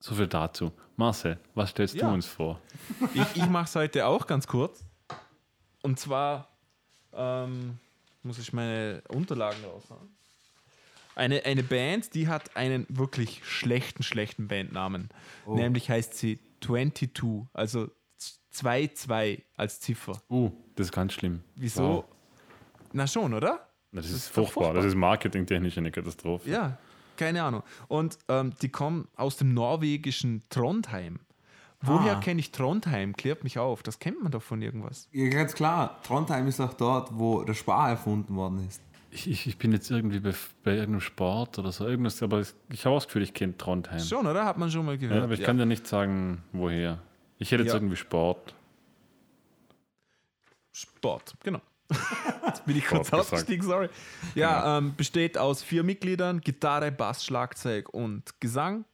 [0.01, 0.72] So viel dazu.
[0.97, 2.09] Marcel, was stellst Ja.
[2.09, 2.60] du uns vor?
[3.14, 4.85] Ich, ich mache es heute auch ganz kurz.
[5.83, 6.49] Und zwar
[7.13, 7.79] ähm,
[8.23, 10.09] muss ich meine Unterlagen raushauen.
[11.15, 15.09] Eine, eine Band, die hat einen wirklich schlechten, schlechten Bandnamen.
[15.47, 17.91] Nämlich heißt sie 22, also
[18.55, 20.23] 2-2 als Ziffer.
[20.31, 21.43] Uh, das ist ganz schlimm.
[21.57, 21.83] Wieso?
[21.83, 22.05] Wow.
[22.93, 23.69] Na schon, oder?
[23.93, 24.53] Das ist, ist doch furchtbar.
[24.53, 24.75] furchtbar.
[24.75, 26.49] Das ist marketingtechnisch eine Katastrophe.
[26.51, 26.79] Ja,
[27.17, 27.63] keine Ahnung.
[27.89, 31.21] Und ähm, die kommen aus dem norwegischen Trondheim.
[31.81, 32.21] Woher Ah.
[32.21, 33.15] kenne ich Trondheim?
[33.17, 33.83] Klärt mich auf.
[33.85, 35.09] Das kennt man doch von irgendwas.
[35.13, 38.83] Ja, ganz klar, Trondheim ist auch dort, wo der Spar erfunden worden ist.
[39.11, 40.35] Ich, ich, ich bin jetzt irgendwie bei,
[40.65, 43.57] bei irgendeinem Sport oder so, irgendwas, aber ich, ich habe auch das Gefühl, ich kenne
[43.57, 44.01] Trondheim.
[44.01, 44.45] Schon, oder?
[44.45, 45.17] Hat man schon mal gehört.
[45.19, 46.99] Ja, aber ich kann dir nicht sagen, woher.
[47.39, 47.79] Ich hätte jetzt Ja.
[47.79, 48.55] irgendwie Sport.
[50.73, 51.61] Sport, genau.
[52.47, 53.33] Jetzt bin ich kurz Sport gesagt.
[53.43, 53.89] ausgestiegen, sorry.
[54.35, 58.85] Ja, ähm, besteht aus vier Mitgliedern: Gitarre, Bass, Schlagzeug und Gesang.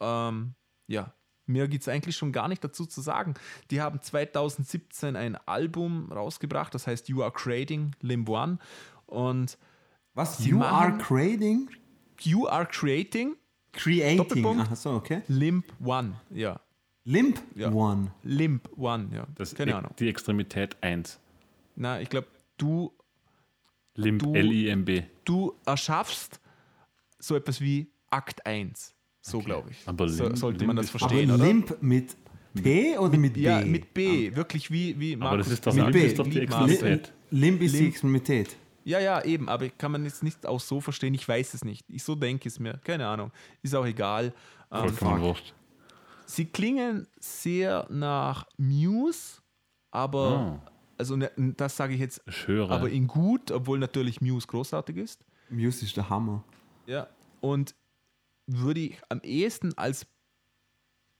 [0.00, 0.54] Ähm,
[0.86, 1.12] ja,
[1.46, 3.34] mir gibt es eigentlich schon gar nicht dazu zu sagen.
[3.70, 8.58] Die haben 2017 ein Album rausgebracht, das heißt You Are Creating Limb One.
[9.06, 9.58] Und
[10.14, 10.38] Was?
[10.38, 11.68] Sie you machen- are creating?
[12.20, 13.36] You Are Creating
[13.72, 14.18] Creating.
[14.18, 14.68] Doppelpunkt.
[14.70, 15.22] Ach so, okay.
[15.28, 16.14] Limb One.
[16.30, 16.60] Ja,
[17.04, 17.70] Limp Ja.
[17.72, 18.12] One.
[18.22, 19.26] Limb One, ja.
[19.34, 19.92] Das Keine e- Ahnung.
[19.98, 21.18] Die Extremität 1.
[21.76, 22.92] Na, ich glaube, du
[23.96, 25.02] Limb, Du- L-I-M-B.
[25.24, 26.40] du erschaffst
[27.18, 28.93] so etwas wie Akt 1.
[29.26, 29.78] So glaube ich.
[29.86, 31.46] Aber so, Limb- sollte man das verstehen, Aber oder?
[31.46, 32.14] Limp mit
[32.54, 33.64] P oder mit, ja, B?
[33.64, 34.36] mit B.
[34.36, 36.06] Wirklich wie, wie Aber das Markus ist doch, Mit Limb B.
[36.06, 37.12] ist doch die Extremität.
[37.30, 37.88] Limp ist die Limp.
[37.90, 38.56] Extremität.
[38.84, 41.84] Ja, ja, eben, aber kann man jetzt nicht auch so verstehen, ich weiß es nicht.
[41.88, 43.30] Ich so denke es mir, keine Ahnung.
[43.62, 44.34] Ist auch egal.
[44.70, 45.54] Ähm, Vollkommen wurscht.
[46.26, 49.40] sie klingen sehr nach Muse,
[49.90, 50.72] aber, Ah.
[50.98, 52.70] also ne, das sage ich jetzt, Ich höre.
[52.70, 55.24] aber in gut, obwohl natürlich Muse großartig ist.
[55.48, 56.44] Muse ist der Hammer.
[56.86, 57.06] Ja.
[57.40, 57.74] Und
[58.46, 60.06] würde ich am ehesten als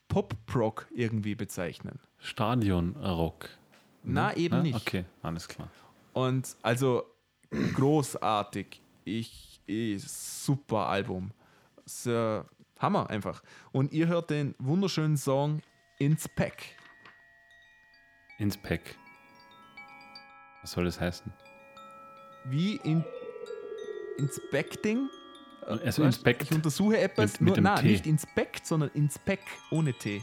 [0.09, 1.99] Pop-Proc irgendwie bezeichnen.
[2.19, 3.49] Stadion-Rock.
[4.03, 4.63] Na, eben Ja?
[4.63, 4.75] nicht.
[4.77, 5.71] Okay, alles klar.
[6.13, 7.05] Und also
[7.75, 8.81] großartig.
[9.05, 11.33] Ich, ich super Album.
[11.87, 12.47] Sehr
[12.79, 13.43] Hammer einfach.
[13.73, 15.63] Und ihr hört den wunderschönen Song
[15.99, 16.63] Ins Pack.
[18.39, 18.97] Ins Pack.
[20.63, 21.33] Was soll das heißen?
[22.47, 23.05] Wie in
[24.19, 25.09] Inspecting.
[25.67, 27.41] Äh, Also weißt, Inspect Ich untersuche etwas.
[27.41, 27.87] mit- nur, T.
[27.87, 30.23] nicht Inspect, sondern Inspec ohne T.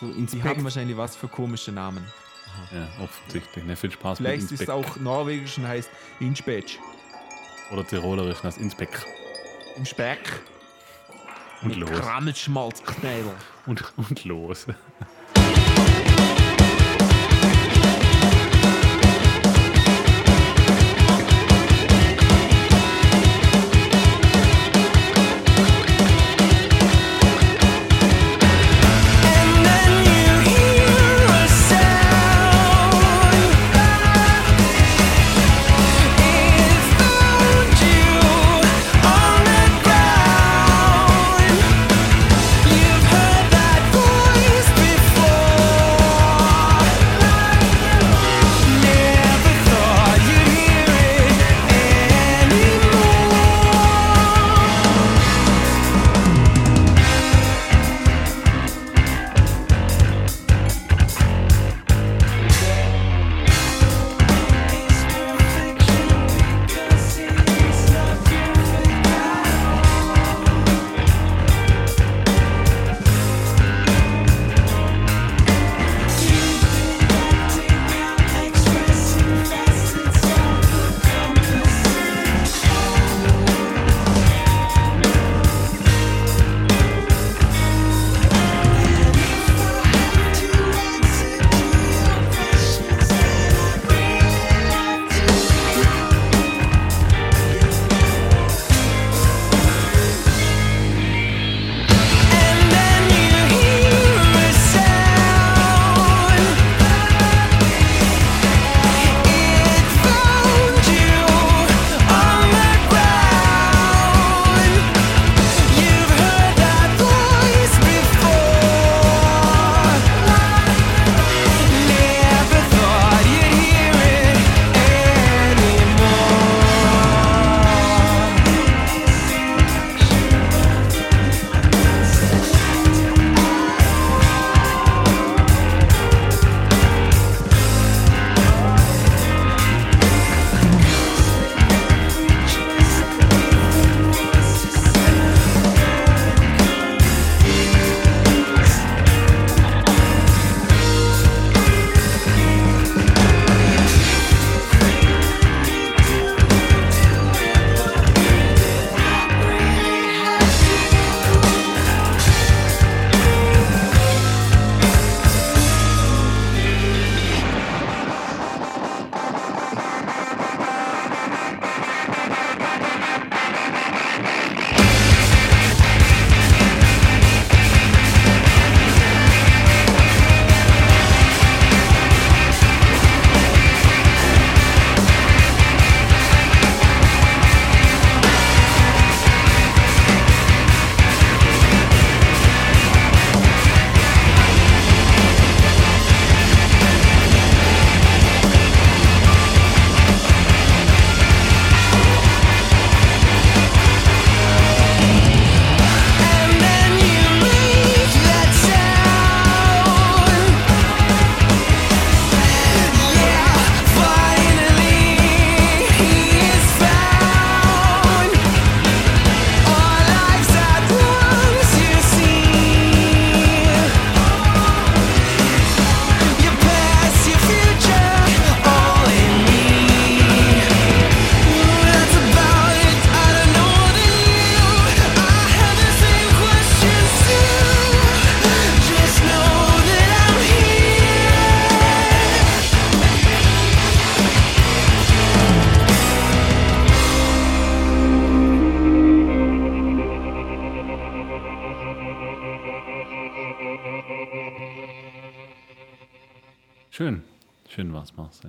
[0.00, 2.04] So Die haben wahrscheinlich was für komische Namen.
[2.72, 3.64] Ja, offensichtlich.
[3.64, 5.90] Ne, viel Spaß Vielleicht ist es auch norwegisch und heißt
[6.20, 6.78] Inspec.
[7.70, 9.06] Oder tirolerisch als Inspect.
[9.76, 10.18] Im Speck.
[11.62, 11.90] Und mit los.
[11.90, 13.32] Krammelschmalzknädel.
[13.66, 14.66] Und, und los.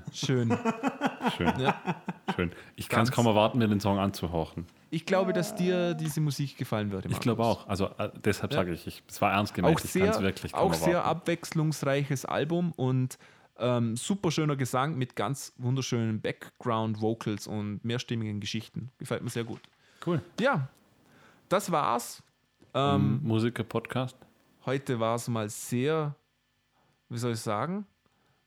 [0.05, 0.13] Marcel.
[0.13, 0.57] Schön.
[1.37, 1.59] Schön.
[1.59, 1.81] Ja.
[2.35, 2.51] Schön.
[2.75, 4.65] Ich kann es kaum erwarten, mir den Song anzuhorchen.
[4.89, 7.09] Ich glaube, dass dir diese Musik gefallen würde.
[7.09, 7.67] Ich glaube auch.
[7.67, 8.59] Also äh, deshalb Ja.
[8.59, 9.77] sage ich, ich, es war ernst gemeint.
[9.77, 13.17] Auch ich sehr, wirklich kaum auch sehr abwechslungsreiches Album und
[13.59, 18.91] ähm, super schöner Gesang mit ganz wunderschönen Background-Vocals und mehrstimmigen Geschichten.
[18.97, 19.61] Gefällt mir sehr gut.
[20.05, 20.21] Cool.
[20.39, 20.69] Ja,
[21.49, 22.21] das war's.
[22.73, 24.15] Ähm, Musiker-Podcast.
[24.65, 26.15] Heute war es mal sehr,
[27.09, 27.85] wie soll ich sagen,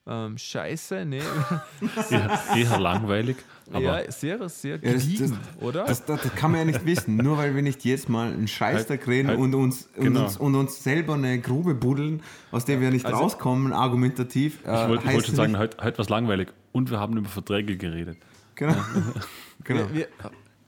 [0.07, 1.21] ähm, scheiße, ne?
[2.11, 3.37] Eher, eher langweilig.
[3.73, 5.85] Aber ja, sehr, sehr Ja, das- gediegen, oder?
[5.85, 7.17] Das, das, das kann man ja nicht wissen.
[7.17, 10.25] Nur weil wir nicht jedes Mal einen Scheißdreck reden halt- und, uns, und, genau.
[10.25, 14.61] uns, und uns selber eine Grube buddeln, aus der wir nicht Also- rauskommen, argumentativ.
[14.63, 16.49] ich wollte heißt wollte schon sagen, heute, heute war es langweilig.
[16.73, 18.19] Und wir haben über Verträge geredet.
[18.57, 18.75] Genau.
[19.65, 19.81] genau.
[19.91, 20.09] Wir, wir,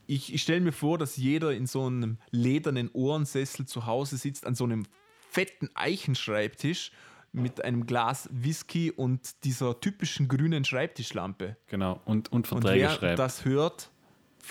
[0.07, 4.45] ich ich stelle mir vor, dass jeder in so einem ledernen Ohrensessel zu Hause sitzt,
[4.47, 4.85] an so einem
[5.29, 6.91] fetten Eichenschreibtisch
[7.33, 11.57] mit einem Glas Whisky und dieser typischen grünen Schreibtischlampe.
[11.67, 11.99] Genau.
[12.05, 13.17] Und, und Und Verträge wer schreiben.
[13.17, 13.89] das hört,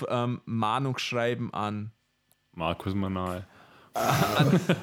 [0.08, 1.92] ähm, Mahnungsschreiben an,
[2.54, 3.46] Markus Manal.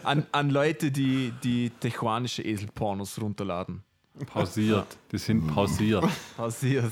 [0.03, 3.83] an, an Leute, die die techuanische Eselpornos runterladen.
[4.27, 4.97] Pausiert.
[5.11, 6.05] Die sind pausiert.
[6.37, 6.91] Passiert.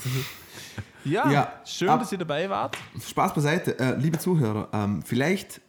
[1.03, 2.77] Ja, Ja, schön, ab- dass ihr dabei wart.
[3.01, 3.77] Spaß beiseite.
[3.79, 5.61] Äh, liebe Zuhörer, ähm, vielleicht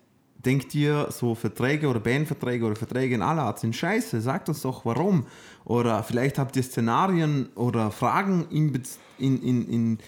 [0.45, 4.21] denkt ihr, so Verträge oder Bandverträge oder Verträge in aller Art sind scheiße.
[4.21, 5.27] Sagt uns doch warum.
[5.65, 9.99] Oder vielleicht habt ihr Szenarien oder Fragen in, Bez- in, in, in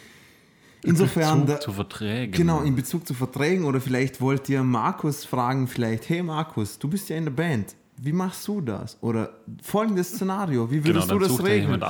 [0.85, 1.40] insofern.
[1.43, 2.32] Bezug da- zu Verträgen.
[2.32, 6.89] Genau, in Bezug zu Verträgen oder vielleicht wollt ihr Markus fragen, vielleicht, hey Markus, du
[6.89, 8.97] bist ja in der Band, wie machst du das?
[9.02, 9.31] Oder
[9.62, 11.82] folgendes Szenario, wie Genau, würdest dann du das regeln?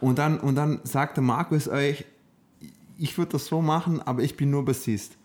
[0.00, 2.04] Und dann, und dann sagt der Markus euch,
[2.96, 5.16] ich würde das so machen, aber ich bin nur Bassist.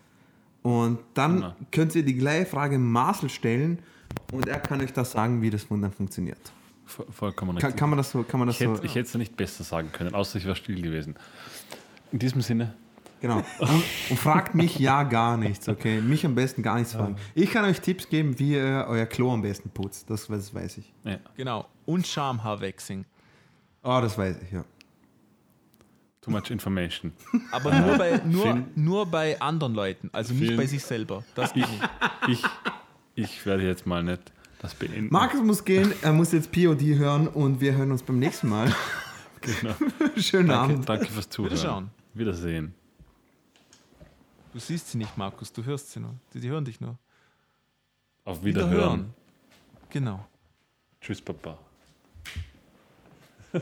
[0.63, 1.55] Und dann Genau.
[1.71, 3.79] könnt ihr die gleiche Frage Marcel stellen
[4.31, 6.39] und er kann euch das sagen, wie das dann funktioniert.
[6.85, 7.75] Voll- Vollkommen Kann, richtig.
[7.79, 9.63] kann man das so, kann man das ich, hätte, so, ich hätte es nicht besser
[9.63, 11.15] sagen können, außer ich wäre still gewesen.
[12.11, 12.73] In diesem Sinne,
[13.21, 13.43] genau.
[13.59, 13.69] Und,
[14.09, 15.99] und fragt mich ja gar nichts, okay?
[16.01, 17.17] Mich am besten gar nichts fragen.
[17.35, 20.77] Ich kann euch Tipps geben, wie ihr euer Klo am besten putzt, das, das weiß
[20.77, 20.93] ich.
[21.03, 21.65] ja, Genau.
[21.85, 23.05] Und Schamhaarwechseln.
[23.84, 24.63] Oh, das weiß ich, ja.
[26.28, 27.14] Too much information.
[27.52, 31.24] Aber nur bei, nur, nur bei anderen Leuten, also nicht bei sich selber.
[31.36, 31.84] Das geht nicht.
[32.28, 32.44] Ich,
[33.16, 34.22] ich werde jetzt mal nicht
[34.60, 35.08] das beenden.
[35.12, 38.74] Markus muss gehen, er muss jetzt POD hören und wir hören uns beim nächsten Mal.
[39.40, 39.76] Genau.
[40.18, 40.90] Schönen Danke, Abend.
[40.90, 41.52] danke fürs Zuhören.
[41.52, 41.90] Wiederschauen.
[42.16, 42.74] Wiedersehen.
[44.52, 46.16] Du siehst sie nicht, Markus, du hörst sie nur.
[46.34, 46.98] Die, die hören dich nur.
[48.26, 49.14] Auf Wiederhören.
[49.91, 50.28] Genau.
[50.99, 51.60] Tschüss, Papa.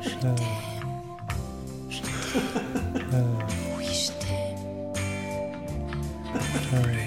[0.00, 0.36] Je t'aime.
[1.90, 2.42] Je t'aime.
[3.12, 3.22] Euh.
[3.76, 4.92] Oui, je t'aime.
[6.74, 7.03] Euh.